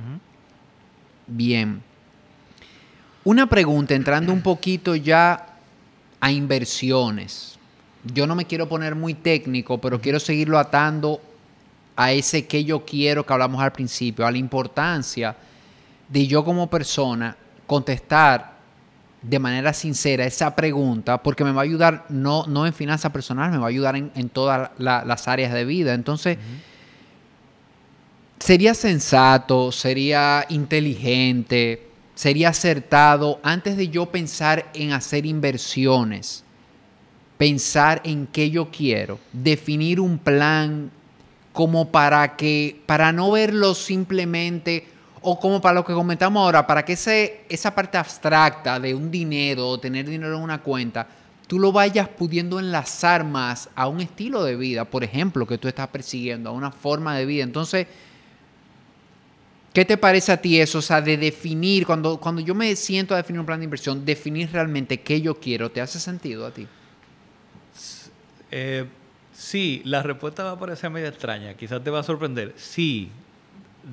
Bien. 1.26 1.82
Una 3.24 3.48
pregunta, 3.48 3.92
entrando 3.96 4.32
un 4.32 4.40
poquito 4.40 4.94
ya 4.94 5.46
a 6.20 6.30
inversiones 6.30 7.55
yo 8.12 8.26
no 8.26 8.34
me 8.34 8.46
quiero 8.46 8.68
poner 8.68 8.94
muy 8.94 9.14
técnico, 9.14 9.80
pero 9.80 10.00
quiero 10.00 10.20
seguirlo 10.20 10.58
atando 10.58 11.20
a 11.96 12.12
ese 12.12 12.46
que 12.46 12.64
yo 12.64 12.84
quiero 12.84 13.24
que 13.24 13.32
hablamos 13.32 13.62
al 13.62 13.72
principio, 13.72 14.26
a 14.26 14.30
la 14.30 14.38
importancia 14.38 15.34
de 16.08 16.26
yo 16.26 16.44
como 16.44 16.68
persona 16.68 17.36
contestar 17.66 18.56
de 19.22 19.38
manera 19.38 19.72
sincera 19.72 20.24
esa 20.24 20.54
pregunta, 20.54 21.22
porque 21.22 21.42
me 21.42 21.50
va 21.50 21.62
a 21.62 21.64
ayudar 21.64 22.04
no, 22.08 22.46
no 22.46 22.66
en 22.66 22.72
finanzas 22.72 23.10
personales, 23.10 23.52
me 23.52 23.58
va 23.58 23.64
a 23.64 23.70
ayudar 23.70 23.96
en, 23.96 24.28
todas 24.28 24.70
las 24.78 25.26
áreas 25.26 25.52
de 25.52 25.64
vida. 25.64 25.94
Entonces, 25.94 26.38
sería 28.38 28.74
sensato, 28.74 29.72
sería 29.72 30.44
inteligente, 30.48 31.88
sería 32.14 32.50
acertado 32.50 33.40
antes 33.42 33.76
de 33.76 33.88
yo 33.88 34.06
pensar 34.06 34.70
en 34.74 34.92
hacer 34.92 35.26
inversiones 35.26 36.45
pensar 37.38 38.00
en 38.04 38.26
qué 38.26 38.50
yo 38.50 38.70
quiero, 38.70 39.18
definir 39.32 40.00
un 40.00 40.18
plan 40.18 40.90
como 41.52 41.90
para 41.90 42.36
que, 42.36 42.82
para 42.86 43.12
no 43.12 43.30
verlo 43.30 43.74
simplemente, 43.74 44.86
o 45.22 45.40
como 45.40 45.60
para 45.60 45.74
lo 45.74 45.84
que 45.84 45.92
comentamos 45.92 46.40
ahora, 46.40 46.66
para 46.66 46.84
que 46.84 46.92
ese, 46.92 47.40
esa 47.48 47.74
parte 47.74 47.98
abstracta 47.98 48.78
de 48.78 48.94
un 48.94 49.10
dinero 49.10 49.68
o 49.68 49.80
tener 49.80 50.06
dinero 50.06 50.36
en 50.36 50.42
una 50.42 50.62
cuenta, 50.62 51.08
tú 51.46 51.58
lo 51.58 51.72
vayas 51.72 52.08
pudiendo 52.08 52.60
enlazar 52.60 53.24
más 53.24 53.68
a 53.74 53.88
un 53.88 54.00
estilo 54.00 54.44
de 54.44 54.56
vida, 54.56 54.84
por 54.84 55.02
ejemplo, 55.02 55.46
que 55.46 55.58
tú 55.58 55.66
estás 55.66 55.88
persiguiendo, 55.88 56.50
a 56.50 56.52
una 56.52 56.70
forma 56.70 57.16
de 57.16 57.26
vida. 57.26 57.42
Entonces, 57.42 57.86
¿qué 59.72 59.84
te 59.84 59.96
parece 59.96 60.32
a 60.32 60.40
ti 60.40 60.60
eso? 60.60 60.78
O 60.78 60.82
sea, 60.82 61.00
de 61.00 61.16
definir, 61.16 61.86
cuando, 61.86 62.18
cuando 62.18 62.40
yo 62.40 62.54
me 62.54 62.76
siento 62.76 63.14
a 63.14 63.16
definir 63.16 63.40
un 63.40 63.46
plan 63.46 63.58
de 63.60 63.64
inversión, 63.64 64.04
definir 64.04 64.50
realmente 64.52 65.00
qué 65.00 65.20
yo 65.20 65.40
quiero, 65.40 65.70
¿te 65.70 65.80
hace 65.80 65.98
sentido 65.98 66.46
a 66.46 66.52
ti? 66.52 66.68
Eh, 68.50 68.86
sí, 69.32 69.82
la 69.84 70.02
respuesta 70.02 70.44
va 70.44 70.52
a 70.52 70.58
parecer 70.58 70.90
medio 70.90 71.08
extraña, 71.08 71.54
quizás 71.54 71.82
te 71.82 71.90
va 71.90 72.00
a 72.00 72.02
sorprender. 72.02 72.52
Sí, 72.56 73.10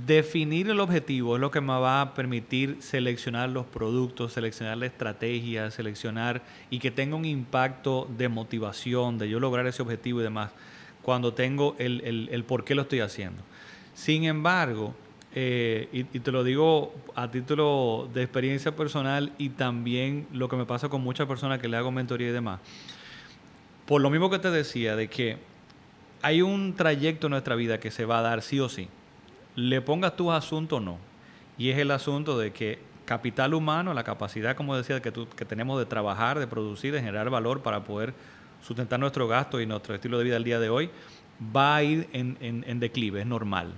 definir 0.05 0.69
el 0.69 0.79
objetivo 0.79 1.35
es 1.35 1.41
lo 1.41 1.51
que 1.51 1.61
me 1.61 1.67
va 1.67 2.01
a 2.01 2.13
permitir 2.15 2.77
seleccionar 2.79 3.49
los 3.49 3.65
productos, 3.65 4.33
seleccionar 4.33 4.77
la 4.77 4.87
estrategia, 4.87 5.69
seleccionar 5.69 6.41
y 6.69 6.79
que 6.79 6.89
tenga 6.89 7.15
un 7.15 7.25
impacto 7.25 8.07
de 8.17 8.27
motivación, 8.27 9.17
de 9.17 9.29
yo 9.29 9.39
lograr 9.39 9.67
ese 9.67 9.81
objetivo 9.83 10.19
y 10.19 10.23
demás, 10.23 10.51
cuando 11.03 11.33
tengo 11.33 11.75
el, 11.77 12.43
por 12.47 12.63
qué 12.63 12.73
lo 12.73 12.83
estoy 12.83 13.01
haciendo. 13.01 13.43
Sin 13.93 14.23
embargo, 14.23 14.95
eh, 15.35 15.89
y, 15.91 15.99
y, 15.99 16.19
te 16.19 16.31
lo 16.31 16.43
digo 16.43 16.93
a 17.15 17.29
título 17.29 18.07
de 18.13 18.21
experiencia 18.21 18.75
personal 18.75 19.31
y 19.39 19.49
también 19.49 20.27
lo 20.31 20.47
que 20.47 20.55
me 20.55 20.65
pasa 20.65 20.89
con 20.89 21.01
muchas 21.01 21.27
personas 21.27 21.59
que 21.59 21.67
le 21.67 21.75
hago 21.75 21.91
mentoría 21.91 22.29
y 22.29 22.31
demás, 22.31 22.59
por 23.85 24.01
lo 24.01 24.09
mismo 24.09 24.29
que 24.29 24.39
te 24.39 24.51
decía, 24.51 24.95
de 24.95 25.09
que 25.09 25.37
hay 26.21 26.41
un 26.41 26.73
trayecto 26.75 27.27
en 27.27 27.31
nuestra 27.31 27.55
vida 27.55 27.79
que 27.79 27.91
se 27.91 28.05
va 28.05 28.19
a 28.19 28.21
dar 28.21 28.41
sí 28.41 28.59
o 28.59 28.69
sí. 28.69 28.87
Le 29.55 29.81
pongas 29.81 30.15
tu 30.15 30.31
asunto 30.31 30.77
o 30.77 30.79
no. 30.79 30.97
Y 31.57 31.69
es 31.69 31.77
el 31.77 31.91
asunto 31.91 32.37
de 32.37 32.51
que 32.51 32.79
capital 33.05 33.53
humano, 33.53 33.93
la 33.93 34.03
capacidad, 34.03 34.55
como 34.55 34.75
decía, 34.75 35.01
que, 35.01 35.11
que 35.11 35.45
tenemos 35.45 35.77
de 35.79 35.85
trabajar, 35.85 36.39
de 36.39 36.47
producir, 36.47 36.93
de 36.93 36.99
generar 36.99 37.29
valor 37.29 37.61
para 37.61 37.83
poder 37.83 38.13
sustentar 38.65 38.99
nuestro 38.99 39.27
gasto 39.27 39.59
y 39.59 39.65
nuestro 39.65 39.93
estilo 39.93 40.17
de 40.17 40.23
vida 40.23 40.37
al 40.37 40.43
día 40.43 40.59
de 40.59 40.69
hoy, 40.69 40.89
va 41.55 41.75
a 41.75 41.83
ir 41.83 42.07
en, 42.13 42.37
en 42.39 42.79
declive, 42.79 43.19
es 43.19 43.27
normal. 43.27 43.73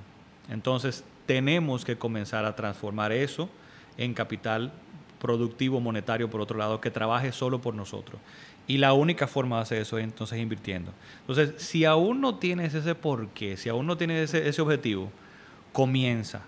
Entonces, 0.49 1.03
tenemos 1.25 1.83
que 1.83 1.97
comenzar 1.97 2.45
a 2.45 2.55
transformar 2.55 3.11
eso 3.11 3.49
en 3.97 4.13
capital 4.13 4.71
productivo 5.19 5.79
monetario, 5.79 6.29
por 6.29 6.41
otro 6.41 6.57
lado, 6.57 6.79
que 6.79 6.91
trabaje 6.91 7.31
solo 7.31 7.59
por 7.59 7.73
nosotros. 7.73 8.21
Y 8.67 8.77
la 8.77 8.93
única 8.93 9.27
forma 9.27 9.57
de 9.57 9.61
hacer 9.63 9.81
eso 9.81 9.97
es 9.97 10.03
entonces 10.03 10.39
invirtiendo. 10.39 10.91
Entonces, 11.21 11.53
si 11.57 11.85
aún 11.85 12.21
no 12.21 12.35
tienes 12.35 12.73
ese 12.73 12.95
porqué, 12.95 13.57
si 13.57 13.69
aún 13.69 13.85
no 13.85 13.95
tienes 13.97 14.33
ese, 14.33 14.47
ese 14.47 14.61
objetivo, 14.61 15.11
comienza. 15.71 16.41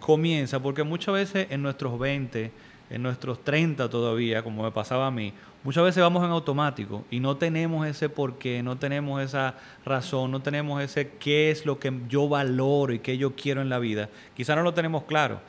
Comienza, 0.00 0.60
porque 0.60 0.82
muchas 0.82 1.14
veces 1.14 1.46
en 1.50 1.62
nuestros 1.62 1.98
20, 1.98 2.50
en 2.90 3.02
nuestros 3.02 3.42
30 3.42 3.88
todavía, 3.88 4.42
como 4.42 4.62
me 4.62 4.70
pasaba 4.70 5.06
a 5.06 5.10
mí, 5.10 5.32
muchas 5.62 5.84
veces 5.84 6.02
vamos 6.02 6.24
en 6.24 6.30
automático 6.30 7.04
y 7.10 7.20
no 7.20 7.36
tenemos 7.36 7.86
ese 7.86 8.08
porqué, 8.08 8.62
no 8.62 8.76
tenemos 8.76 9.22
esa 9.22 9.54
razón, 9.84 10.30
no 10.30 10.42
tenemos 10.42 10.82
ese 10.82 11.12
qué 11.18 11.50
es 11.50 11.64
lo 11.64 11.78
que 11.78 11.92
yo 12.08 12.28
valoro 12.28 12.92
y 12.92 12.98
qué 12.98 13.16
yo 13.16 13.34
quiero 13.34 13.62
en 13.62 13.68
la 13.68 13.78
vida. 13.78 14.10
Quizá 14.36 14.54
no 14.56 14.62
lo 14.62 14.74
tenemos 14.74 15.04
claro, 15.04 15.40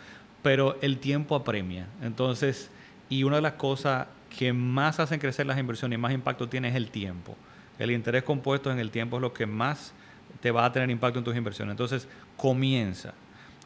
pero 0.41 0.77
el 0.81 0.99
tiempo 0.99 1.35
apremia. 1.35 1.87
Entonces, 2.01 2.69
y 3.09 3.23
una 3.23 3.37
de 3.37 3.41
las 3.41 3.53
cosas 3.53 4.07
que 4.29 4.53
más 4.53 4.99
hacen 4.99 5.19
crecer 5.19 5.45
las 5.45 5.57
inversiones 5.57 5.97
y 5.97 6.01
más 6.01 6.13
impacto 6.13 6.49
tiene 6.49 6.69
es 6.69 6.75
el 6.75 6.89
tiempo. 6.89 7.35
El 7.79 7.91
interés 7.91 8.23
compuesto 8.23 8.71
en 8.71 8.79
el 8.79 8.91
tiempo 8.91 9.17
es 9.17 9.21
lo 9.21 9.33
que 9.33 9.45
más 9.45 9.93
te 10.41 10.51
va 10.51 10.65
a 10.65 10.71
tener 10.71 10.89
impacto 10.89 11.19
en 11.19 11.25
tus 11.25 11.35
inversiones. 11.35 11.73
Entonces, 11.73 12.07
comienza. 12.37 13.13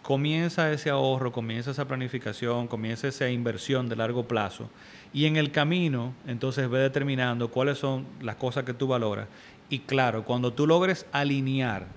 Comienza 0.02 0.72
ese 0.72 0.89
ahorro, 0.89 1.32
comienza 1.32 1.72
esa 1.72 1.88
planificación, 1.88 2.67
comienza 2.67 3.08
esa 3.08 3.30
inversión 3.30 3.89
de 3.89 3.95
largo 3.95 4.28
plazo. 4.28 4.69
Y 5.13 5.26
en 5.26 5.36
el 5.36 5.52
camino, 5.52 6.13
entonces 6.26 6.69
ve 6.69 6.80
determinando 6.80 7.50
cuáles 7.50 7.78
son 7.78 8.06
las 8.22 8.36
cosas 8.38 8.63
que 8.63 8.74
tú 8.74 8.88
valoras. 8.88 9.28
Y 9.69 9.80
claro, 9.80 10.24
cuando 10.24 10.54
tú 10.54 10.65
logres 10.65 11.06
alinear 11.12 11.88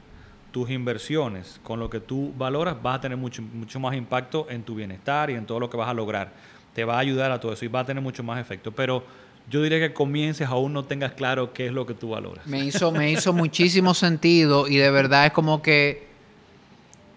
tus 0.50 0.68
inversiones 0.68 1.60
con 1.62 1.80
lo 1.80 1.88
que 1.88 2.00
tú 2.00 2.34
valoras, 2.36 2.82
vas 2.82 2.98
a 2.98 3.00
tener 3.00 3.16
mucho, 3.16 3.40
mucho 3.40 3.80
más 3.80 3.94
impacto 3.94 4.46
en 4.50 4.62
tu 4.62 4.74
bienestar 4.74 5.30
y 5.30 5.34
en 5.34 5.46
todo 5.46 5.60
lo 5.60 5.70
que 5.70 5.76
vas 5.76 5.88
a 5.88 5.94
lograr 5.94 6.32
te 6.74 6.84
va 6.84 6.96
a 6.96 6.98
ayudar 7.00 7.30
a 7.30 7.40
todo 7.40 7.52
eso 7.52 7.64
y 7.64 7.68
va 7.68 7.80
a 7.80 7.86
tener 7.86 8.02
mucho 8.02 8.22
más 8.22 8.40
efecto. 8.40 8.72
Pero 8.72 9.04
yo 9.50 9.62
diría 9.62 9.78
que 9.78 9.92
comiences 9.92 10.48
aún 10.48 10.72
no 10.72 10.84
tengas 10.84 11.12
claro 11.12 11.52
qué 11.52 11.66
es 11.66 11.72
lo 11.72 11.86
que 11.86 11.94
tú 11.94 12.10
valoras. 12.10 12.46
Me 12.46 12.64
hizo, 12.64 12.92
me 12.92 13.10
hizo 13.10 13.32
muchísimo 13.32 13.94
sentido 13.94 14.68
y 14.68 14.76
de 14.76 14.90
verdad 14.90 15.26
es 15.26 15.32
como 15.32 15.62
que 15.62 16.10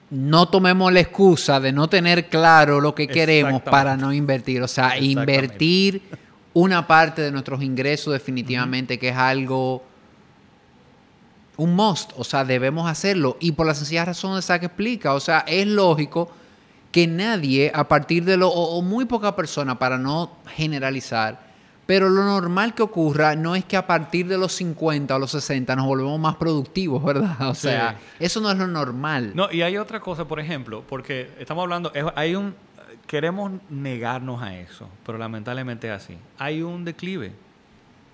no 0.10 0.48
tomemos 0.48 0.92
la 0.92 1.00
excusa 1.00 1.60
de 1.60 1.72
no 1.72 1.88
tener 1.88 2.28
claro 2.30 2.80
lo 2.80 2.94
que 2.94 3.08
queremos 3.08 3.62
para 3.62 3.98
no 3.98 4.14
invertir. 4.14 4.62
O 4.62 4.68
sea, 4.68 4.98
invertir 4.98 6.02
una 6.54 6.88
parte 6.88 7.22
de 7.22 7.32
nuestros 7.32 7.62
ingresos 7.62 8.14
definitivamente 8.14 8.98
que 8.98 9.10
es 9.10 9.18
algo 9.18 9.84
un 11.58 11.76
must, 11.76 12.12
o 12.18 12.24
sea, 12.24 12.44
debemos 12.44 12.90
hacerlo. 12.90 13.38
Y 13.40 13.54
por 13.54 13.66
la 13.66 13.74
sencilla 13.74 14.06
razón 14.06 14.34
de 14.34 14.40
esa 14.40 14.60
que 14.60 14.66
explica, 14.66 15.14
o 15.14 15.20
sea, 15.20 15.46
es 15.48 15.66
lógico 15.68 16.30
que 16.96 17.08
nadie 17.08 17.74
a 17.76 17.90
partir 17.90 18.24
de 18.24 18.38
lo, 18.38 18.48
o, 18.48 18.82
muy 18.82 19.04
poca 19.04 19.36
persona 19.36 19.78
para 19.78 19.98
no 19.98 20.38
generalizar, 20.48 21.42
pero 21.86 22.10
lo 22.10 22.24
normal 22.24 22.74
que 22.74 22.84
ocurra 22.84 23.36
no 23.36 23.54
es 23.54 23.66
que 23.66 23.76
a 23.76 23.86
partir 23.86 24.30
de 24.30 24.38
los 24.38 24.54
50 24.54 25.14
o 25.14 25.20
los 25.20 25.32
60 25.32 25.76
nos 25.76 25.88
volvemos 25.88 26.18
más 26.18 26.38
productivos, 26.38 27.04
¿verdad? 27.04 27.36
O 27.50 27.54
sea, 27.54 28.00
eso 28.18 28.40
no 28.40 28.50
es 28.50 28.58
lo 28.58 28.68
normal. 28.68 29.34
No, 29.36 29.52
y 29.52 29.62
hay 29.62 29.76
otra 29.76 30.00
cosa, 30.00 30.26
por 30.26 30.40
ejemplo, 30.40 30.86
porque 30.88 31.32
estamos 31.38 31.64
hablando, 31.64 31.92
hay 32.16 32.34
un, 32.36 32.56
queremos 33.08 33.52
negarnos 33.70 34.42
a 34.42 34.58
eso, 34.58 34.88
pero 35.06 35.18
lamentablemente 35.18 35.88
es 35.88 35.94
así. 35.94 36.18
Hay 36.38 36.62
un 36.62 36.86
declive 36.86 37.34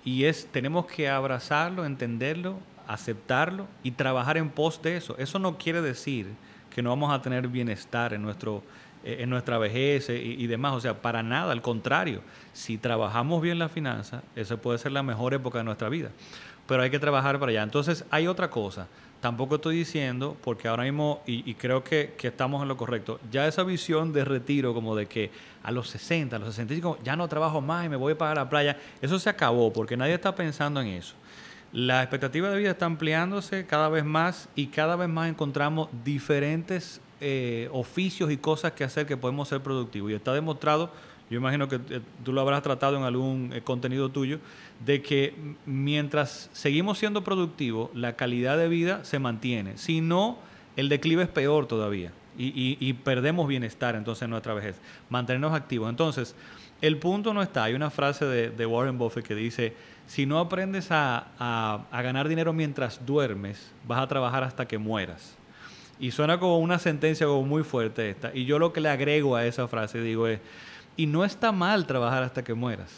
y 0.04 0.24
es, 0.24 0.48
tenemos 0.50 0.86
que 0.86 1.08
abrazarlo, 1.08 1.86
entenderlo, 1.86 2.58
aceptarlo 2.88 3.68
y 3.84 3.92
trabajar 3.92 4.38
en 4.38 4.50
pos 4.50 4.82
de 4.82 4.96
eso. 4.96 5.16
Eso 5.18 5.38
no 5.38 5.56
quiere 5.56 5.82
decir 5.82 6.26
que 6.74 6.82
no 6.82 6.90
vamos 6.90 7.12
a 7.12 7.20
tener 7.20 7.48
bienestar 7.48 8.14
en, 8.14 8.22
nuestro, 8.22 8.62
eh, 9.04 9.18
en 9.20 9.30
nuestra 9.30 9.58
vejez 9.58 10.08
y, 10.08 10.12
y, 10.12 10.46
demás. 10.46 10.74
O 10.74 10.80
sea, 10.80 11.00
para 11.00 11.22
nada, 11.22 11.52
al 11.52 11.62
contrario. 11.62 12.22
Si 12.52 12.78
trabajamos 12.78 13.42
bien 13.42 13.58
la 13.58 13.68
finanza, 13.68 14.22
esa 14.36 14.56
puede 14.56 14.78
ser 14.78 14.92
la 14.92 15.02
mejor 15.02 15.34
época 15.34 15.58
de 15.58 15.64
nuestra 15.64 15.88
vida. 15.88 16.10
pero 16.66 16.82
hay 16.82 16.90
que 16.90 16.98
trabajar 16.98 17.38
para 17.38 17.50
allá. 17.50 17.62
Entonces, 17.62 18.04
hay 18.10 18.26
otra 18.26 18.48
cosa. 18.50 18.86
Tampoco 19.20 19.56
estoy 19.56 19.76
diciendo, 19.76 20.36
porque 20.42 20.66
ahora 20.66 20.82
mismo, 20.82 21.22
y, 21.26 21.54
creo 21.54 21.84
que, 21.84 22.14
que, 22.18 22.28
estamos 22.28 22.60
en 22.60 22.66
lo 22.66 22.76
correcto, 22.76 23.20
ya 23.30 23.46
esa 23.46 23.62
visión 23.62 24.12
de 24.12 24.24
retiro, 24.24 24.74
como 24.74 24.96
de 24.96 25.06
que 25.06 25.30
a 25.62 25.70
los 25.70 25.88
60, 25.90 26.34
a 26.34 26.38
los 26.40 26.48
65, 26.48 26.98
ya 27.04 27.14
no 27.14 27.28
trabajo 27.28 27.60
más 27.60 27.86
y 27.86 27.88
me 27.88 27.94
voy 27.94 28.14
para 28.14 28.34
la 28.34 28.48
playa, 28.48 28.76
eso 29.00 29.20
se 29.20 29.30
acabó, 29.30 29.72
porque 29.72 29.96
nadie 29.96 30.14
está 30.14 30.34
pensando 30.34 30.80
en 30.80 30.88
eso. 30.88 31.14
La 31.72 32.02
expectativa 32.02 32.50
de 32.50 32.58
vida 32.58 32.72
está 32.72 32.84
ampliándose 32.84 33.64
cada 33.64 33.88
vez 33.88 34.04
más 34.04 34.50
y 34.54 34.66
cada 34.66 34.94
vez 34.94 35.08
más 35.08 35.30
encontramos 35.30 35.88
diferentes 36.04 37.00
eh, 37.22 37.70
oficios 37.72 38.30
y 38.30 38.36
cosas 38.36 38.72
que 38.72 38.84
hacer 38.84 39.06
que 39.06 39.16
podemos 39.16 39.48
ser 39.48 39.62
productivos. 39.62 40.10
Y 40.10 40.14
está 40.14 40.34
demostrado, 40.34 40.92
yo 41.30 41.38
imagino 41.38 41.68
que 41.68 41.76
eh, 41.76 42.00
tú 42.22 42.34
lo 42.34 42.42
habrás 42.42 42.62
tratado 42.62 42.98
en 42.98 43.04
algún 43.04 43.52
eh, 43.54 43.62
contenido 43.62 44.10
tuyo, 44.10 44.38
de 44.84 45.00
que 45.00 45.34
mientras 45.64 46.50
seguimos 46.52 46.98
siendo 46.98 47.24
productivos, 47.24 47.88
la 47.94 48.16
calidad 48.16 48.58
de 48.58 48.68
vida 48.68 49.02
se 49.06 49.18
mantiene. 49.18 49.78
Si 49.78 50.02
no, 50.02 50.36
el 50.76 50.90
declive 50.90 51.22
es 51.22 51.30
peor 51.30 51.66
todavía 51.66 52.12
y, 52.36 52.92
perdemos 53.04 53.48
bienestar 53.48 53.94
entonces 53.94 54.22
en 54.24 54.30
nuestra 54.30 54.52
vejez. 54.52 54.78
Mantenernos 55.08 55.54
activos. 55.54 55.88
Entonces, 55.88 56.34
el 56.82 56.98
punto 56.98 57.32
no 57.32 57.42
está. 57.42 57.64
Hay 57.64 57.74
una 57.74 57.90
frase 57.90 58.24
de 58.24 58.66
Warren 58.66 58.98
Buffett 58.98 59.26
que 59.26 59.34
dice 59.34 59.74
si 60.12 60.26
no 60.26 60.38
aprendes 60.38 60.88
a, 60.90 61.86
ganar 61.90 62.28
dinero 62.28 62.52
mientras 62.52 63.06
duermes, 63.06 63.72
vas 63.88 64.02
a 64.02 64.06
trabajar 64.06 64.44
hasta 64.44 64.68
que 64.68 64.76
mueras. 64.76 65.36
Y 65.98 66.10
suena 66.10 66.38
como 66.38 66.58
una 66.58 66.78
sentencia 66.78 67.26
como 67.26 67.44
muy 67.44 67.62
fuerte 67.64 68.10
esta. 68.10 68.30
Y 68.34 68.44
yo 68.44 68.58
lo 68.58 68.74
que 68.74 68.82
le 68.82 68.90
agrego 68.90 69.36
a 69.36 69.46
esa 69.46 69.68
frase 69.68 70.02
digo 70.02 70.26
es, 70.26 70.38
y 70.98 71.06
no 71.06 71.24
está 71.24 71.50
mal 71.50 71.86
trabajar 71.86 72.22
hasta 72.24 72.44
que 72.44 72.52
mueras. 72.52 72.90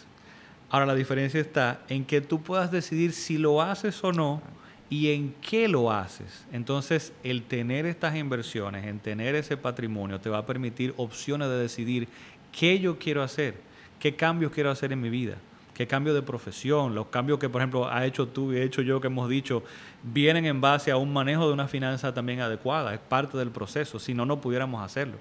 Ahora 0.71 0.87
la 0.87 0.97
diferencia 0.97 1.41
está 1.41 1.83
en 1.89 2.05
que 2.05 2.21
tú 2.21 2.43
puedas 2.43 2.73
decidir 2.73 3.13
si 3.13 3.39
lo 3.39 3.63
haces 3.63 4.03
o 4.03 4.11
no 4.11 4.43
y 4.91 5.13
en 5.13 5.37
qué 5.41 5.69
lo 5.69 5.93
haces. 5.93 6.45
Entonces 6.51 7.13
el 7.23 7.45
tener 7.45 7.87
estas 7.87 8.17
inversiones, 8.17 8.87
en 8.87 8.99
tener 8.99 9.37
ese 9.37 9.57
patrimonio, 9.57 10.21
te 10.21 10.31
va 10.31 10.39
a 10.39 10.47
permitir 10.47 10.93
opciones 10.97 11.47
de 11.47 11.59
decidir 11.59 12.09
qué 12.51 12.81
yo 12.81 12.99
quiero 12.99 13.23
hacer, 13.23 13.55
qué 14.01 14.17
cambios 14.17 14.51
quiero 14.51 14.73
hacer 14.73 14.91
en 14.91 15.01
mi 15.01 15.11
vida 15.11 15.37
qué 15.75 15.87
cambio 15.87 16.15
de 16.15 16.23
profesión, 16.23 16.95
los 16.95 17.09
cambios 17.09 17.39
que, 17.39 17.49
por 17.49 17.61
ejemplo, 17.61 17.89
ha 17.89 18.07
hecho 18.07 18.29
tú 18.29 18.53
y 18.53 18.57
he 18.57 18.63
hecho 18.63 18.81
yo, 18.81 19.01
que 19.01 19.09
hemos 19.09 19.29
dicho, 19.29 19.63
vienen 20.03 20.47
en 20.47 20.61
base 20.61 20.91
a 20.91 20.97
un 20.97 21.13
manejo 21.13 21.47
de 21.47 21.53
una 21.53 21.69
finanza 21.69 22.15
también 22.15 22.41
adecuada, 22.41 22.95
es 22.95 23.01
parte 23.01 23.37
del 23.37 23.51
proceso, 23.51 23.99
si 23.99 24.15
no, 24.15 24.25
no 24.25 24.41
pudiéramos 24.41 24.83
hacerlo. 24.83 25.17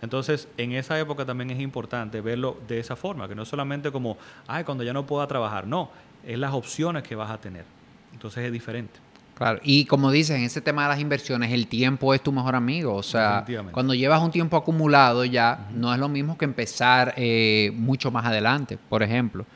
Entonces, 0.00 0.48
en 0.56 0.72
esa 0.72 0.98
época 0.98 1.24
también 1.24 1.50
es 1.50 1.60
importante 1.60 2.20
verlo 2.20 2.56
de 2.66 2.78
esa 2.78 2.96
forma, 2.96 3.28
que 3.28 3.34
no 3.34 3.44
solamente 3.44 3.90
como, 3.90 4.16
ay, 4.46 4.64
cuando 4.64 4.84
ya 4.84 4.92
no 4.92 5.06
pueda 5.06 5.26
trabajar, 5.26 5.66
no, 5.66 5.90
es 6.24 6.38
las 6.38 6.54
opciones 6.54 7.02
que 7.02 7.14
vas 7.14 7.30
a 7.30 7.38
tener. 7.38 7.64
Entonces 8.12 8.44
es 8.44 8.52
diferente. 8.52 9.00
Claro, 9.34 9.60
y 9.62 9.84
como 9.84 10.10
dices, 10.10 10.36
en 10.36 10.42
ese 10.42 10.60
tema 10.60 10.82
de 10.82 10.88
las 10.88 11.00
inversiones, 11.00 11.52
el 11.52 11.68
tiempo 11.68 12.12
es 12.12 12.20
tu 12.20 12.32
mejor 12.32 12.56
amigo. 12.56 12.94
O 12.96 13.04
sea, 13.04 13.44
cuando 13.70 13.94
llevas 13.94 14.20
un 14.20 14.32
tiempo 14.32 14.56
acumulado 14.56 15.24
ya, 15.24 15.68
no 15.72 15.94
es 15.94 16.00
lo 16.00 16.08
mismo 16.08 16.36
que 16.36 16.44
empezar 16.44 17.14
eh, 17.16 17.70
mucho 17.76 18.10
más 18.10 18.26
adelante. 18.26 18.78
Por 18.88 19.04
ejemplo, 19.04 19.46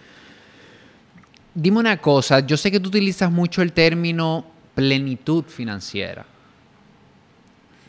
Dime 1.55 1.79
una 1.79 1.99
cosa, 1.99 2.41
yo 2.41 2.57
sé 2.57 2.71
que 2.71 2.81
tú 2.81 2.89
utilizas 2.89 3.31
mucho 3.31 3.61
el 3.61 3.73
término 3.73 4.47
plenitud 4.75 5.45
financiera. 5.45 6.25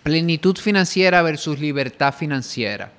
Plenitud 0.04 0.58
financiera 0.58 1.22
versus 1.22 1.60
libertad 1.60 2.14
financiera. 2.14 2.92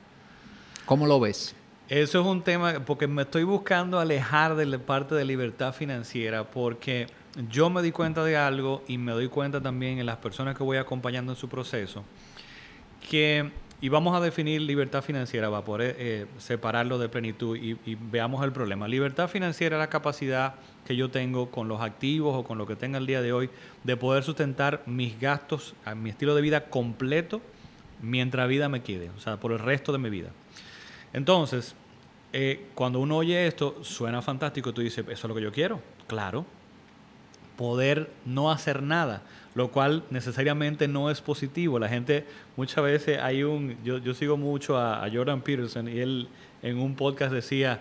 ¿Cómo 0.87 1.07
lo 1.07 1.21
ves? 1.21 1.55
Eso 1.91 2.21
es 2.21 2.27
un 2.27 2.43
tema, 2.43 2.81
porque 2.87 3.07
me 3.07 3.23
estoy 3.23 3.45
buscando 3.45 4.01
alejar 4.01 4.57
de 4.57 4.65
la 4.65 4.79
parte 4.79 5.15
de 5.15 5.27
libertad 5.27 5.75
financiera, 5.75 6.45
porque 6.45 7.09
yo 7.51 7.69
me 7.69 7.83
di 7.83 7.93
cuenta 7.93 8.25
de 8.25 8.39
algo 8.39 8.83
y 8.89 8.97
me 8.97 9.13
doy 9.13 9.29
cuenta 9.29 9.61
también 9.61 9.99
en 9.99 10.07
las 10.07 10.17
personas 10.17 10.57
que 10.57 10.63
voy 10.63 10.79
acompañando 10.79 11.33
en 11.33 11.37
su 11.37 11.47
proceso, 11.47 12.03
que 13.11 13.51
y 13.85 13.91
vamos 13.91 14.17
a 14.17 14.21
definir 14.21 14.63
libertad 14.63 15.03
financiera 15.03 15.51
para 15.51 15.63
poder 15.63 15.97
eh, 15.99 16.27
separarlo 16.39 16.99
de 16.99 17.11
plenitud 17.11 17.55
y, 17.55 17.77
veamos 18.11 18.43
el 18.43 18.51
problema. 18.51 18.89
Libertad 18.89 19.29
financiera 19.29 19.77
es 19.77 19.79
la 19.79 19.91
capacidad 19.91 20.55
que 20.87 20.97
yo 20.97 21.11
tengo 21.11 21.51
con 21.51 21.69
los 21.69 21.83
activos 21.83 22.35
o 22.35 22.45
con 22.45 22.57
lo 22.57 22.67
que 22.67 22.77
tenga 22.77 22.97
el 22.97 23.05
día 23.05 23.21
de 23.21 23.35
hoy 23.35 23.51
de 23.83 23.99
poder 23.99 24.25
sustentar 24.25 24.83
mis 24.87 25.21
gastos, 25.21 25.75
mi 25.97 26.09
estilo 26.09 26.35
de 26.35 26.41
vida 26.41 26.71
completo 26.71 27.43
mientras 28.01 28.49
vida 28.49 28.71
me 28.71 28.83
quede, 28.83 29.11
o 29.19 29.21
sea, 29.21 29.37
por 29.39 29.53
el 29.53 29.59
resto 29.59 29.93
de 29.93 29.99
mi 29.99 30.09
vida. 30.09 30.31
Entonces, 31.13 31.75
eh, 32.33 32.69
cuando 32.75 33.01
uno 33.01 33.19
oye 33.19 33.47
esto, 33.47 33.85
suena 33.85 34.23
fantástico, 34.23 34.73
tú 34.73 34.81
dices, 34.81 35.05
eso 35.07 35.13
es 35.13 35.25
lo 35.25 35.35
que 35.35 35.43
yo 35.43 35.53
quiero, 35.53 35.83
claro, 36.07 36.47
poder 37.59 38.11
no 38.25 38.51
hacer 38.51 38.83
nada 38.83 39.21
lo 39.55 39.71
cual 39.71 40.05
necesariamente 40.11 40.89
no 40.89 41.11
es 41.11 41.21
positivo. 41.21 41.79
La 41.79 41.89
gente, 41.89 42.27
muchas 42.57 42.83
veces 42.85 43.21
hay 43.21 43.45
un, 43.45 43.77
yo, 43.85 43.99
yo 43.99 44.15
sigo 44.15 44.37
mucho 44.37 44.79
a, 44.79 45.09
Jordan 45.13 45.41
Peterson 45.43 45.89
y 45.89 45.99
él 45.99 46.29
en 46.63 46.79
un 46.79 46.95
podcast 46.97 47.33
decía 47.33 47.81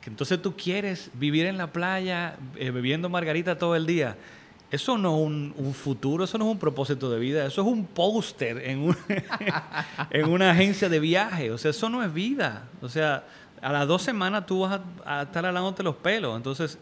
que 0.00 0.10
entonces 0.10 0.40
tú 0.40 0.54
quieres 0.56 1.10
vivir 1.14 1.46
en 1.46 1.58
la 1.58 1.72
playa 1.72 2.36
eh, 2.56 2.70
bebiendo 2.70 3.08
margarita 3.08 3.58
todo 3.58 3.74
el 3.74 3.86
día. 3.86 4.16
Eso 4.70 4.98
no 4.98 5.16
es 5.16 5.22
un, 5.24 5.74
futuro, 5.74 6.24
eso 6.24 6.36
no 6.36 6.44
es 6.44 6.50
un 6.52 6.58
propósito 6.58 7.10
de 7.10 7.18
vida, 7.18 7.46
eso 7.46 7.62
es 7.62 7.66
un 7.66 7.86
póster 7.86 8.58
en, 8.68 8.94
en 10.10 10.28
una 10.28 10.50
agencia 10.50 10.90
de 10.90 11.00
viaje. 11.00 11.50
O 11.50 11.58
sea, 11.58 11.70
eso 11.70 11.88
no 11.88 12.04
es 12.04 12.12
vida. 12.12 12.68
O 12.82 12.88
sea, 12.88 13.24
a 13.62 13.72
las 13.72 13.88
dos 13.88 14.02
semanas 14.02 14.44
tú 14.44 14.60
vas 14.60 14.80
a, 15.04 15.20
a 15.20 15.22
estar 15.22 15.46
alándote 15.46 15.82
los 15.82 15.96
pelos. 15.96 16.36
Entonces, 16.36 16.78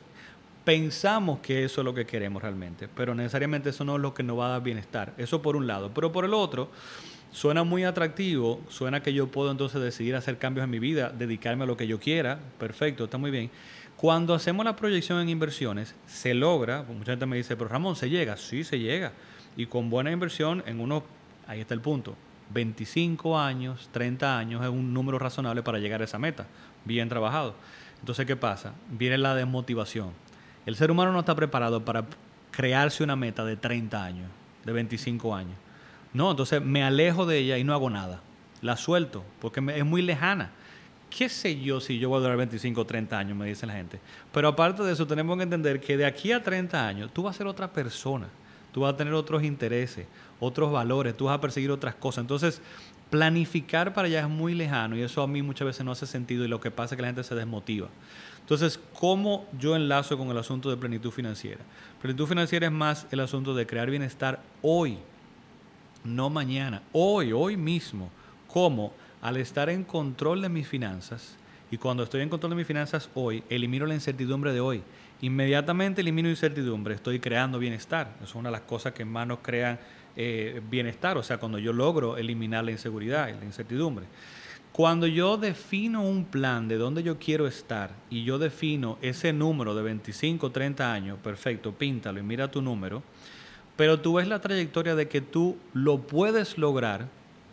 pensamos 0.66 1.38
que 1.38 1.62
eso 1.64 1.80
es 1.80 1.84
lo 1.84 1.94
que 1.94 2.04
queremos 2.04 2.42
realmente, 2.42 2.88
pero 2.88 3.14
necesariamente 3.14 3.70
eso 3.70 3.84
no 3.84 3.94
es 3.94 4.02
lo 4.02 4.12
que 4.12 4.24
nos 4.24 4.36
va 4.36 4.48
a 4.48 4.50
dar 4.50 4.64
bienestar. 4.64 5.14
Eso 5.16 5.40
por 5.40 5.54
un 5.54 5.68
lado. 5.68 5.92
Pero 5.94 6.10
por 6.10 6.24
el 6.24 6.34
otro, 6.34 6.72
suena 7.30 7.62
muy 7.62 7.84
atractivo, 7.84 8.60
suena 8.68 9.00
que 9.00 9.14
yo 9.14 9.28
puedo 9.28 9.52
entonces 9.52 9.80
decidir 9.80 10.16
hacer 10.16 10.38
cambios 10.38 10.64
en 10.64 10.70
mi 10.70 10.80
vida, 10.80 11.10
dedicarme 11.10 11.62
a 11.62 11.66
lo 11.68 11.76
que 11.76 11.86
yo 11.86 12.00
quiera, 12.00 12.40
perfecto, 12.58 13.04
está 13.04 13.16
muy 13.16 13.30
bien. 13.30 13.48
Cuando 13.96 14.34
hacemos 14.34 14.64
la 14.64 14.74
proyección 14.74 15.20
en 15.20 15.28
inversiones, 15.28 15.94
se 16.08 16.34
logra, 16.34 16.82
mucha 16.82 17.12
gente 17.12 17.26
me 17.26 17.36
dice, 17.36 17.56
pero 17.56 17.68
Ramón, 17.68 17.94
¿se 17.94 18.10
llega? 18.10 18.36
Sí, 18.36 18.64
se 18.64 18.80
llega. 18.80 19.12
Y 19.56 19.66
con 19.66 19.88
buena 19.88 20.10
inversión, 20.10 20.64
en 20.66 20.80
uno, 20.80 21.04
ahí 21.46 21.60
está 21.60 21.74
el 21.74 21.80
punto, 21.80 22.16
25 22.52 23.38
años, 23.38 23.88
30 23.92 24.36
años 24.36 24.64
es 24.64 24.68
un 24.68 24.92
número 24.92 25.20
razonable 25.20 25.62
para 25.62 25.78
llegar 25.78 26.00
a 26.00 26.06
esa 26.06 26.18
meta, 26.18 26.48
bien 26.84 27.08
trabajado. 27.08 27.54
Entonces, 28.00 28.26
¿qué 28.26 28.34
pasa? 28.34 28.74
Viene 28.90 29.16
la 29.16 29.36
desmotivación 29.36 30.25
el 30.66 30.76
ser 30.76 30.90
humano 30.90 31.12
no 31.12 31.20
está 31.20 31.34
preparado 31.34 31.84
para 31.84 32.04
crearse 32.50 33.04
una 33.04 33.16
meta 33.16 33.44
de 33.44 33.56
30 33.56 34.04
años, 34.04 34.28
de 34.64 34.72
25 34.72 35.34
años. 35.34 35.54
No, 36.12 36.30
entonces 36.30 36.60
me 36.60 36.82
alejo 36.82 37.24
de 37.24 37.38
ella 37.38 37.58
y 37.58 37.64
no 37.64 37.72
hago 37.72 37.88
nada. 37.88 38.20
La 38.62 38.76
suelto 38.76 39.24
porque 39.40 39.60
es 39.74 39.84
muy 39.84 40.02
lejana. 40.02 40.50
¿Qué 41.08 41.28
sé 41.28 41.60
yo 41.60 41.80
si 41.80 41.98
yo 41.98 42.08
voy 42.08 42.18
a 42.18 42.22
durar 42.22 42.36
25 42.36 42.80
o 42.80 42.84
30 42.84 43.18
años? 43.18 43.36
Me 43.36 43.46
dice 43.46 43.66
la 43.66 43.74
gente. 43.74 44.00
Pero 44.32 44.48
aparte 44.48 44.82
de 44.82 44.92
eso, 44.92 45.06
tenemos 45.06 45.36
que 45.36 45.44
entender 45.44 45.80
que 45.80 45.96
de 45.96 46.04
aquí 46.04 46.32
a 46.32 46.42
30 46.42 46.86
años 46.86 47.10
tú 47.12 47.22
vas 47.22 47.36
a 47.36 47.38
ser 47.38 47.46
otra 47.46 47.72
persona. 47.72 48.26
Tú 48.72 48.80
vas 48.80 48.92
a 48.92 48.96
tener 48.96 49.14
otros 49.14 49.42
intereses, 49.42 50.06
otros 50.40 50.70
valores, 50.70 51.16
tú 51.16 51.26
vas 51.26 51.38
a 51.38 51.40
perseguir 51.40 51.70
otras 51.70 51.94
cosas. 51.94 52.22
Entonces, 52.22 52.60
planificar 53.08 53.94
para 53.94 54.06
allá 54.06 54.20
es 54.20 54.28
muy 54.28 54.54
lejano 54.54 54.96
y 54.96 55.02
eso 55.02 55.22
a 55.22 55.26
mí 55.26 55.40
muchas 55.42 55.66
veces 55.66 55.84
no 55.84 55.92
hace 55.92 56.06
sentido 56.06 56.44
y 56.44 56.48
lo 56.48 56.60
que 56.60 56.70
pasa 56.70 56.94
es 56.94 56.96
que 56.96 57.02
la 57.02 57.08
gente 57.08 57.24
se 57.24 57.34
desmotiva. 57.34 57.88
Entonces, 58.47 58.78
¿cómo 58.94 59.44
yo 59.59 59.74
enlazo 59.74 60.16
con 60.16 60.30
el 60.30 60.38
asunto 60.38 60.70
de 60.70 60.76
plenitud 60.76 61.11
financiera? 61.11 61.59
Plenitud 62.01 62.28
financiera 62.28 62.66
es 62.66 62.72
más 62.72 63.05
el 63.11 63.18
asunto 63.18 63.57
de 63.57 63.66
crear 63.66 63.90
bienestar 63.90 64.40
hoy, 64.62 64.99
no 66.05 66.30
mañana, 66.30 66.80
hoy, 66.92 67.32
hoy 67.32 67.57
mismo. 67.57 68.09
¿Cómo? 68.47 68.92
Al 69.20 69.36
estar 69.36 69.68
en 69.68 69.82
control 69.82 70.42
de 70.42 70.49
mis 70.49 70.68
finanzas, 70.68 71.36
y 71.72 71.76
cuando 71.76 72.05
estoy 72.05 72.20
en 72.20 72.28
control 72.28 72.51
de 72.51 72.57
mis 72.59 72.68
finanzas 72.68 73.11
hoy, 73.16 73.42
elimino 73.49 73.84
la 73.84 73.94
incertidumbre 73.94 74.53
de 74.53 74.61
hoy. 74.61 74.80
Inmediatamente 75.22 76.01
elimino 76.01 76.28
incertidumbre, 76.28 76.94
estoy 76.94 77.18
creando 77.18 77.59
bienestar. 77.59 78.12
Es 78.22 78.36
una 78.36 78.51
de 78.51 78.53
las 78.53 78.61
cosas 78.61 78.92
que 78.92 79.05
más 79.05 79.26
nos 79.26 79.40
crean 79.40 79.80
eh, 80.14 80.62
bienestar, 80.70 81.18
o 81.18 81.24
sea, 81.24 81.38
cuando 81.38 81.59
yo 81.59 81.72
logro 81.72 82.16
eliminar 82.16 82.62
la 82.62 82.70
inseguridad 82.70 83.26
y 83.26 83.32
la 83.32 83.44
incertidumbre. 83.44 84.07
Cuando 84.76 85.06
yo 85.06 85.38
defino 85.38 86.02
un 86.02 86.26
plan 86.26 86.68
de 86.68 86.76
dónde 86.76 87.02
yo 87.02 87.18
quiero 87.18 87.46
estar 87.46 87.92
y 88.10 88.24
yo 88.24 88.38
defino 88.38 88.98
ese 89.00 89.32
número 89.32 89.74
de 89.74 89.82
25, 89.82 90.50
30 90.50 90.92
años, 90.92 91.18
perfecto, 91.24 91.72
píntalo 91.72 92.20
y 92.20 92.22
mira 92.22 92.50
tu 92.50 92.60
número, 92.60 93.02
pero 93.74 93.98
tú 94.00 94.12
ves 94.12 94.28
la 94.28 94.42
trayectoria 94.42 94.94
de 94.94 95.08
que 95.08 95.22
tú 95.22 95.56
lo 95.72 96.02
puedes 96.02 96.58
lograr, 96.58 97.08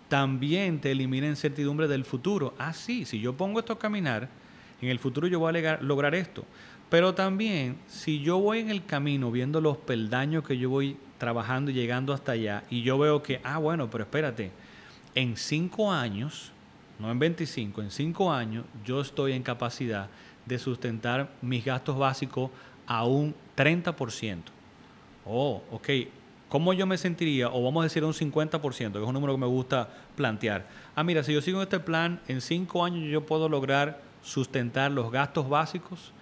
también 0.09 0.81
te 0.81 0.91
elimina 0.91 1.27
incertidumbre 1.27 1.87
del 1.87 2.03
futuro. 2.03 2.55
Ah, 2.57 2.73
sí, 2.73 3.05
si 3.05 3.21
yo 3.21 3.31
pongo 3.31 3.61
esto 3.61 3.71
a 3.71 3.79
caminar, 3.79 4.27
en 4.81 4.89
el 4.89 4.99
futuro 4.99 5.25
yo 5.25 5.39
voy 5.39 5.65
a 5.65 5.77
lograr 5.77 6.15
esto. 6.15 6.43
Pero 6.89 7.13
también, 7.13 7.77
si 7.87 8.19
yo 8.19 8.39
voy 8.39 8.59
en 8.59 8.69
el 8.69 8.83
camino 8.85 9.31
viendo 9.31 9.61
los 9.61 9.77
peldaños 9.77 10.45
que 10.45 10.57
yo 10.57 10.69
voy 10.69 10.97
trabajando 11.19 11.71
y 11.71 11.73
llegando 11.73 12.11
hasta 12.11 12.33
allá, 12.33 12.65
y 12.69 12.81
yo 12.81 12.97
veo 12.97 13.23
que, 13.23 13.39
ah, 13.45 13.59
bueno, 13.59 13.89
pero 13.89 14.03
espérate, 14.03 14.51
en 15.15 15.37
cinco 15.37 15.89
años 15.89 16.52
no 17.03 17.11
en 17.11 17.19
25, 17.19 17.81
en 17.81 17.91
5 17.91 18.31
años 18.31 18.63
yo 18.85 19.01
estoy 19.01 19.33
en 19.33 19.43
capacidad 19.43 20.07
de 20.45 20.57
sustentar 20.57 21.29
mis 21.41 21.65
gastos 21.65 21.97
básicos 21.97 22.49
a 22.87 23.05
un 23.05 23.35
30%. 23.57 24.43
Oh, 25.25 25.61
ok. 25.69 25.89
¿Cómo 26.47 26.71
yo 26.71 26.85
me 26.85 26.97
sentiría? 26.97 27.49
O 27.49 27.61
vamos 27.61 27.81
a 27.81 27.83
decir 27.83 28.05
un 28.05 28.13
50%, 28.13 28.93
que 28.93 28.99
es 28.99 29.05
un 29.05 29.13
número 29.13 29.33
que 29.33 29.39
me 29.39 29.47
gusta 29.47 29.89
plantear. 30.15 30.65
Ah, 30.95 31.03
mira, 31.03 31.23
si 31.23 31.33
yo 31.33 31.41
sigo 31.41 31.61
este 31.61 31.81
plan, 31.81 32.21
en 32.29 32.39
cinco 32.39 32.85
años 32.85 33.11
yo 33.11 33.25
puedo 33.25 33.49
lograr 33.49 33.99
sustentar 34.21 34.89
los 34.89 35.11
gastos 35.11 35.49
básicos, 35.49 36.13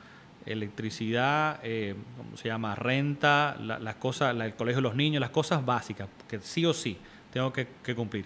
electricidad, 0.48 1.60
eh, 1.62 1.96
¿cómo 2.18 2.38
se 2.38 2.48
llama? 2.48 2.74
Renta, 2.74 3.56
las 3.60 3.96
cosas, 3.98 4.36
el 4.36 4.56
colegio 4.56 4.78
de 4.78 4.88
los 4.88 4.96
niños, 4.96 5.22
las 5.22 5.30
cosas 5.30 5.64
básicas, 5.64 6.10
que 6.28 6.40
sí 6.40 6.66
o 6.66 6.74
sí 6.74 6.98
tengo 7.32 7.54
que 7.54 7.68
cumplir. 7.96 8.26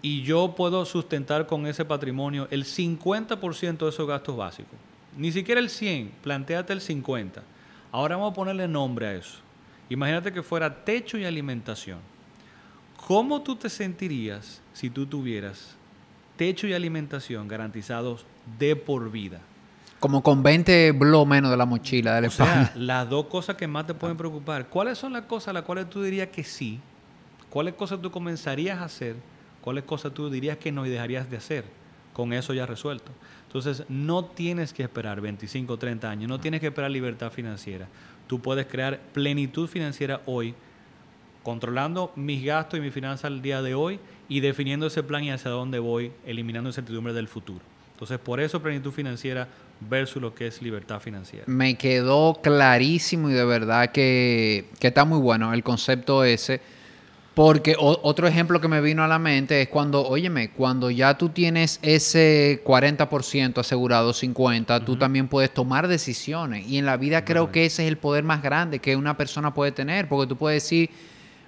Y 0.00 0.22
yo 0.22 0.54
puedo 0.56 0.84
sustentar 0.84 1.46
con 1.46 1.66
ese 1.66 1.84
patrimonio 1.84 2.46
el 2.50 2.64
50% 2.64 3.78
de 3.78 3.88
esos 3.88 4.06
gastos 4.06 4.36
básicos. 4.36 4.78
Ni 5.16 5.32
siquiera 5.32 5.60
el 5.60 5.70
100, 5.70 6.12
planteate 6.22 6.72
el 6.72 6.80
50. 6.80 7.42
Ahora 7.90 8.16
vamos 8.16 8.32
a 8.32 8.34
ponerle 8.34 8.68
nombre 8.68 9.06
a 9.06 9.14
eso. 9.14 9.38
Imagínate 9.88 10.32
que 10.32 10.42
fuera 10.42 10.84
techo 10.84 11.18
y 11.18 11.24
alimentación. 11.24 11.98
¿Cómo 13.06 13.42
tú 13.42 13.56
te 13.56 13.68
sentirías 13.68 14.60
si 14.72 14.90
tú 14.90 15.06
tuvieras 15.06 15.74
techo 16.36 16.66
y 16.66 16.74
alimentación 16.74 17.48
garantizados 17.48 18.24
de 18.58 18.76
por 18.76 19.10
vida? 19.10 19.40
Como 19.98 20.22
con 20.22 20.42
20 20.42 20.92
blow 20.92 21.26
menos 21.26 21.50
de 21.50 21.56
la 21.56 21.66
mochila 21.66 22.14
del 22.14 22.26
o 22.26 22.30
sea, 22.30 22.70
las 22.76 23.08
dos 23.08 23.26
cosas 23.26 23.56
que 23.56 23.66
más 23.66 23.86
te 23.86 23.94
pueden 23.94 24.16
preocupar. 24.16 24.68
¿Cuáles 24.68 24.98
son 24.98 25.12
las 25.12 25.22
cosas 25.24 25.48
a 25.48 25.52
las 25.54 25.62
cuales 25.62 25.90
tú 25.90 26.02
dirías 26.02 26.28
que 26.28 26.44
sí? 26.44 26.78
¿Cuáles 27.50 27.74
cosas 27.74 28.00
tú 28.00 28.10
comenzarías 28.10 28.78
a 28.78 28.84
hacer? 28.84 29.16
¿Cuáles 29.60 29.84
cosas 29.84 30.14
tú 30.14 30.30
dirías 30.30 30.58
que 30.58 30.72
no 30.72 30.84
dejarías 30.84 31.30
de 31.30 31.36
hacer? 31.36 31.64
Con 32.12 32.32
eso 32.32 32.54
ya 32.54 32.66
resuelto. 32.66 33.12
Entonces, 33.46 33.84
no 33.88 34.24
tienes 34.24 34.72
que 34.72 34.82
esperar 34.82 35.20
25 35.20 35.72
o 35.72 35.78
30 35.78 36.10
años, 36.10 36.28
no 36.28 36.40
tienes 36.40 36.60
que 36.60 36.66
esperar 36.68 36.90
libertad 36.90 37.30
financiera. 37.30 37.88
Tú 38.26 38.40
puedes 38.40 38.66
crear 38.66 39.00
plenitud 39.12 39.68
financiera 39.68 40.20
hoy, 40.26 40.54
controlando 41.42 42.12
mis 42.14 42.44
gastos 42.44 42.78
y 42.78 42.82
mi 42.82 42.90
finanzas 42.90 43.26
al 43.26 43.40
día 43.40 43.62
de 43.62 43.74
hoy 43.74 44.00
y 44.28 44.40
definiendo 44.40 44.86
ese 44.86 45.02
plan 45.02 45.24
y 45.24 45.30
hacia 45.30 45.50
dónde 45.50 45.78
voy, 45.78 46.12
eliminando 46.26 46.68
incertidumbre 46.68 47.14
del 47.14 47.28
futuro. 47.28 47.60
Entonces, 47.92 48.18
por 48.18 48.38
eso 48.38 48.60
plenitud 48.60 48.92
financiera 48.92 49.48
versus 49.80 50.20
lo 50.20 50.34
que 50.34 50.46
es 50.46 50.60
libertad 50.60 51.00
financiera. 51.00 51.44
Me 51.46 51.76
quedó 51.76 52.34
clarísimo 52.42 53.30
y 53.30 53.32
de 53.32 53.44
verdad 53.44 53.90
que 53.92 54.66
está 54.80 55.04
muy 55.04 55.18
bueno 55.18 55.52
el 55.54 55.62
concepto 55.62 56.22
ese 56.22 56.60
porque 57.38 57.76
otro 57.78 58.26
ejemplo 58.26 58.60
que 58.60 58.66
me 58.66 58.80
vino 58.80 59.04
a 59.04 59.06
la 59.06 59.20
mente 59.20 59.62
es 59.62 59.68
cuando, 59.68 60.04
óyeme, 60.04 60.50
cuando 60.50 60.90
ya 60.90 61.16
tú 61.16 61.28
tienes 61.28 61.78
ese 61.82 62.64
40% 62.64 63.58
asegurado, 63.58 64.12
50%, 64.12 64.84
tú 64.84 64.96
también 64.96 65.28
puedes 65.28 65.54
tomar 65.54 65.86
decisiones. 65.86 66.66
Y 66.66 66.78
en 66.78 66.84
la 66.84 66.96
vida 66.96 67.24
creo 67.24 67.52
que 67.52 67.64
ese 67.64 67.84
es 67.84 67.88
el 67.90 67.96
poder 67.96 68.24
más 68.24 68.42
grande 68.42 68.80
que 68.80 68.96
una 68.96 69.16
persona 69.16 69.54
puede 69.54 69.70
tener, 69.70 70.08
porque 70.08 70.26
tú 70.26 70.34
puedes 70.36 70.64
decir, 70.64 70.90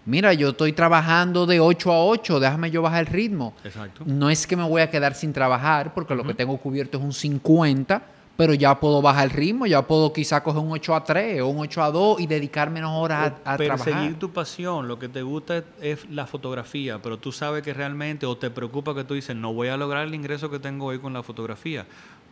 mira, 0.07 0.32
yo 0.32 0.51
estoy 0.51 0.72
trabajando 0.74 1.45
de 1.45 1.59
8 1.59 1.91
a 1.91 2.05
8, 2.05 2.38
déjame 2.38 2.70
yo 2.70 2.82
bajar 2.82 3.01
el 3.01 3.07
ritmo. 3.07 3.55
Exacto. 3.64 4.05
No 4.07 4.30
es 4.30 4.47
que 4.47 4.55
me 4.55 4.62
voy 4.62 4.82
a 4.82 4.91
quedar 4.91 5.16
sin 5.16 5.32
trabajar, 5.32 5.93
porque 5.93 6.14
lo 6.14 6.22
que 6.22 6.34
tengo 6.34 6.57
cubierto 6.59 6.99
es 6.99 7.03
un 7.03 7.41
50%, 7.43 8.01
pero 8.41 8.55
ya 8.55 8.80
puedo 8.80 9.03
bajar 9.03 9.24
el 9.24 9.30
ritmo, 9.32 9.66
ya 9.66 9.86
puedo 9.86 10.14
quizá 10.14 10.43
coger 10.43 10.62
un 10.62 10.72
8 10.72 10.95
a 10.95 11.05
3 11.05 11.43
o 11.43 11.49
un 11.49 11.59
8 11.59 11.82
a 11.82 11.91
2 11.91 12.20
y 12.20 12.26
dedicar 12.26 12.70
menos 12.70 12.91
horas 12.95 13.34
a, 13.45 13.53
a 13.53 13.57
perseguir 13.59 14.18
tu 14.18 14.30
pasión, 14.30 14.88
lo 14.88 14.99
que 14.99 15.11
te 15.11 15.20
gusta 15.20 15.62
es, 15.82 16.09
la 16.09 16.26
fotografía, 16.26 17.03
pero 17.03 17.18
tú 17.18 17.32
sabes 17.32 17.62
que 17.62 17.74
realmente 17.74 18.24
o 18.24 18.38
te 18.38 18.49
preocupa 18.49 18.95
que 18.95 19.05
tú 19.05 19.12
dices, 19.12 19.36
no 19.36 19.53
voy 19.53 19.68
a 19.68 19.76
lograr 19.76 20.07
el 20.07 20.14
ingreso 20.14 20.51
que 20.51 20.59
tengo 20.59 20.86
hoy 20.86 20.99
con 20.99 21.12
la 21.12 21.22
fotografía, 21.22 21.84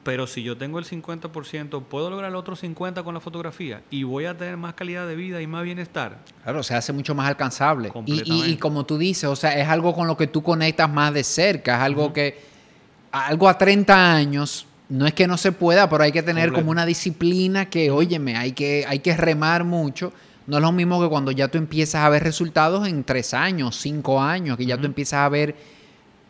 pero 0.03 0.27
si 0.27 0.43
yo 0.43 0.57
tengo 0.57 0.79
el 0.79 0.87
50%, 0.87 1.83
puedo 1.83 2.09
lograr 2.09 2.31
el 2.31 2.37
otro 2.37 2.57
50% 2.57 3.05
con 3.05 3.13
la 3.13 3.21
fotografía 3.21 3.83
y 3.91 4.05
voy 4.05 4.25
a 4.25 4.35
tener 4.35 4.57
más 4.57 4.73
calidad 4.73 5.07
de 5.07 5.15
vida 5.15 5.43
y 5.43 5.47
más 5.47 5.63
bienestar. 5.63 6.21
Claro, 6.43 6.63
se 6.63 6.75
hace 6.75 6.95
mucho 6.95 7.15
más 7.15 7.29
alcanzable. 7.29 7.93
Y, 8.07 8.53
y, 8.53 8.57
como 8.57 8.87
tú 8.87 8.97
dices, 8.97 9.25
o 9.25 9.37
sea, 9.37 9.59
es 9.59 9.69
algo 9.69 9.95
con 9.95 10.07
lo 10.07 10.17
que 10.17 10.27
tú 10.27 10.43
conectas 10.43 10.89
más 10.89 11.13
de 11.13 11.23
cerca, 11.23 11.77
es 11.77 11.83
algo 11.83 12.15
que, 12.15 12.41
algo 13.13 13.47
a 13.47 13.59
30 13.59 14.15
años 14.15 14.65
no 14.89 15.07
es 15.07 15.15
que 15.15 15.27
no 15.27 15.37
se 15.37 15.53
pueda, 15.53 15.89
pero 15.89 16.05
hay 16.05 16.13
que 16.13 16.23
tener 16.23 16.53
como 16.53 16.71
una 16.71 16.87
disciplina 16.87 17.69
que, 17.69 17.91
óyeme, 17.91 18.37
hay 18.37 18.53
que, 18.53 18.85
hay 18.89 19.01
que 19.01 19.17
remar 19.17 19.65
mucho. 19.65 20.13
No 20.47 20.57
es 20.57 20.63
lo 20.63 20.73
mismo 20.73 21.01
que 21.03 21.09
cuando 21.09 21.31
ya 21.31 21.49
tú 21.49 21.59
empiezas 21.59 22.03
a 22.03 22.09
ver 22.09 22.23
resultados 22.23 22.89
en 22.89 23.05
tres 23.05 23.35
años, 23.35 23.77
cinco 23.77 24.21
años, 24.21 24.57
que 24.57 24.65
ya 24.65 24.79
tú 24.79 24.87
empiezas 24.87 25.21
a 25.21 25.29
ver 25.29 25.55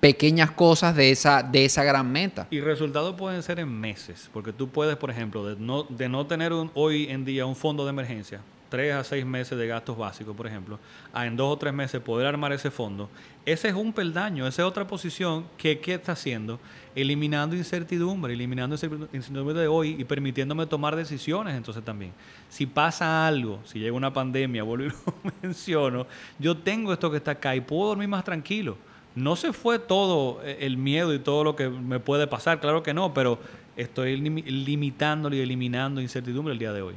pequeñas 0.01 0.51
cosas 0.51 0.97
de 0.97 1.11
esa, 1.11 1.43
de 1.43 1.65
esa 1.65 1.85
gran 1.85 2.11
meta. 2.11 2.49
Y 2.51 2.61
resultados 2.61 3.15
pueden 3.15 3.43
ser 3.43 3.61
en 3.61 3.69
meses, 3.69 4.29
porque 4.33 4.53
tú 4.53 4.69
puedes, 4.69 4.97
por 4.97 5.11
ejemplo, 5.11 5.47
de 5.47 5.57
no, 5.57 5.85
de 5.85 6.09
no 6.09 6.27
tener 6.27 6.53
hoy 6.75 7.07
en 7.11 7.25
día 7.25 7.47
un 7.47 7.57
fondo 7.57 7.85
de 7.85 7.91
emergencia, 7.91 8.41
tres 8.69 8.95
a 8.95 9.05
seis 9.05 9.25
meses 9.25 9.59
de 9.59 9.67
gastos 9.67 9.97
básicos, 9.97 10.37
por 10.37 10.47
ejemplo, 10.47 10.79
a 11.13 11.27
en 11.27 11.37
dos 11.37 11.53
o 11.53 11.57
tres 11.59 11.73
meses 11.73 12.01
poder 12.01 12.27
armar 12.27 12.53
ese 12.53 12.71
fondo, 12.71 13.09
ese 13.45 13.69
es 13.69 13.75
un 13.75 13.93
peldaño, 13.93 14.47
esa 14.47 14.63
es 14.63 14.69
otra 14.69 14.87
posición 14.87 15.47
que 15.57 15.81
¿qué 15.81 15.95
está 15.95 16.13
haciendo? 16.13 16.61
Eliminando 16.95 17.57
incertidumbre, 17.57 18.35
eliminando 18.35 18.75
incertidumbre 18.75 19.55
de 19.55 19.69
hoy 19.69 19.97
y 19.99 20.05
permitiéndome 20.05 20.67
tomar 20.67 20.97
decisiones 20.97 21.57
entonces 21.57 21.85
también. 21.85 22.13
Si 22.49 22.67
pasa 22.67 23.27
algo, 23.27 23.61
si 23.65 23.79
llega 23.79 23.97
una 23.97 24.13
pandemia, 24.13 24.63
vuelvo 24.63 24.85
y 24.85 24.89
lo 25.07 25.33
menciono, 25.43 26.07
yo 26.39 26.57
tengo 26.57 26.93
esto 26.93 27.11
que 27.11 27.17
está 27.17 27.33
acá 27.33 27.57
y 27.57 27.61
puedo 27.61 27.89
dormir 27.89 28.09
más 28.09 28.25
tranquilo. 28.25 28.77
No 29.15 29.35
se 29.35 29.53
fue 29.53 29.79
todo 29.79 30.41
eh, 30.45 30.59
el 30.61 30.77
miedo 30.77 31.13
y 31.15 31.19
todo 31.19 31.43
lo 31.43 31.57
que 31.57 31.69
me 31.69 31.99
puede 31.99 32.27
pasar, 32.27 32.61
claro 32.61 32.83
que 32.83 32.95
no, 32.95 33.15
pero 33.15 33.39
estoy 33.77 34.17
limitándolo 34.17 35.35
y 35.35 35.41
eliminando 35.41 36.01
incertidumbre 36.01 36.53
el 36.53 36.59
día 36.59 36.73
de 36.73 36.83
hoy. 36.83 36.95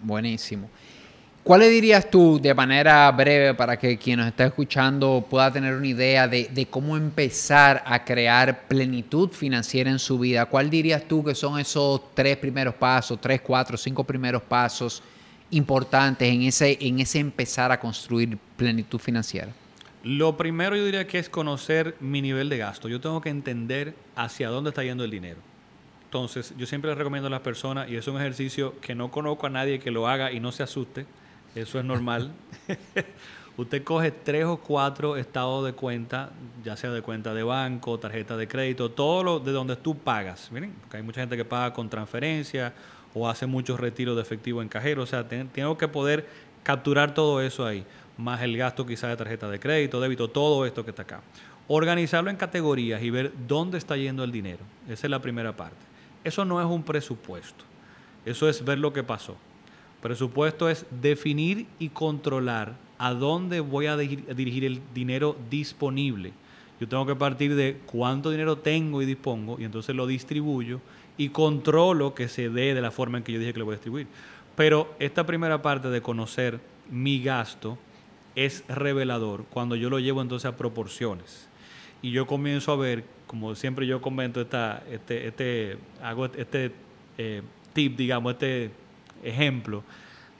Buenísimo. 0.00 0.70
¿Cuál 1.44 1.58
le 1.58 1.70
dirías 1.70 2.08
tú 2.08 2.38
de 2.40 2.54
manera 2.54 3.10
breve 3.10 3.52
para 3.54 3.76
que 3.76 3.98
quien 3.98 4.20
nos 4.20 4.28
está 4.28 4.46
escuchando 4.46 5.26
pueda 5.28 5.52
tener 5.52 5.74
una 5.74 5.88
idea 5.88 6.28
de, 6.28 6.68
cómo 6.70 6.96
empezar 6.96 7.82
a 7.84 8.04
crear 8.04 8.68
plenitud 8.68 9.28
financiera 9.30 9.90
en 9.90 9.98
su 9.98 10.20
vida? 10.20 10.46
¿Cuál 10.46 10.70
dirías 10.70 11.02
tú 11.02 11.24
que 11.24 11.34
son 11.34 11.58
esos 11.58 12.14
tres 12.14 12.36
primeros 12.36 12.74
pasos, 12.74 13.20
tres, 13.20 13.40
cuatro, 13.40 13.76
cinco 13.76 14.04
primeros 14.04 14.40
pasos 14.42 15.02
importantes 15.50 16.32
en 16.32 16.42
ese, 16.42 16.78
en 16.80 17.00
ese 17.00 17.18
empezar 17.18 17.72
a 17.72 17.80
construir 17.80 18.38
plenitud 18.56 19.00
financiera? 19.00 19.48
Lo 20.04 20.36
primero 20.36 20.76
yo 20.76 20.84
diría 20.84 21.08
que 21.08 21.18
es 21.18 21.28
conocer 21.28 21.96
mi 21.98 22.22
nivel 22.22 22.50
de 22.50 22.58
gasto. 22.58 22.88
Yo 22.88 23.00
tengo 23.00 23.20
que 23.20 23.30
entender 23.30 23.96
hacia 24.14 24.48
dónde 24.48 24.70
está 24.70 24.84
yendo 24.84 25.02
el 25.02 25.10
dinero. 25.10 25.40
Entonces, 26.04 26.54
yo 26.56 26.66
siempre 26.66 26.88
les 26.90 26.98
recomiendo 26.98 27.26
a 27.26 27.30
las 27.30 27.40
personas, 27.40 27.90
y 27.90 27.96
es 27.96 28.06
un 28.06 28.16
ejercicio 28.20 28.78
que 28.80 28.94
no 28.94 29.10
conozco 29.10 29.48
a 29.48 29.50
nadie 29.50 29.80
que 29.80 29.90
lo 29.90 30.06
haga 30.06 30.30
y 30.30 30.38
no 30.38 30.52
se 30.52 30.62
asuste, 30.62 31.04
eso 31.54 31.78
es 31.78 31.84
normal. 31.84 32.32
Usted 33.56 33.84
coge 33.84 34.10
tres 34.10 34.46
o 34.46 34.56
cuatro 34.56 35.18
estados 35.18 35.64
de 35.66 35.74
cuenta, 35.74 36.30
ya 36.64 36.74
sea 36.74 36.90
de 36.90 37.02
cuenta 37.02 37.34
de 37.34 37.42
banco, 37.42 37.98
tarjeta 37.98 38.36
de 38.36 38.48
crédito, 38.48 38.90
todo 38.90 39.22
lo 39.22 39.40
de 39.40 39.52
donde 39.52 39.76
tú 39.76 39.94
pagas. 39.98 40.50
Miren, 40.50 40.72
porque 40.80 40.96
hay 40.96 41.02
mucha 41.02 41.20
gente 41.20 41.36
que 41.36 41.44
paga 41.44 41.74
con 41.74 41.90
transferencia 41.90 42.72
o 43.12 43.28
hace 43.28 43.44
muchos 43.44 43.78
retiros 43.78 44.16
de 44.16 44.22
efectivo 44.22 44.62
en 44.62 44.68
cajero. 44.68 45.02
O 45.02 45.06
sea, 45.06 45.28
tengo 45.28 45.76
que 45.76 45.86
poder 45.86 46.26
capturar 46.62 47.12
todo 47.12 47.42
eso 47.42 47.66
ahí, 47.66 47.84
más 48.16 48.40
el 48.40 48.56
gasto 48.56 48.86
quizás 48.86 49.10
de 49.10 49.16
tarjeta 49.18 49.50
de 49.50 49.60
crédito, 49.60 50.00
débito, 50.00 50.28
todo 50.28 50.64
esto 50.64 50.84
que 50.84 50.90
está 50.90 51.02
acá. 51.02 51.20
Organizarlo 51.68 52.30
en 52.30 52.36
categorías 52.36 53.02
y 53.02 53.10
ver 53.10 53.32
dónde 53.46 53.76
está 53.76 53.98
yendo 53.98 54.24
el 54.24 54.32
dinero. 54.32 54.64
Esa 54.88 55.06
es 55.06 55.10
la 55.10 55.20
primera 55.20 55.54
parte. 55.54 55.76
Eso 56.24 56.46
no 56.46 56.58
es 56.58 56.66
un 56.66 56.82
presupuesto. 56.82 57.64
Eso 58.24 58.48
es 58.48 58.64
ver 58.64 58.78
lo 58.78 58.94
que 58.94 59.02
pasó. 59.02 59.36
Presupuesto 60.02 60.68
es 60.68 60.84
definir 61.00 61.66
y 61.78 61.90
controlar 61.90 62.74
a 62.98 63.14
dónde 63.14 63.60
voy 63.60 63.86
a 63.86 63.96
dirigir 63.96 64.64
el 64.64 64.80
dinero 64.92 65.36
disponible. 65.48 66.32
Yo 66.80 66.88
tengo 66.88 67.06
que 67.06 67.14
partir 67.14 67.54
de 67.54 67.78
cuánto 67.86 68.32
dinero 68.32 68.58
tengo 68.58 69.00
y 69.00 69.06
dispongo 69.06 69.60
y 69.60 69.64
entonces 69.64 69.94
lo 69.94 70.08
distribuyo 70.08 70.80
y 71.16 71.28
controlo 71.28 72.14
que 72.14 72.26
se 72.26 72.50
dé 72.50 72.74
de 72.74 72.80
la 72.80 72.90
forma 72.90 73.18
en 73.18 73.24
que 73.24 73.32
yo 73.32 73.38
dije 73.38 73.52
que 73.52 73.60
lo 73.60 73.64
voy 73.64 73.74
a 73.74 73.76
distribuir. 73.76 74.08
Pero 74.56 74.92
esta 74.98 75.24
primera 75.24 75.62
parte 75.62 75.88
de 75.88 76.02
conocer 76.02 76.58
mi 76.90 77.22
gasto 77.22 77.78
es 78.34 78.64
revelador 78.66 79.44
cuando 79.44 79.76
yo 79.76 79.88
lo 79.88 80.00
llevo 80.00 80.20
entonces 80.20 80.46
a 80.46 80.56
proporciones. 80.56 81.48
Y 82.02 82.10
yo 82.10 82.26
comienzo 82.26 82.72
a 82.72 82.76
ver, 82.76 83.04
como 83.28 83.54
siempre 83.54 83.86
yo 83.86 84.02
comento 84.02 84.40
esta, 84.40 84.82
este, 84.90 85.28
este, 85.28 85.78
hago 86.02 86.26
este 86.26 86.72
eh, 87.18 87.42
tip, 87.72 87.96
digamos, 87.96 88.32
este 88.32 88.72
ejemplo, 89.22 89.82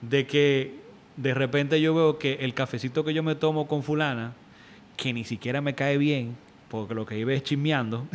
de 0.01 0.27
que 0.27 0.83
de 1.17 1.35
repente 1.35 1.81
yo 1.81 1.95
veo 1.95 2.19
que 2.19 2.35
el 2.41 2.55
cafecito 2.55 3.05
que 3.05 3.15
yo 3.15 3.23
me 3.23 3.35
tomo 3.35 3.67
con 3.67 3.83
fulana, 3.83 4.33
que 4.97 5.13
ni 5.13 5.25
siquiera 5.25 5.61
me 5.61 5.75
cae 5.75 5.99
bien, 5.99 6.37
porque 6.69 6.95
lo 6.95 7.07
que 7.07 7.19
iba 7.19 7.33
es 7.33 7.43
chismeando, 7.43 8.07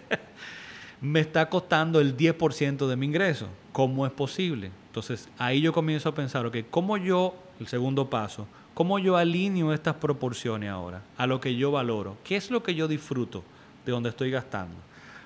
me 1.00 1.20
está 1.20 1.48
costando 1.48 2.00
el 2.00 2.16
10% 2.16 2.88
de 2.88 2.96
mi 2.96 3.06
ingreso. 3.06 3.48
¿Cómo 3.72 4.06
es 4.06 4.12
posible? 4.12 4.70
Entonces 4.88 5.28
ahí 5.38 5.60
yo 5.60 5.72
comienzo 5.72 6.08
a 6.08 6.14
pensar, 6.14 6.44
ok, 6.46 6.58
¿cómo 6.70 6.96
yo, 6.96 7.34
el 7.60 7.68
segundo 7.68 8.10
paso, 8.10 8.46
cómo 8.74 8.98
yo 8.98 9.16
alineo 9.16 9.72
estas 9.72 9.94
proporciones 9.94 10.70
ahora 10.70 11.02
a 11.16 11.26
lo 11.26 11.40
que 11.40 11.54
yo 11.54 11.70
valoro? 11.70 12.16
¿Qué 12.24 12.36
es 12.36 12.50
lo 12.50 12.62
que 12.62 12.74
yo 12.74 12.88
disfruto 12.88 13.44
de 13.86 13.92
donde 13.92 14.08
estoy 14.08 14.30
gastando? 14.30 14.74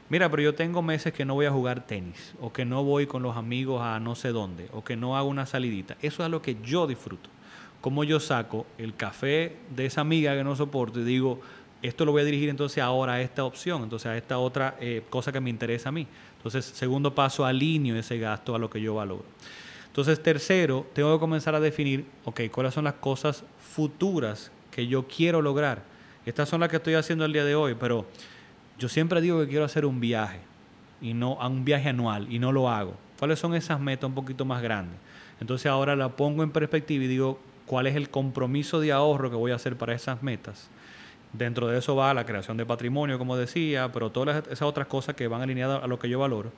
Mira, 0.09 0.31
pero 0.31 0.43
yo 0.43 0.55
tengo 0.55 0.83
meses 0.83 1.13
que 1.13 1.25
no 1.25 1.35
voy 1.35 1.47
a 1.47 1.51
jugar 1.51 1.87
tenis, 1.87 2.35
o 2.41 2.53
que 2.53 2.65
no 2.65 2.85
voy 2.85 3.07
con 3.07 3.23
los 3.23 3.37
amigos 3.37 3.83
a 3.83 3.99
no 4.01 4.15
sé 4.15 4.29
dónde, 4.29 4.69
o 4.73 4.85
que 4.85 4.97
no 4.97 5.17
hago 5.17 5.29
una 5.29 5.47
salidita. 5.47 5.97
Eso 6.03 6.25
es 6.25 6.31
lo 6.31 6.43
que 6.43 6.57
yo 6.63 6.87
disfruto. 6.87 7.31
cómo 7.81 8.03
yo 8.03 8.19
saco 8.19 8.65
el 8.79 8.97
café 8.97 9.57
de 9.77 9.85
esa 9.85 10.01
amiga 10.01 10.35
que 10.35 10.43
no 10.43 10.57
soporto 10.57 11.01
y 11.01 11.05
digo, 11.05 11.41
esto 11.83 12.07
lo 12.07 12.13
voy 12.13 12.23
a 12.23 12.25
dirigir 12.25 12.49
entonces 12.49 12.83
ahora 12.83 13.15
a 13.15 13.21
esta 13.21 13.45
opción, 13.45 13.83
entonces 13.83 14.07
a 14.07 14.17
esta 14.17 14.39
otra 14.39 14.75
eh, 14.81 15.03
cosa 15.11 15.33
que 15.33 15.41
me 15.41 15.51
interesa 15.51 15.91
a 15.91 15.93
mí. 15.93 16.07
Entonces, 16.39 16.65
segundo 16.65 17.15
paso, 17.15 17.45
alineo 17.45 17.97
ese 17.97 18.19
gasto 18.19 18.55
a 18.55 18.59
lo 18.59 18.71
que 18.71 18.81
yo 18.81 18.95
valoro. 18.95 19.25
Entonces, 19.87 20.23
tercero, 20.23 20.87
tengo 20.93 21.15
que 21.15 21.21
comenzar 21.21 21.55
a 21.55 21.61
definir, 21.61 22.07
ok, 22.25 22.41
cuáles 22.51 22.75
son 22.75 22.85
las 22.85 22.95
cosas 22.95 23.45
futuras 23.61 24.51
que 24.71 24.87
yo 24.87 25.07
quiero 25.07 25.41
lograr. 25.41 25.83
Estas 26.27 26.49
son 26.49 26.61
las 26.61 26.69
que 26.69 26.77
estoy 26.77 26.95
haciendo 26.95 27.25
el 27.25 27.33
día 27.33 27.45
de 27.45 27.55
hoy, 27.55 27.77
pero 27.79 28.07
yo 28.79 28.89
siempre 28.89 29.21
digo 29.21 29.41
que 29.41 29.49
quiero 29.49 29.65
hacer 29.65 29.87
un 29.87 30.01
viaje 30.01 30.41
y 31.01 31.15
no 31.15 31.41
a 31.41 31.49
un 31.49 31.65
viaje 31.65 31.89
anual 31.89 32.33
y 32.33 32.39
no 32.39 32.53
lo 32.53 32.69
hago. 32.69 32.95
¿Cuáles 33.19 33.39
son 33.39 33.55
esas 33.55 33.81
metas 33.81 34.09
un 34.09 34.15
poquito 34.15 34.45
más 34.45 34.63
grandes? 34.63 34.99
Entonces 35.41 35.67
ahora 35.67 35.97
la 35.97 36.11
pongo 36.11 36.43
en 36.43 36.51
perspectiva 36.51 37.05
y 37.05 37.09
digo, 37.09 37.39
¿cuál 37.67 37.87
es 37.87 37.97
el 37.97 38.11
compromiso 38.11 38.81
de 38.81 38.93
ahorro 38.93 39.31
que 39.31 39.37
voy 39.37 39.53
a 39.53 39.57
hacer 39.57 39.77
para 39.77 39.95
esas 39.95 40.23
metas? 40.23 40.69
Dentro 41.33 41.67
de 41.67 41.79
eso 41.79 41.97
va 41.97 42.15
la 42.15 42.25
creación 42.25 42.57
de 42.57 42.65
patrimonio, 42.65 43.19
como 43.19 43.37
decía, 43.37 43.91
pero 43.93 44.11
todas 44.11 44.47
esas 44.47 44.63
otras 44.63 44.87
cosas 44.87 45.17
que 45.17 45.27
van 45.27 45.43
alineadas 45.43 45.83
a 45.83 45.87
lo 45.89 45.99
que 45.99 46.09
yo 46.09 46.21
valoro. 46.21 46.53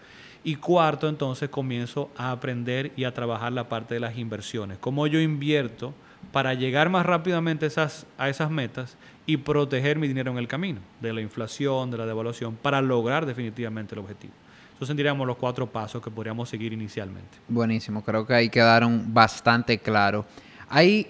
Y 0.45 0.57
cuarto, 0.57 1.09
entonces 1.09 1.49
comienzo 1.49 2.11
a 2.17 2.31
aprender 2.31 2.93
y 2.95 3.05
a 3.05 3.15
trabajar 3.15 3.53
la 3.53 3.69
parte 3.69 3.95
de 3.95 4.01
las 4.01 4.19
inversiones. 4.19 4.77
Cómo 4.79 5.07
yo 5.07 5.19
invierto 5.19 5.95
para 6.33 6.55
llegar 6.55 6.91
más 6.91 7.07
rápidamente 7.07 7.67
esas, 7.67 8.07
a 8.19 8.29
esas 8.29 8.51
metas 8.51 8.97
y 9.27 9.39
proteger 9.39 9.99
mi 9.99 10.09
dinero 10.09 10.31
en 10.33 10.39
el 10.39 10.49
camino, 10.49 10.81
de 11.01 11.13
la 11.13 11.21
inflación, 11.21 11.91
de 11.91 11.99
la 11.99 12.07
devaluación, 12.07 12.57
para 12.57 12.81
lograr 12.81 13.27
definitivamente 13.27 13.95
el 13.95 14.01
objetivo. 14.01 14.35
Esos 14.81 14.95
diríamos 14.95 15.27
los 15.27 15.37
cuatro 15.37 15.67
pasos 15.67 16.03
que 16.03 16.11
podríamos 16.11 16.49
seguir 16.49 16.73
inicialmente. 16.73 17.39
Buenísimo, 17.49 18.05
creo 18.05 18.27
que 18.27 18.35
ahí 18.35 18.49
quedaron 18.51 19.15
bastante 19.15 19.79
claros. 19.79 20.27
Hay, 20.69 21.07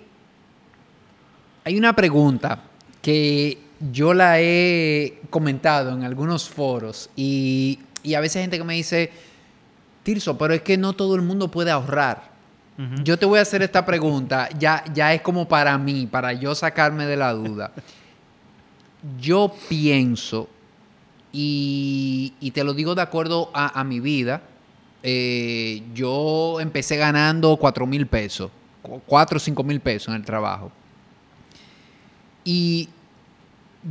hay 1.65 1.77
una 1.77 1.95
pregunta 1.95 2.63
que 3.03 3.59
yo 3.81 4.15
la 4.15 4.41
he 4.41 5.21
comentado 5.31 5.93
en 5.93 6.05
algunos 6.05 6.49
foros 6.49 7.11
y, 7.17 7.81
a 8.17 8.21
veces 8.21 8.37
hay 8.37 8.43
gente 8.43 8.59
que 8.59 8.65
me 8.65 8.75
dice, 8.75 9.11
Tirso, 10.03 10.39
pero 10.39 10.55
es 10.55 10.63
que 10.63 10.79
no 10.79 10.93
todo 10.93 11.17
el 11.17 11.23
mundo 11.23 11.51
puede 11.51 11.73
ahorrar. 11.73 12.36
Yo 13.03 13.19
te 13.19 13.25
voy 13.25 13.39
a 13.39 13.43
hacer 13.43 13.63
esta 13.63 13.87
pregunta, 13.87 14.51
ya, 14.59 14.85
ya 14.93 15.15
es 15.15 15.23
como 15.23 15.49
para 15.49 15.79
mí, 15.79 16.07
para 16.07 16.35
yo 16.35 16.55
sacarme 16.55 17.07
de 17.07 17.17
la 17.17 17.33
duda. 17.33 17.73
yo 19.19 19.55
pienso, 19.69 20.49
y, 21.33 22.33
te 22.55 22.65
lo 22.65 22.75
digo 22.75 22.95
de 22.95 23.03
acuerdo 23.03 23.51
a, 23.55 23.83
mi 23.85 24.01
vida, 24.01 24.43
eh, 25.03 25.83
yo 25.95 26.61
empecé 26.61 26.97
ganando 26.97 27.57
4 27.57 27.87
mil 27.87 28.07
pesos, 28.07 28.51
4 28.83 29.37
o 29.37 29.41
5 29.41 29.63
mil 29.65 29.81
pesos 29.81 30.09
en 30.09 30.15
el 30.15 30.25
trabajo. 30.25 30.71
Y 32.45 32.89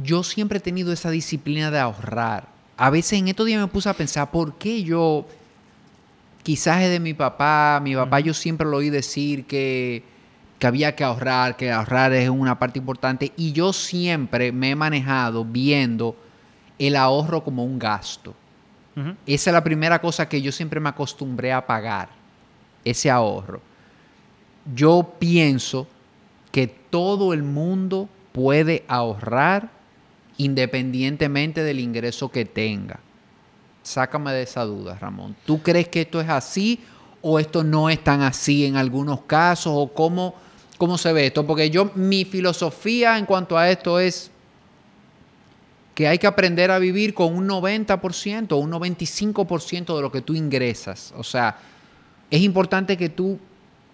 yo 0.03 0.23
siempre 0.23 0.57
he 0.57 0.61
tenido 0.61 0.91
esa 0.91 1.09
disciplina 1.09 1.71
de 1.71 1.79
ahorrar. 1.79 2.47
A 2.77 2.89
veces 2.89 3.19
en 3.19 3.27
estos 3.27 3.45
días 3.45 3.61
me 3.61 3.67
puse 3.67 3.89
a 3.89 3.93
pensar, 3.93 4.31
¿por 4.31 4.55
qué 4.55 4.83
yo, 4.83 5.25
quizás 6.45 6.83
es 6.83 6.91
de 6.91 6.99
mi 6.99 7.15
papá, 7.15 7.81
mi 7.83 7.95
papá 7.95 8.19
yo 8.19 8.31
siempre 8.35 8.67
lo 8.67 8.77
oí 8.77 8.91
decir 8.91 9.45
que, 9.47 10.03
que 10.59 10.67
había 10.67 10.95
que 10.95 11.03
ahorrar, 11.03 11.57
que 11.57 11.71
ahorrar 11.71 12.13
es 12.13 12.29
una 12.29 12.59
parte 12.59 12.77
importante, 12.77 13.31
y 13.35 13.51
yo 13.51 13.73
siempre 13.73 14.51
me 14.51 14.69
he 14.69 14.75
manejado 14.75 15.43
viendo 15.43 16.15
el 16.77 16.97
ahorro 16.97 17.43
como 17.43 17.65
un 17.65 17.79
gasto. 17.79 18.35
Esa 19.25 19.49
es 19.49 19.53
la 19.53 19.63
primera 19.63 19.99
cosa 19.99 20.29
que 20.29 20.41
yo 20.41 20.51
siempre 20.51 20.79
me 20.79 20.87
acostumbré 20.87 21.51
a 21.51 21.65
pagar, 21.65 22.09
ese 22.85 23.09
ahorro. 23.09 23.59
Yo 24.73 25.15
pienso 25.17 25.87
que 26.51 26.67
todo 26.67 27.33
el 27.33 27.41
mundo 27.41 28.07
puede 28.31 28.85
ahorrar 28.87 29.71
independientemente 30.37 31.63
del 31.63 31.79
ingreso 31.79 32.29
que 32.29 32.45
tenga. 32.45 32.99
Sácame 33.85 34.33
de 34.33 34.41
esa 34.41 34.65
duda, 34.65 34.97
Ramón. 34.99 35.35
¿Tú 35.45 35.61
crees 35.61 35.87
que 35.89 36.01
esto 36.01 36.19
es 36.19 36.27
así 36.27 36.79
o 37.21 37.37
esto 37.37 37.63
no 37.63 37.87
es 37.87 38.03
tan 38.03 38.23
así 38.23 38.65
en 38.65 38.77
algunos 38.77 39.21
casos 39.21 39.71
o 39.75 39.93
cómo, 39.93 40.33
cómo 40.79 40.97
se 40.97 41.13
ve 41.13 41.27
esto? 41.27 41.45
Porque 41.45 41.69
yo, 41.69 41.91
mi 41.93 42.25
filosofía 42.25 43.15
en 43.19 43.27
cuanto 43.27 43.55
a 43.55 43.69
esto 43.69 43.99
es 43.99 44.31
que 45.93 46.07
hay 46.07 46.17
que 46.17 46.25
aprender 46.25 46.71
a 46.71 46.79
vivir 46.79 47.13
con 47.13 47.35
un 47.35 47.47
90% 47.47 48.53
o 48.53 48.57
un 48.57 48.71
95% 48.71 49.95
de 49.95 50.01
lo 50.01 50.11
que 50.11 50.21
tú 50.21 50.33
ingresas. 50.33 51.13
O 51.15 51.23
sea, 51.23 51.55
es 52.31 52.41
importante 52.41 52.97
que 52.97 53.09
tú 53.09 53.39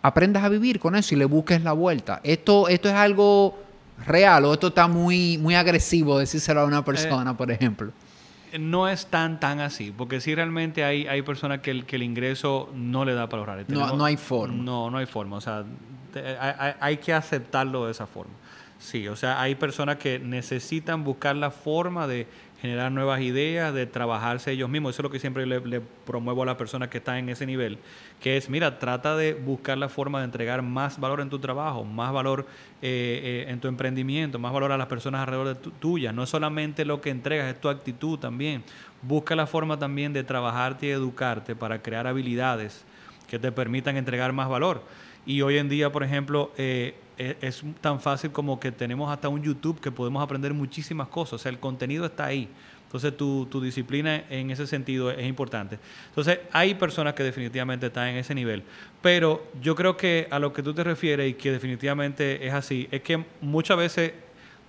aprendas 0.02 0.46
a 0.46 0.50
vivir 0.50 0.80
con 0.80 0.96
eso 0.96 1.14
y 1.16 1.18
le 1.18 1.26
busques 1.26 1.62
la 1.64 1.74
vuelta. 1.74 2.22
Esto, 2.24 2.70
esto 2.70 2.88
es 2.88 2.96
algo 2.96 3.60
real 4.08 4.46
o 4.46 4.54
esto 4.54 4.68
está 4.68 4.88
muy, 4.88 5.38
muy 5.38 5.56
agresivo 5.56 6.18
decírselo 6.18 6.62
a 6.62 6.66
una 6.66 6.86
persona, 6.86 7.36
por 7.36 7.52
ejemplo? 7.52 7.92
No 8.60 8.88
es 8.88 9.08
tan 9.08 9.40
tan 9.40 9.60
así, 9.60 9.94
porque 9.96 10.22
si 10.22 10.36
realmente 10.36 10.84
hay, 10.84 11.08
hay 11.08 11.22
personas 11.22 11.60
que 11.60 11.72
el, 11.72 11.86
que 11.86 11.96
el 11.96 12.04
ingreso 12.04 12.70
no 12.76 13.06
le 13.06 13.14
da 13.14 13.30
para 13.30 13.42
ahorrar. 13.42 13.66
no, 13.70 13.96
no 13.96 14.06
hay 14.06 14.18
forma. 14.18 14.56
No, 14.56 14.90
no 14.90 14.98
hay 14.98 15.06
forma. 15.06 15.38
O 15.38 15.42
sea, 15.42 15.64
hay, 16.40 16.74
hay 16.80 16.98
que 16.98 17.14
aceptarlo 17.14 17.86
de 17.86 17.92
esa 17.92 18.08
forma. 18.08 18.34
Sí, 18.82 19.08
o 19.08 19.16
sea, 19.16 19.40
hay 19.40 19.54
personas 19.54 19.98
que 19.98 20.18
necesitan 20.18 21.04
buscar 21.04 21.36
la 21.36 21.52
forma 21.52 22.08
de 22.08 22.28
generar 22.62 22.92
nuevas 22.92 23.22
ideas, 23.22 23.74
de 23.74 23.88
trabajarse 23.88 24.52
ellos 24.52 24.70
mismos. 24.70 24.92
Eso 24.94 25.02
es 25.02 25.04
lo 25.04 25.10
que 25.10 25.20
siempre 25.20 25.48
le, 25.48 25.82
promuevo 25.82 26.44
a 26.44 26.46
las 26.46 26.56
personas 26.58 26.90
que 26.90 27.00
están 27.00 27.18
en 27.18 27.30
ese 27.30 27.48
nivel, 27.48 27.80
que 28.20 28.38
es, 28.38 28.50
mira, 28.50 28.78
trata 28.78 29.16
de 29.16 29.34
buscar 29.34 29.80
la 29.80 29.90
forma 29.90 30.20
de 30.20 30.26
entregar 30.26 30.62
más 30.62 31.00
valor 31.00 31.22
en 31.22 31.30
tu 31.32 31.40
trabajo, 31.40 31.84
más 31.84 32.14
valor 32.14 32.46
eh, 32.84 33.46
eh, 33.48 33.52
en 33.52 33.60
tu 33.60 33.68
emprendimiento, 33.68 34.38
más 34.38 34.54
valor 34.54 34.72
a 34.72 34.78
las 34.78 34.86
personas 34.86 35.22
alrededor 35.22 35.56
de 35.58 35.72
tuya. 35.80 36.14
No 36.14 36.28
solamente 36.28 36.86
lo 36.86 37.02
que 37.02 37.10
entregas, 37.10 37.52
es 37.52 37.60
tu 37.60 37.68
actitud 37.68 38.20
también. 38.20 38.64
Busca 39.02 39.36
la 39.36 39.48
forma 39.48 39.80
también 39.80 40.14
de 40.14 40.24
trabajarte 40.24 40.86
y 40.86 40.90
educarte 40.92 41.56
para 41.56 41.82
crear 41.82 42.06
habilidades 42.06 42.86
que 43.28 43.40
te 43.40 43.52
permitan 43.52 43.98
entregar 43.98 44.34
más 44.34 44.50
valor. 44.50 44.84
Y 45.26 45.42
hoy 45.42 45.58
en 45.58 45.68
día, 45.68 45.92
por 45.92 46.04
ejemplo, 46.04 46.52
eh, 46.58 46.96
e, 47.22 47.38
es, 47.42 47.64
tan 47.82 48.00
fácil 48.00 48.32
como 48.32 48.60
que 48.60 48.72
tenemos 48.72 49.12
hasta 49.12 49.30
un 49.30 49.42
YouTube 49.42 49.80
que 49.80 49.92
podemos 49.92 50.24
aprender 50.24 50.54
muchísimas 50.54 51.08
cosas. 51.08 51.34
O 51.34 51.38
sea, 51.38 51.52
el 51.52 51.60
contenido 51.60 52.06
está 52.06 52.26
ahí. 52.26 52.50
Entonces, 52.86 53.16
tu, 53.16 53.46
tu, 53.46 53.62
disciplina 53.62 54.24
en 54.30 54.52
ese 54.52 54.68
sentido 54.68 55.12
es 55.12 55.26
importante. 55.26 55.80
Entonces, 56.10 56.40
hay 56.52 56.74
personas 56.76 57.14
que 57.14 57.24
definitivamente 57.24 57.88
están 57.88 58.10
en 58.10 58.18
ese 58.18 58.36
nivel. 58.36 58.64
Pero 59.02 59.48
yo 59.62 59.76
creo 59.76 59.96
que 59.96 60.28
a 60.30 60.40
lo 60.40 60.52
que 60.52 60.62
tú 60.62 60.74
te 60.74 60.84
refieres 60.84 61.30
y 61.30 61.36
que 61.36 61.52
definitivamente 61.52 62.46
es 62.46 62.54
así, 62.54 62.90
es 62.92 63.02
que 63.02 63.24
muchas 63.40 63.78
veces 63.78 64.12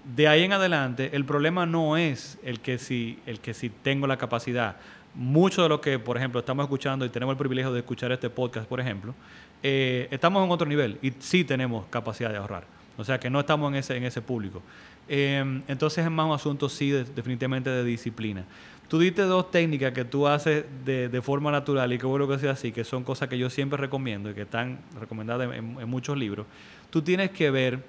de 0.04 0.28
ahí 0.28 0.42
en 0.42 0.52
adelante 0.52 1.10
el 1.12 1.24
problema 1.24 1.66
no 1.66 1.96
es 1.96 2.38
el 2.42 2.60
que 2.60 2.78
si, 2.78 3.18
el 3.26 3.40
que 3.40 3.54
si 3.54 3.70
tengo 3.70 4.06
la 4.06 4.16
capacidad. 4.16 4.76
Mucho 5.14 5.62
de 5.62 5.68
lo 5.68 5.80
que, 5.80 5.98
por 5.98 6.16
ejemplo, 6.16 6.40
estamos 6.40 6.64
escuchando 6.64 7.04
y 7.04 7.10
tenemos 7.10 7.34
el 7.34 7.38
privilegio 7.38 7.72
de 7.72 7.80
escuchar 7.80 8.12
este 8.12 8.30
podcast, 8.30 8.66
por 8.66 8.80
ejemplo, 8.80 9.14
eh, 9.62 10.08
estamos 10.10 10.44
en 10.44 10.50
otro 10.50 10.66
nivel 10.66 10.98
y 11.02 11.12
sí 11.18 11.44
tenemos 11.44 11.86
capacidad 11.90 12.30
de 12.30 12.36
ahorrar. 12.36 12.64
O 12.96 13.04
sea 13.04 13.18
que 13.18 13.30
no 13.30 13.40
estamos 13.40 13.70
en 13.70 13.76
ese, 13.76 13.96
en 13.96 14.04
ese 14.04 14.20
público. 14.20 14.62
Em, 15.08 15.62
entonces 15.68 16.04
es 16.04 16.10
más 16.10 16.26
un 16.26 16.32
asunto, 16.32 16.68
sí, 16.68 16.90
definitivamente 16.90 17.70
de 17.70 17.84
disciplina. 17.84 18.44
Tú 18.88 18.98
diste 18.98 19.22
dos 19.22 19.50
técnicas 19.50 19.92
que 19.92 20.04
tú 20.04 20.26
haces 20.26 20.64
de, 20.84 21.08
de, 21.08 21.22
forma 21.22 21.50
natural 21.50 21.92
y 21.92 21.98
que 21.98 22.04
bueno 22.04 22.28
que 22.28 22.38
sea 22.38 22.52
así, 22.52 22.72
que 22.72 22.84
son 22.84 23.04
cosas 23.04 23.28
que 23.28 23.38
yo 23.38 23.48
siempre 23.48 23.78
recomiendo 23.78 24.30
y 24.30 24.34
que 24.34 24.42
están 24.42 24.80
recomendadas 25.00 25.54
en, 25.56 25.88
muchos 25.88 26.18
libros. 26.18 26.46
Tú 26.90 27.00
tienes 27.00 27.30
que 27.30 27.50
ver 27.50 27.82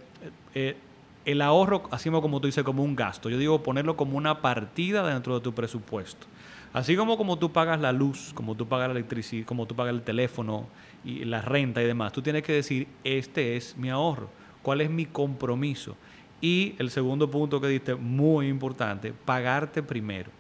eh, 0.56 0.78
el 1.26 1.42
ahorro, 1.42 1.84
así 1.92 2.10
como 2.10 2.40
tú 2.40 2.48
dices, 2.48 2.64
como 2.64 2.84
un 2.84 2.96
gasto. 2.96 3.30
Yo 3.30 3.38
digo 3.38 3.62
ponerlo 3.64 3.98
como 3.98 4.18
una 4.18 4.42
partida 4.42 5.06
dentro 5.06 5.36
de 5.36 5.42
tu 5.42 5.54
presupuesto. 5.54 6.26
Así 6.74 6.96
como, 6.96 7.18
como 7.18 7.38
tú 7.38 7.52
pagas 7.52 7.80
la 7.80 7.92
luz, 7.92 8.32
como 8.34 8.56
tú 8.56 8.68
pagas 8.68 8.88
la 8.88 8.96
electricidad, 8.96 9.46
como 9.46 9.68
tú 9.68 9.76
pagas 9.76 9.94
el 9.94 10.02
teléfono 10.02 10.68
y 11.06 11.24
la 11.24 11.42
renta 11.42 11.84
y 11.84 11.86
demás, 11.86 12.12
tú 12.12 12.24
tienes 12.24 12.42
que 12.42 12.54
decir, 12.54 12.88
este 13.04 13.56
es 13.56 13.78
mi 13.78 13.92
ahorro, 13.92 14.30
cuál 14.64 14.82
es 14.82 14.90
mi 14.90 15.06
compromiso. 15.06 15.96
Y 16.42 16.74
el 16.80 16.90
segundo 16.90 17.30
punto 17.30 17.62
que 17.62 17.68
diste, 17.68 17.94
muy 17.96 18.48
importante, 18.48 19.14
pagarte 19.14 19.84
primero. 19.84 20.32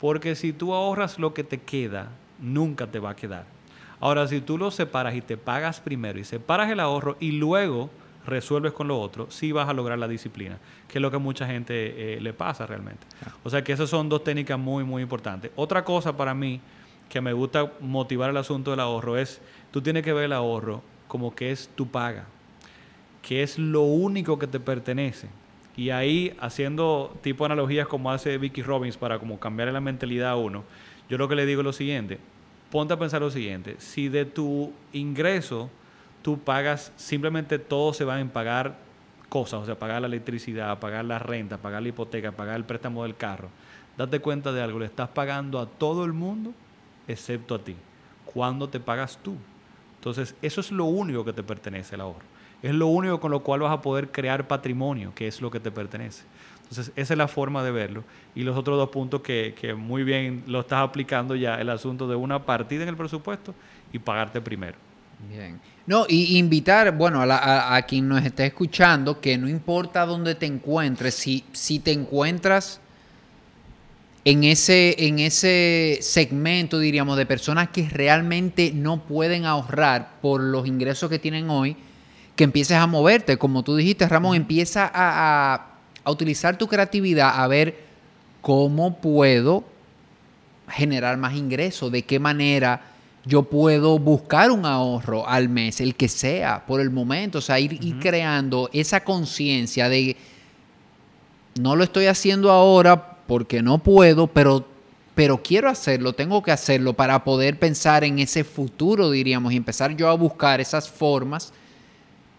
Porque 0.00 0.34
si 0.34 0.52
tú 0.52 0.74
ahorras 0.74 1.20
lo 1.20 1.32
que 1.32 1.44
te 1.44 1.58
queda, 1.58 2.10
nunca 2.40 2.88
te 2.88 2.98
va 2.98 3.10
a 3.10 3.16
quedar. 3.16 3.46
Ahora, 4.00 4.26
si 4.26 4.40
tú 4.40 4.58
lo 4.58 4.70
separas 4.70 5.14
y 5.14 5.22
te 5.22 5.36
pagas 5.36 5.80
primero 5.80 6.18
y 6.18 6.24
separas 6.24 6.70
el 6.70 6.80
ahorro 6.80 7.16
y 7.20 7.30
luego 7.30 7.90
resuelves 8.26 8.72
con 8.72 8.88
lo 8.88 9.00
otro, 9.00 9.30
sí 9.30 9.52
vas 9.52 9.68
a 9.68 9.72
lograr 9.72 9.98
la 9.98 10.08
disciplina, 10.08 10.58
que 10.88 10.98
es 10.98 11.02
lo 11.02 11.10
que 11.10 11.16
a 11.16 11.20
mucha 11.20 11.46
gente 11.46 12.14
eh, 12.14 12.20
le 12.20 12.32
pasa 12.32 12.66
realmente. 12.66 13.06
O 13.44 13.50
sea 13.50 13.62
que 13.62 13.72
esas 13.72 13.88
son 13.88 14.08
dos 14.08 14.24
técnicas 14.24 14.58
muy, 14.58 14.84
muy 14.84 15.02
importantes. 15.02 15.50
Otra 15.56 15.84
cosa 15.84 16.16
para 16.16 16.34
mí 16.34 16.60
que 17.08 17.20
me 17.20 17.32
gusta 17.32 17.72
motivar 17.80 18.30
el 18.30 18.36
asunto 18.36 18.70
del 18.72 18.80
ahorro 18.80 19.16
es, 19.16 19.40
tú 19.70 19.80
tienes 19.80 20.02
que 20.02 20.12
ver 20.12 20.24
el 20.24 20.32
ahorro 20.32 20.82
como 21.08 21.34
que 21.34 21.52
es 21.52 21.68
tu 21.74 21.86
paga, 21.88 22.26
que 23.22 23.42
es 23.42 23.58
lo 23.58 23.82
único 23.82 24.38
que 24.38 24.46
te 24.46 24.60
pertenece. 24.60 25.28
Y 25.76 25.90
ahí, 25.90 26.34
haciendo 26.40 27.14
tipo 27.22 27.44
analogías 27.44 27.86
como 27.86 28.10
hace 28.10 28.38
Vicky 28.38 28.62
Robbins 28.62 28.96
para 28.96 29.18
como 29.18 29.38
cambiar 29.38 29.68
la 29.72 29.80
mentalidad 29.80 30.30
a 30.30 30.36
uno, 30.36 30.64
yo 31.08 31.18
lo 31.18 31.28
que 31.28 31.36
le 31.36 31.46
digo 31.46 31.60
es 31.60 31.64
lo 31.64 31.72
siguiente, 31.72 32.18
ponte 32.70 32.94
a 32.94 32.98
pensar 32.98 33.20
lo 33.20 33.30
siguiente, 33.30 33.76
si 33.78 34.08
de 34.08 34.24
tu 34.24 34.72
ingreso 34.92 35.70
tú 36.26 36.40
pagas, 36.40 36.92
simplemente 36.96 37.56
todo 37.56 37.92
se 37.92 38.04
va 38.04 38.18
en 38.18 38.30
pagar 38.30 38.74
cosas, 39.28 39.60
o 39.60 39.64
sea, 39.64 39.78
pagar 39.78 40.00
la 40.00 40.08
electricidad, 40.08 40.76
pagar 40.80 41.04
la 41.04 41.20
renta, 41.20 41.56
pagar 41.56 41.82
la 41.82 41.90
hipoteca, 41.90 42.32
pagar 42.32 42.56
el 42.56 42.64
préstamo 42.64 43.04
del 43.04 43.14
carro. 43.14 43.48
Date 43.96 44.18
cuenta 44.18 44.50
de 44.50 44.60
algo, 44.60 44.80
le 44.80 44.86
estás 44.86 45.08
pagando 45.08 45.60
a 45.60 45.66
todo 45.66 46.04
el 46.04 46.12
mundo 46.12 46.52
excepto 47.06 47.54
a 47.54 47.60
ti. 47.60 47.76
¿Cuándo 48.24 48.68
te 48.68 48.80
pagas 48.80 49.20
tú? 49.22 49.36
Entonces, 50.00 50.34
eso 50.42 50.60
es 50.60 50.72
lo 50.72 50.86
único 50.86 51.24
que 51.24 51.32
te 51.32 51.44
pertenece, 51.44 51.94
el 51.94 52.00
ahorro. 52.00 52.24
Es 52.60 52.74
lo 52.74 52.88
único 52.88 53.20
con 53.20 53.30
lo 53.30 53.44
cual 53.44 53.60
vas 53.60 53.72
a 53.72 53.80
poder 53.80 54.10
crear 54.10 54.48
patrimonio, 54.48 55.12
que 55.14 55.28
es 55.28 55.40
lo 55.40 55.48
que 55.52 55.60
te 55.60 55.70
pertenece. 55.70 56.24
Entonces, 56.62 56.92
esa 56.96 57.14
es 57.14 57.18
la 57.18 57.28
forma 57.28 57.62
de 57.62 57.70
verlo. 57.70 58.02
Y 58.34 58.42
los 58.42 58.56
otros 58.56 58.76
dos 58.76 58.88
puntos 58.88 59.20
que, 59.20 59.54
que 59.56 59.74
muy 59.74 60.02
bien 60.02 60.42
lo 60.48 60.58
estás 60.58 60.80
aplicando 60.80 61.36
ya, 61.36 61.60
el 61.60 61.70
asunto 61.70 62.08
de 62.08 62.16
una 62.16 62.44
partida 62.44 62.82
en 62.82 62.88
el 62.88 62.96
presupuesto 62.96 63.54
y 63.92 64.00
pagarte 64.00 64.40
primero. 64.40 64.76
Bien. 65.30 65.60
No, 65.86 66.04
y 66.08 66.36
invitar, 66.38 66.96
bueno, 66.96 67.22
a, 67.22 67.80
quien 67.82 68.08
nos 68.08 68.24
esté 68.24 68.46
escuchando, 68.46 69.20
que 69.20 69.38
no 69.38 69.48
importa 69.48 70.04
dónde 70.04 70.34
te 70.34 70.46
encuentres, 70.46 71.14
si, 71.14 71.44
si 71.52 71.78
te 71.78 71.92
encuentras 71.92 72.80
en 74.24 74.42
ese, 74.42 74.96
en 75.06 75.20
ese 75.20 75.98
segmento, 76.02 76.80
diríamos, 76.80 77.16
de 77.16 77.24
personas 77.24 77.68
que 77.68 77.88
realmente 77.88 78.72
no 78.74 79.04
pueden 79.04 79.44
ahorrar 79.44 80.14
por 80.20 80.40
los 80.40 80.66
ingresos 80.66 81.08
que 81.08 81.20
tienen 81.20 81.48
hoy, 81.50 81.76
que 82.34 82.42
empieces 82.42 82.78
a 82.78 82.88
moverte. 82.88 83.36
Como 83.36 83.62
tú 83.62 83.76
dijiste, 83.76 84.08
Ramón, 84.08 84.34
empieza 84.34 84.90
a, 84.92 85.78
a 86.02 86.10
utilizar 86.10 86.58
tu 86.58 86.66
creatividad, 86.66 87.40
a 87.40 87.46
ver 87.46 87.84
cómo 88.40 89.00
puedo 89.00 89.62
generar 90.68 91.16
más 91.16 91.34
ingresos, 91.34 91.92
de 91.92 92.02
qué 92.02 92.18
manera 92.18 92.95
yo 93.26 93.42
puedo 93.42 93.98
buscar 93.98 94.52
un 94.52 94.64
ahorro 94.64 95.28
al 95.28 95.48
mes, 95.48 95.80
el 95.80 95.96
que 95.96 96.08
sea, 96.08 96.64
por 96.64 96.80
el 96.80 96.90
momento, 96.90 97.38
o 97.38 97.40
sea, 97.40 97.58
ir, 97.58 97.98
creando 97.98 98.70
esa 98.72 99.02
conciencia 99.02 99.88
de 99.88 100.16
no 101.60 101.74
lo 101.74 101.82
estoy 101.82 102.06
haciendo 102.06 102.52
ahora 102.52 103.18
porque 103.26 103.62
no 103.62 103.78
puedo, 103.78 104.28
pero, 104.28 104.64
pero 105.16 105.42
quiero 105.42 105.68
hacerlo, 105.68 106.12
tengo 106.12 106.40
que 106.40 106.52
hacerlo 106.52 106.92
para 106.92 107.24
poder 107.24 107.58
pensar 107.58 108.04
en 108.04 108.20
ese 108.20 108.44
futuro, 108.44 109.10
diríamos, 109.10 109.52
y 109.52 109.56
empezar 109.56 109.96
yo 109.96 110.08
a 110.08 110.14
buscar 110.14 110.60
esas 110.60 110.88
formas 110.88 111.52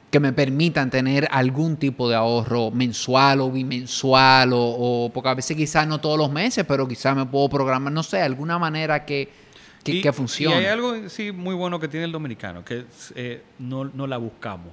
que 0.09 0.21
me 0.21 0.31
permitan 0.31 0.89
tener 0.89 1.27
algún 1.31 1.75
tipo 1.75 2.07
de 2.07 2.15
ahorro 2.15 2.71
mensual 2.71 3.41
o 3.41 3.51
bimensual, 3.51 4.53
o, 4.53 4.59
o 4.59 5.11
porque 5.13 5.27
a 5.27 5.33
veces 5.33 5.57
quizás 5.57 5.85
no 5.85 5.99
todos 5.99 6.17
los 6.17 6.31
meses, 6.31 6.63
pero 6.65 6.87
quizás 6.87 7.13
me 7.13 7.25
puedo 7.25 7.49
programar, 7.49 7.91
no 7.91 8.03
sé, 8.03 8.21
alguna 8.21 8.57
manera 8.57 9.03
que 9.03 9.46
que, 9.91 10.13
funciona. 10.13 10.55
Y 10.55 10.59
hay 10.59 10.65
algo 10.65 11.09
sí 11.09 11.31
muy 11.31 11.55
bueno 11.55 11.79
que 11.79 11.87
tiene 11.87 12.05
el 12.05 12.11
dominicano, 12.11 12.63
que 12.63 12.85
eh, 13.15 13.41
no, 13.59 13.85
no, 13.85 14.07
la 14.07 14.17
buscamos. 14.17 14.69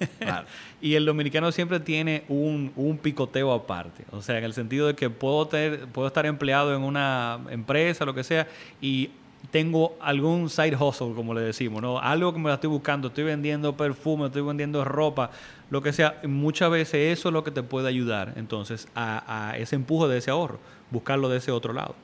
y 0.80 0.94
el 0.94 1.04
dominicano 1.04 1.50
siempre 1.52 1.80
tiene 1.80 2.24
un, 2.28 2.72
un, 2.76 2.98
picoteo 2.98 3.52
aparte. 3.52 4.04
O 4.10 4.22
sea, 4.22 4.38
en 4.38 4.44
el 4.44 4.52
sentido 4.52 4.86
de 4.86 4.94
que 4.94 5.10
puedo, 5.10 5.46
tener, 5.46 5.86
puedo 5.88 6.08
estar 6.08 6.26
empleado 6.26 6.74
en 6.74 6.82
una 6.82 7.40
empresa, 7.50 8.04
lo 8.04 8.14
que 8.14 8.24
sea, 8.24 8.46
y 8.80 9.10
tengo 9.50 9.96
algún 10.00 10.50
side 10.50 10.76
hustle, 10.76 11.14
como 11.14 11.34
le 11.34 11.40
decimos, 11.40 11.80
¿no? 11.82 11.98
Algo 11.98 12.32
que 12.32 12.38
me 12.38 12.48
la 12.48 12.54
estoy 12.54 12.70
buscando, 12.70 13.08
estoy 13.08 13.24
vendiendo 13.24 13.76
perfume, 13.76 14.26
estoy 14.26 14.42
vendiendo 14.42 14.84
ropa, 14.84 15.30
lo 15.70 15.82
que 15.82 15.92
sea. 15.92 16.20
Muchas 16.24 16.70
veces 16.70 17.18
eso 17.18 17.28
es 17.28 17.32
lo 17.32 17.44
que 17.44 17.50
te 17.50 17.62
puede 17.62 17.88
ayudar, 17.88 18.32
entonces, 18.36 18.88
a, 18.94 19.50
a 19.50 19.58
ese 19.58 19.76
empuje 19.76 20.08
de 20.08 20.18
ese 20.18 20.30
ahorro, 20.30 20.58
buscarlo 20.90 21.28
de 21.28 21.38
ese 21.38 21.50
otro 21.50 21.72
lado. 21.72 21.94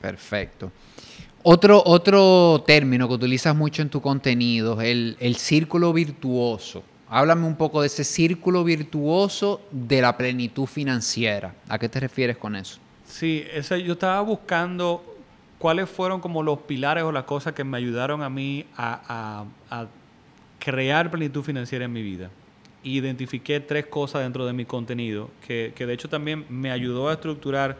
Perfecto. 0.00 0.70
Otro, 1.46 1.82
otro 1.84 2.64
término 2.66 3.06
que 3.06 3.14
utilizas 3.14 3.54
mucho 3.54 3.82
en 3.82 3.90
tu 3.90 4.00
contenido 4.00 4.80
el, 4.80 5.14
el 5.20 5.36
círculo 5.36 5.92
virtuoso. 5.92 6.82
Háblame 7.06 7.46
un 7.46 7.56
poco 7.56 7.82
de 7.82 7.88
ese 7.88 8.02
círculo 8.02 8.64
virtuoso 8.64 9.60
de 9.70 10.00
la 10.00 10.16
plenitud 10.16 10.64
financiera. 10.64 11.54
¿A 11.68 11.78
qué 11.78 11.86
te 11.90 12.00
refieres 12.00 12.38
con 12.38 12.56
eso? 12.56 12.78
Sí, 13.04 13.44
yo 13.84 13.92
estaba 13.92 14.22
buscando 14.22 15.04
cuáles 15.58 15.90
fueron 15.90 16.22
como 16.22 16.42
los 16.42 16.60
pilares 16.60 17.04
o 17.04 17.12
las 17.12 17.24
cosas 17.24 17.52
que 17.52 17.62
me 17.62 17.76
ayudaron 17.76 18.22
a 18.22 18.30
mí 18.30 18.64
a, 18.74 19.44
a 19.68 19.86
crear 20.58 21.10
plenitud 21.10 21.42
financiera 21.42 21.84
en 21.84 21.92
mi 21.92 22.02
vida. 22.02 22.30
Identifiqué 22.82 23.60
tres 23.60 23.84
cosas 23.84 24.22
dentro 24.22 24.46
de 24.46 24.54
mi 24.54 24.64
contenido 24.64 25.28
que, 25.46 25.74
que 25.76 25.84
de 25.84 25.92
hecho 25.92 26.08
también 26.08 26.46
me 26.48 26.70
ayudó 26.70 27.10
a 27.10 27.12
estructurar 27.12 27.76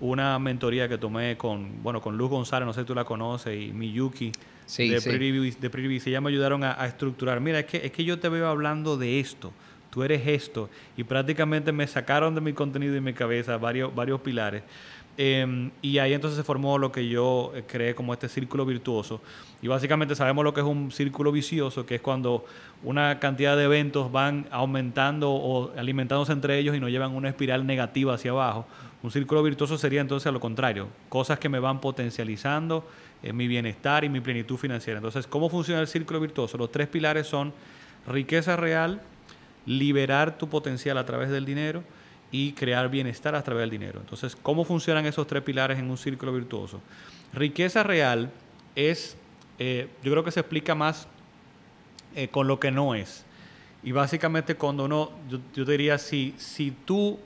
una 0.00 0.38
mentoría 0.38 0.88
que 0.88 0.98
tomé 0.98 1.36
con, 1.36 1.82
bueno, 1.82 2.00
con 2.00 2.16
Luz 2.16 2.30
González, 2.30 2.66
no 2.66 2.72
sé 2.72 2.80
si 2.80 2.86
tú 2.86 2.94
la 2.94 3.04
conoces, 3.04 3.58
y 3.60 3.72
Miyuki 3.72 4.26
de, 4.26 4.32
sí. 4.66 4.88
de 4.88 5.70
Preview, 5.70 6.00
ya 6.00 6.20
me 6.20 6.30
ayudaron 6.30 6.64
a, 6.64 6.84
estructurar. 6.86 7.40
Mira, 7.40 7.60
es 7.60 7.66
que, 7.66 7.78
es 7.78 7.92
que 7.92 8.04
yo 8.04 8.18
te 8.18 8.28
veo 8.28 8.48
hablando 8.48 8.96
de 8.96 9.20
esto, 9.20 9.52
tú 9.90 10.02
eres 10.02 10.26
esto, 10.26 10.68
y 10.96 11.04
prácticamente 11.04 11.72
me 11.72 11.86
sacaron 11.86 12.34
de 12.34 12.40
mi 12.40 12.52
contenido 12.52 12.96
y 12.96 13.00
mi 13.00 13.14
cabeza 13.14 13.56
varios, 13.56 13.94
varios 13.94 14.20
pilares. 14.20 14.62
Em, 15.18 15.70
y 15.80 15.96
ahí 15.96 16.12
entonces 16.12 16.36
se 16.36 16.44
formó 16.44 16.76
lo 16.76 16.92
que 16.92 17.08
yo 17.08 17.52
eh, 17.54 17.64
creé 17.66 17.94
como 17.94 18.12
este 18.12 18.28
círculo 18.28 18.66
virtuoso. 18.66 19.22
Y 19.62 19.68
básicamente 19.68 20.14
sabemos 20.14 20.44
lo 20.44 20.52
que 20.52 20.60
es 20.60 20.66
un 20.66 20.92
círculo 20.92 21.32
vicioso, 21.32 21.86
que 21.86 21.94
es 21.96 22.00
cuando 22.02 22.44
una 22.82 23.18
cantidad 23.18 23.56
de 23.56 23.64
eventos 23.64 24.12
van 24.12 24.46
aumentando 24.50 25.30
o 25.32 25.72
alimentándose 25.78 26.32
entre 26.32 26.58
ellos 26.58 26.76
y 26.76 26.80
nos 26.80 26.90
llevan 26.90 27.12
una 27.12 27.30
espiral 27.30 27.66
negativa 27.66 28.14
hacia 28.14 28.32
abajo. 28.32 28.66
Un 29.02 29.10
círculo 29.10 29.42
virtuoso 29.42 29.78
sería 29.78 30.02
entonces 30.02 30.26
a 30.26 30.32
lo 30.32 30.40
contrario, 30.40 30.88
cosas 31.08 31.38
que 31.38 31.48
me 31.48 31.60
van 31.60 31.80
potencializando 31.80 32.86
en 33.22 33.36
mi 33.36 33.48
bienestar 33.48 34.04
y 34.04 34.10
mi 34.10 34.20
plenitud 34.20 34.58
financiera. 34.58 34.98
Entonces, 34.98 35.26
¿cómo 35.26 35.48
funciona 35.48 35.80
el 35.80 35.88
círculo 35.88 36.20
virtuoso? 36.20 36.58
Los 36.58 36.70
tres 36.70 36.88
pilares 36.88 37.26
son 37.26 37.54
riqueza 38.06 38.56
real, 38.56 39.00
liberar 39.64 40.36
tu 40.36 40.48
potencial 40.48 40.98
a 40.98 41.06
través 41.06 41.30
del 41.30 41.46
dinero 41.46 41.82
y 42.30 42.52
crear 42.52 42.88
bienestar 42.90 43.34
a 43.34 43.42
través 43.42 43.62
del 43.62 43.70
dinero. 43.70 44.00
Entonces, 44.00 44.36
¿cómo 44.36 44.64
funcionan 44.64 45.06
esos 45.06 45.26
tres 45.26 45.42
pilares 45.42 45.78
en 45.78 45.90
un 45.90 45.96
círculo 45.96 46.32
virtuoso? 46.32 46.80
Riqueza 47.32 47.82
real 47.82 48.30
es, 48.74 49.16
eh, 49.58 49.88
yo 50.02 50.12
creo 50.12 50.24
que 50.24 50.30
se 50.30 50.40
explica 50.40 50.74
más 50.74 51.06
eh, 52.14 52.28
con 52.28 52.46
lo 52.46 52.58
que 52.58 52.70
no 52.70 52.94
es. 52.94 53.24
Y 53.82 53.92
básicamente 53.92 54.56
cuando 54.56 54.84
uno, 54.84 55.10
yo, 55.28 55.38
yo 55.54 55.64
diría, 55.64 55.98
si, 55.98 56.34
si 56.38 56.70
tú 56.70 57.18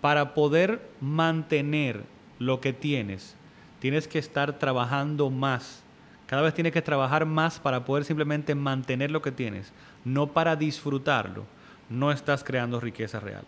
para 0.00 0.34
poder 0.34 0.82
mantener 1.00 2.02
lo 2.38 2.60
que 2.60 2.74
tienes, 2.74 3.36
tienes 3.80 4.06
que 4.06 4.18
estar 4.18 4.58
trabajando 4.58 5.30
más. 5.30 5.82
Cada 6.26 6.42
vez 6.42 6.52
tienes 6.52 6.72
que 6.72 6.82
trabajar 6.82 7.24
más 7.26 7.58
para 7.58 7.84
poder 7.84 8.04
simplemente 8.04 8.54
mantener 8.54 9.10
lo 9.10 9.22
que 9.22 9.32
tienes, 9.32 9.72
no 10.04 10.26
para 10.26 10.56
disfrutarlo. 10.56 11.44
No 11.88 12.10
estás 12.10 12.42
creando 12.44 12.80
riqueza 12.80 13.20
real. 13.20 13.44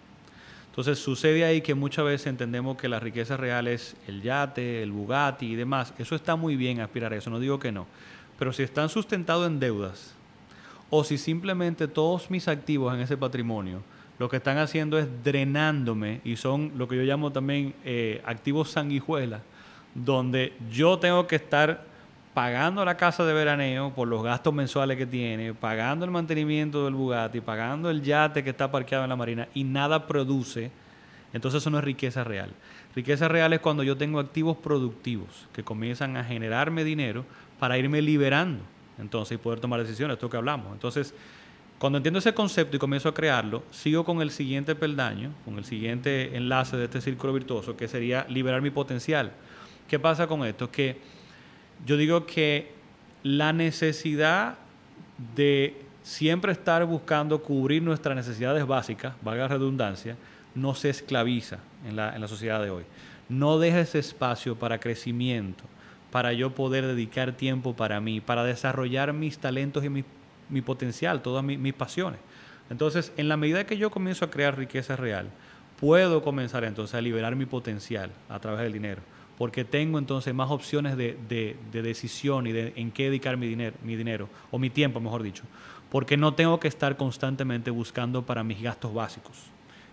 Entonces 0.76 0.98
sucede 0.98 1.42
ahí 1.42 1.62
que 1.62 1.74
muchas 1.74 2.04
veces 2.04 2.26
entendemos 2.26 2.76
que 2.76 2.86
la 2.86 3.00
riqueza 3.00 3.38
real 3.38 3.66
es 3.66 3.96
el 4.06 4.20
yate, 4.20 4.82
el 4.82 4.92
Bugatti 4.92 5.46
y 5.46 5.54
demás. 5.56 5.94
Eso 5.96 6.14
está 6.14 6.36
muy 6.36 6.54
bien 6.54 6.80
aspirar 6.80 7.14
a 7.14 7.16
eso, 7.16 7.30
no 7.30 7.40
digo 7.40 7.58
que 7.58 7.72
no. 7.72 7.86
Pero 8.38 8.52
si 8.52 8.62
están 8.62 8.90
sustentados 8.90 9.46
en 9.46 9.58
deudas 9.58 10.12
o 10.90 11.02
si 11.02 11.16
simplemente 11.16 11.88
todos 11.88 12.30
mis 12.30 12.46
activos 12.46 12.92
en 12.92 13.00
ese 13.00 13.16
patrimonio 13.16 13.82
lo 14.18 14.28
que 14.28 14.36
están 14.36 14.58
haciendo 14.58 14.98
es 14.98 15.06
drenándome 15.24 16.20
y 16.24 16.36
son 16.36 16.72
lo 16.76 16.88
que 16.88 16.96
yo 16.96 17.02
llamo 17.04 17.32
también 17.32 17.74
eh, 17.84 18.22
activos 18.26 18.70
sanguijuelas, 18.70 19.40
donde 19.94 20.52
yo 20.70 20.98
tengo 20.98 21.26
que 21.26 21.36
estar 21.36 21.84
pagando 22.36 22.84
la 22.84 22.98
casa 22.98 23.24
de 23.24 23.32
veraneo 23.32 23.94
por 23.94 24.06
los 24.06 24.22
gastos 24.22 24.52
mensuales 24.52 24.98
que 24.98 25.06
tiene, 25.06 25.54
pagando 25.54 26.04
el 26.04 26.10
mantenimiento 26.10 26.84
del 26.84 26.92
Bugatti, 26.92 27.40
pagando 27.40 27.88
el 27.88 28.02
yate 28.02 28.44
que 28.44 28.50
está 28.50 28.70
parqueado 28.70 29.04
en 29.04 29.08
la 29.08 29.16
marina 29.16 29.48
y 29.54 29.64
nada 29.64 30.06
produce, 30.06 30.70
entonces 31.32 31.62
eso 31.62 31.70
no 31.70 31.78
es 31.78 31.84
riqueza 31.84 32.24
real. 32.24 32.50
Riqueza 32.94 33.26
real 33.26 33.54
es 33.54 33.60
cuando 33.60 33.82
yo 33.82 33.96
tengo 33.96 34.20
activos 34.20 34.58
productivos 34.58 35.48
que 35.54 35.64
comienzan 35.64 36.18
a 36.18 36.24
generarme 36.24 36.84
dinero 36.84 37.24
para 37.58 37.78
irme 37.78 38.02
liberando, 38.02 38.62
entonces 38.98 39.36
y 39.36 39.38
poder 39.38 39.60
tomar 39.60 39.80
decisiones, 39.80 40.16
esto 40.16 40.28
que 40.28 40.36
hablamos. 40.36 40.74
Entonces, 40.74 41.14
cuando 41.78 41.96
entiendo 41.96 42.18
ese 42.18 42.34
concepto 42.34 42.76
y 42.76 42.78
comienzo 42.78 43.08
a 43.08 43.14
crearlo, 43.14 43.62
sigo 43.70 44.04
con 44.04 44.20
el 44.20 44.30
siguiente 44.30 44.74
peldaño, 44.74 45.30
con 45.46 45.56
el 45.56 45.64
siguiente 45.64 46.36
enlace 46.36 46.76
de 46.76 46.84
este 46.84 47.00
círculo 47.00 47.32
virtuoso, 47.32 47.78
que 47.78 47.88
sería 47.88 48.26
liberar 48.28 48.60
mi 48.60 48.68
potencial. 48.68 49.32
¿Qué 49.88 49.98
pasa 49.98 50.26
con 50.26 50.44
esto? 50.44 50.70
Que 50.70 51.15
yo 51.84 51.96
digo 51.96 52.26
que 52.26 52.72
la 53.22 53.52
necesidad 53.52 54.56
de 55.34 55.76
siempre 56.02 56.52
estar 56.52 56.84
buscando 56.84 57.42
cubrir 57.42 57.82
nuestras 57.82 58.14
necesidades 58.16 58.66
básicas, 58.66 59.14
valga 59.22 59.42
la 59.42 59.48
redundancia, 59.48 60.16
no 60.54 60.74
se 60.74 60.90
esclaviza 60.90 61.58
en 61.86 61.96
la, 61.96 62.14
en 62.14 62.20
la 62.20 62.28
sociedad 62.28 62.62
de 62.62 62.70
hoy. 62.70 62.84
No 63.28 63.58
deja 63.58 63.80
ese 63.80 63.98
espacio 63.98 64.56
para 64.56 64.78
crecimiento, 64.78 65.64
para 66.12 66.32
yo 66.32 66.54
poder 66.54 66.86
dedicar 66.86 67.32
tiempo 67.32 67.74
para 67.74 68.00
mí, 68.00 68.20
para 68.20 68.44
desarrollar 68.44 69.12
mis 69.12 69.38
talentos 69.38 69.84
y 69.84 69.88
mis 69.88 70.04
mi 70.48 70.62
potencial, 70.62 71.22
todas 71.22 71.44
mis 71.44 71.74
pasiones. 71.74 72.20
Entonces, 72.70 73.12
en 73.16 73.28
la 73.28 73.36
medida 73.36 73.66
que 73.66 73.78
yo 73.78 73.90
comienzo 73.90 74.24
a 74.24 74.30
crear 74.30 74.56
riqueza 74.56 74.96
real, 74.96 75.28
puedo 75.78 76.22
comenzar 76.22 76.64
entonces 76.64 76.94
a 76.94 77.00
liberar 77.00 77.36
mi 77.36 77.46
potencial 77.46 78.10
a 78.28 78.38
través 78.40 78.62
del 78.62 78.72
dinero, 78.72 79.02
porque 79.38 79.64
tengo 79.64 79.98
entonces 79.98 80.34
más 80.34 80.50
opciones 80.50 80.96
de, 80.96 81.56
decisión 81.72 82.46
y 82.46 82.52
de 82.52 82.72
en 82.76 82.90
qué 82.90 83.04
dedicar 83.04 83.36
mi 83.36 83.46
dinero, 83.46 83.76
mi 83.82 83.96
dinero, 83.96 84.28
o 84.50 84.58
mi 84.58 84.70
tiempo, 84.70 85.00
mejor 85.00 85.22
dicho. 85.22 85.44
porque 85.90 86.16
no 86.16 86.34
tengo 86.34 86.58
que 86.58 86.68
estar 86.68 86.96
constantemente 86.96 87.70
buscando 87.70 88.22
para 88.22 88.42
mis 88.42 88.60
gastos 88.60 88.92
básicos. 88.92 89.36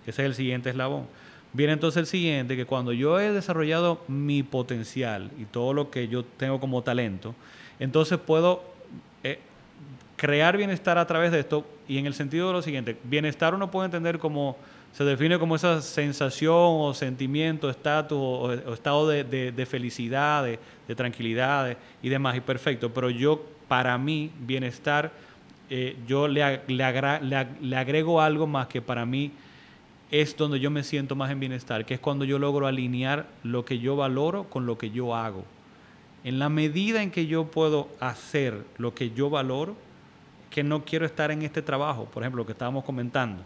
Ese 0.07 0.23
es 0.23 0.25
el 0.25 0.35
siguiente 0.35 0.69
eslabón. 0.69 1.05
Viene 1.53 1.73
entonces 1.73 1.99
el 1.99 2.07
siguiente, 2.07 2.55
que 2.55 2.65
cuando 2.65 2.93
yo 2.93 3.19
he 3.19 3.31
desarrollado 3.31 4.01
mi 4.07 4.41
potencial 4.41 5.29
y 5.39 5.45
todo 5.45 5.71
lo 5.71 5.91
que 5.91 6.07
yo 6.07 6.25
tengo 6.25 6.59
como 6.59 6.81
talento, 6.81 7.35
entonces 7.79 8.17
puedo 8.17 8.63
eh, 9.23 9.39
crear 10.15 10.57
bienestar 10.57 10.97
a 10.97 11.05
través 11.05 11.31
de 11.31 11.39
esto 11.39 11.65
y 11.87 11.99
en 11.99 12.07
el 12.07 12.15
sentido 12.15 12.47
de 12.47 12.53
lo 12.53 12.61
siguiente, 12.63 12.97
bienestar 13.03 13.53
uno 13.53 13.69
puede 13.69 13.85
entender 13.85 14.17
como, 14.17 14.57
se 14.93 15.03
define 15.03 15.39
como 15.39 15.55
esa 15.55 15.81
sensación 15.81 16.53
o 16.55 16.93
sentimiento, 16.93 17.69
estatus 17.69 18.17
o, 18.17 18.73
estado 18.73 19.07
de, 19.07 19.67
felicidad, 19.69 20.43
de, 20.43 20.95
tranquilidad 20.95 21.75
y 22.01 22.09
demás, 22.09 22.37
y 22.37 22.41
perfecto, 22.41 22.93
pero 22.93 23.09
yo, 23.09 23.43
para 23.67 23.97
mí, 23.97 24.31
bienestar, 24.39 25.11
eh, 25.69 25.97
yo 26.07 26.27
le, 26.27 26.61
le 26.67 27.75
agrego 27.75 28.21
algo 28.21 28.45
más 28.45 28.67
que 28.67 28.81
para 28.81 29.05
mí 29.05 29.31
es 30.13 30.37
donde 30.37 30.59
yo 30.59 30.69
me 30.69 30.83
siento 30.83 31.15
más 31.15 31.31
en 31.31 31.39
bienestar, 31.39 31.85
que 31.85 31.95
es 31.95 31.99
cuando 31.99 32.23
yo 32.23 32.37
logro 32.37 32.67
alinear 32.67 33.25
lo 33.41 33.65
que 33.65 33.79
yo 33.79 33.95
valoro 33.95 34.43
con 34.43 34.67
lo 34.67 34.77
que 34.77 34.91
yo 34.91 35.15
hago. 35.15 35.43
En 36.23 36.37
la 36.37 36.49
medida 36.49 37.01
en 37.01 37.09
que 37.09 37.25
yo 37.25 37.45
puedo 37.45 37.89
hacer 37.99 38.63
lo 38.77 38.93
que 38.93 39.09
yo 39.09 39.31
valoro, 39.31 39.75
que 40.51 40.63
no 40.63 40.85
quiero 40.85 41.07
estar 41.07 41.31
en 41.31 41.41
este 41.41 41.63
trabajo, 41.63 42.05
por 42.05 42.21
ejemplo, 42.21 42.43
lo 42.43 42.45
que 42.45 42.51
estábamos 42.51 42.83
comentando. 42.83 43.43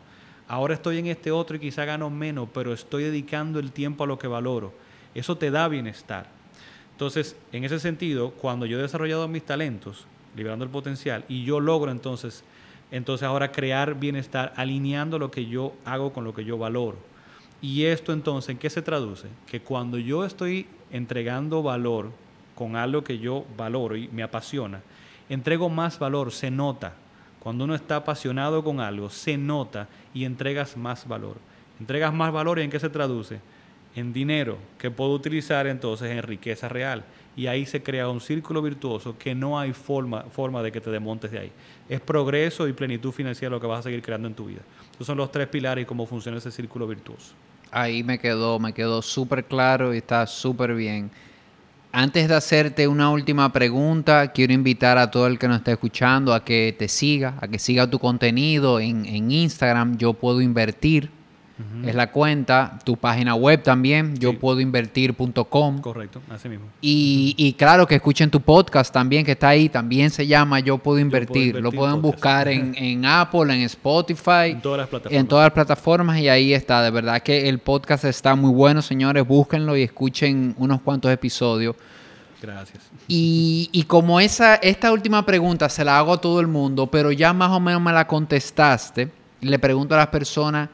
Ahora 0.47 0.73
estoy 0.73 0.99
en 0.99 1.07
este 1.07 1.31
otro 1.31 1.57
y 1.57 1.59
quizá 1.59 1.85
gano 1.85 2.09
menos, 2.09 2.47
pero 2.53 2.73
estoy 2.73 3.03
dedicando 3.03 3.59
el 3.59 3.71
tiempo 3.71 4.03
a 4.03 4.07
lo 4.07 4.17
que 4.17 4.27
valoro. 4.27 4.73
Eso 5.13 5.37
te 5.37 5.51
da 5.51 5.67
bienestar. 5.67 6.27
Entonces, 6.91 7.35
en 7.51 7.63
ese 7.63 7.79
sentido, 7.79 8.31
cuando 8.31 8.65
yo 8.65 8.79
he 8.79 8.81
desarrollado 8.81 9.27
mis 9.27 9.43
talentos, 9.43 10.05
liberando 10.35 10.65
el 10.65 10.71
potencial, 10.71 11.25
y 11.27 11.43
yo 11.43 11.59
logro 11.59 11.91
entonces 11.91 12.43
entonces 12.91 13.27
ahora 13.27 13.51
crear 13.51 13.95
bienestar 13.95 14.53
alineando 14.55 15.19
lo 15.19 15.29
que 15.29 15.45
yo 15.45 15.73
hago 15.85 16.13
con 16.13 16.23
lo 16.23 16.33
que 16.33 16.45
yo 16.45 16.57
valoro. 16.57 16.97
Y 17.61 17.85
esto 17.85 18.13
entonces, 18.13 18.49
¿en 18.49 18.57
qué 18.57 18.69
se 18.69 18.81
traduce? 18.81 19.27
Que 19.45 19.61
cuando 19.61 19.97
yo 19.97 20.23
estoy 20.23 20.67
entregando 20.91 21.63
valor 21.63 22.11
con 22.55 22.75
algo 22.75 23.03
que 23.03 23.19
yo 23.19 23.45
valoro 23.57 23.95
y 23.95 24.07
me 24.09 24.23
apasiona, 24.23 24.81
entrego 25.27 25.69
más 25.69 25.99
valor, 25.99 26.31
se 26.31 26.49
nota. 26.49 26.93
Cuando 27.39 27.63
uno 27.63 27.75
está 27.75 27.97
apasionado 27.97 28.63
con 28.63 28.79
algo, 28.79 29.09
se 29.09 29.37
nota 29.37 29.87
y 30.13 30.25
entregas 30.25 30.75
más 30.75 31.07
valor. 31.07 31.37
Entregas 31.79 32.13
más 32.13 32.31
valor 32.31 32.59
y 32.59 32.63
en 32.63 32.69
qué 32.69 32.79
se 32.79 32.89
traduce? 32.89 33.39
En 33.95 34.13
dinero 34.13 34.57
que 34.77 34.91
puedo 34.91 35.11
utilizar 35.11 35.67
entonces 35.67 36.11
en 36.11 36.23
riqueza 36.23 36.69
real 36.69 37.03
y 37.35 37.45
ahí 37.45 37.65
se 37.67 37.83
crea 37.83 38.09
un 38.09 38.19
círculo 38.19 38.61
virtuoso 38.63 39.15
que 39.17 39.35
no 39.35 39.59
hay 39.59 39.71
forma, 39.71 40.23
forma 40.23 40.63
de 40.63 40.71
que 40.71 40.81
te 40.81 40.89
desmontes 40.89 41.31
de 41.31 41.39
ahí. 41.39 41.51
Es 41.87 42.01
progreso 42.01 42.67
y 42.67 42.73
plenitud 42.73 43.11
financiera 43.11 43.51
lo 43.51 43.61
que 43.61 43.67
vas 43.67 43.79
a 43.79 43.83
seguir 43.83 44.01
creando 44.01 44.27
en 44.27 44.33
tu 44.33 44.45
vida. 44.45 44.61
Esos 44.95 45.05
son 45.05 45.17
los 45.17 45.31
tres 45.31 45.47
pilares 45.47 45.83
y 45.83 45.85
cómo 45.85 46.07
funciona 46.07 46.39
ese 46.39 46.51
círculo 46.51 46.87
virtuoso. 46.87 47.33
Ahí 47.69 48.03
me 48.03 48.17
quedó, 48.17 48.59
me 48.59 48.73
quedó 48.73 49.03
súper 49.03 49.45
claro 49.45 49.93
y 49.93 49.97
está 49.97 50.25
súper 50.25 50.73
bien. 50.73 51.11
Antes 51.91 52.27
de 52.27 52.35
hacerte 52.35 52.87
una 52.87 53.09
última 53.09 53.51
pregunta, 53.53 54.31
quiero 54.31 54.53
invitar 54.53 54.97
a 54.97 55.09
todo 55.09 55.25
el 55.27 55.39
que 55.39 55.47
nos 55.47 55.57
esté 55.57 55.71
escuchando 55.71 56.33
a 56.33 56.43
que 56.43 56.75
te 56.77 56.87
siga, 56.87 57.35
a 57.41 57.47
que 57.47 57.59
siga 57.59 57.89
tu 57.89 57.97
contenido 57.97 58.79
en, 58.79 59.05
en 59.05 59.31
Instagram. 59.31 59.97
Yo 59.97 60.13
puedo 60.13 60.41
invertir 60.41 61.16
es 61.83 61.95
la 61.95 62.11
cuenta, 62.11 62.77
tu 62.83 62.97
página 62.97 63.33
web 63.33 63.63
también, 63.63 64.15
yo 64.17 64.37
puedo 64.37 64.59
invertir.com. 64.59 65.81
Correcto, 65.81 66.21
así 66.29 66.49
mismo. 66.49 66.67
Y, 66.81 67.55
claro 67.57 67.87
que 67.87 67.95
escuchen 67.95 68.29
tu 68.29 68.41
podcast 68.41 68.93
también, 68.93 69.25
que 69.25 69.31
está 69.31 69.49
ahí, 69.49 69.67
también 69.67 70.11
se 70.11 70.27
llama 70.27 70.59
Yo 70.59 70.77
Puedo 70.77 70.99
Invertir. 70.99 71.55
Lo 71.55 71.71
pueden 71.71 71.99
buscar 72.01 72.47
en, 72.49 73.05
Apple, 73.05 73.53
en 73.53 73.61
Spotify. 73.61 74.51
En 74.51 74.61
todas 74.61 74.79
las 74.79 74.87
plataformas. 74.87 75.19
En 75.19 75.27
todas 75.27 75.45
las 75.45 75.53
plataformas 75.53 76.19
y 76.19 76.29
ahí 76.29 76.53
está. 76.53 76.83
De 76.83 76.91
verdad 76.91 77.21
que 77.23 77.49
el 77.49 77.57
podcast 77.57 78.05
está 78.05 78.35
muy 78.35 78.51
bueno, 78.51 78.83
señores. 78.83 79.27
Búsquenlo 79.27 79.75
y 79.75 79.81
escuchen 79.81 80.53
unos 80.59 80.81
cuantos 80.81 81.11
episodios. 81.11 81.75
Gracias. 82.39 82.83
Y, 83.07 83.69
y, 83.71 83.83
como 83.83 84.19
esa, 84.19 84.55
esta 84.55 84.91
última 84.91 85.25
pregunta 85.25 85.69
se 85.69 85.83
la 85.83 85.97
hago 85.97 86.13
a 86.13 86.21
todo 86.21 86.39
el 86.39 86.47
mundo, 86.47 86.85
pero 86.85 87.11
ya 87.11 87.33
más 87.33 87.49
o 87.49 87.59
menos 87.59 87.81
me 87.81 87.91
la 87.91 88.05
contestaste, 88.05 89.09
le 89.41 89.57
pregunto 89.57 89.95
a 89.95 89.97
las 89.97 90.07
personas 90.07 90.69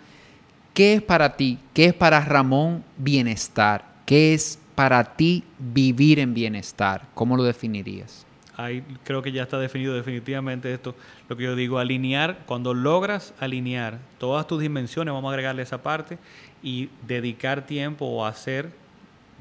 ¿Qué 0.73 0.95
es 0.95 1.03
para 1.03 1.37
ti? 1.37 1.59
¿Qué 1.73 1.85
es 1.85 1.93
para 1.93 2.19
Ramón 2.21 2.83
bienestar? 2.97 3.85
¿Qué 4.07 4.33
es 4.33 4.59
para 4.73 5.03
ti 5.03 5.43
vivir 5.59 6.17
en 6.17 6.33
bienestar? 6.33 7.05
¿Cómo 7.13 7.37
lo 7.37 7.43
definirías? 7.43 8.25
Ahí 8.57 8.83
creo 9.03 9.21
que 9.21 9.31
ya 9.31 9.43
está 9.43 9.59
definido 9.59 9.93
definitivamente 9.93 10.73
esto, 10.73 10.95
lo 11.29 11.37
que 11.37 11.43
yo 11.43 11.55
digo, 11.55 11.77
alinear, 11.77 12.39
cuando 12.47 12.73
logras 12.73 13.33
alinear 13.39 13.99
todas 14.17 14.47
tus 14.47 14.61
dimensiones, 14.61 15.13
vamos 15.13 15.29
a 15.29 15.33
agregarle 15.33 15.61
esa 15.61 15.81
parte, 15.81 16.17
y 16.63 16.89
dedicar 17.07 17.65
tiempo 17.65 18.05
o 18.05 18.25
hacer, 18.25 18.71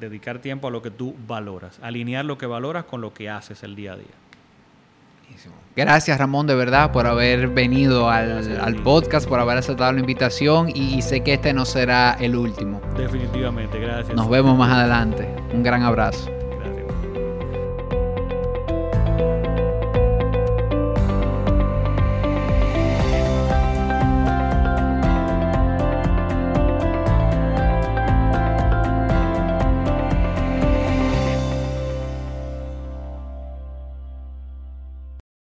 dedicar 0.01 0.39
tiempo 0.39 0.69
a 0.69 0.71
lo 0.71 0.83
que 0.83 0.91
tú 0.91 1.15
valoras, 1.27 1.79
alinear 1.83 2.25
lo 2.25 2.37
que 2.37 2.47
valoras 2.47 2.85
con 2.85 3.01
lo 3.01 3.13
que 3.13 3.31
haces 3.31 3.63
el 3.63 3.77
día 3.77 3.93
a 3.93 3.97
día. 3.97 4.07
Gracias 5.75 6.19
Ramón 6.19 6.47
de 6.47 6.55
verdad 6.55 6.93
por 6.93 7.07
haber 7.07 7.49
venido 7.49 8.11
al, 8.11 8.77
podcast, 8.83 9.27
por 9.27 9.41
haber 9.41 9.57
aceptado 9.57 9.93
la 9.93 10.01
invitación 10.01 10.69
y, 10.75 11.01
sé 11.03 11.23
que 11.23 11.35
este 11.35 11.53
no 11.55 11.65
será 11.65 12.17
el 12.21 12.37
último. 12.37 12.81
Definitivamente, 12.97 13.79
gracias. 13.79 14.15
Nos 14.15 14.29
vemos 14.29 14.57
más 14.57 14.71
adelante. 14.71 15.29
Un 15.55 15.63
gran 15.63 15.83
abrazo. 15.83 16.31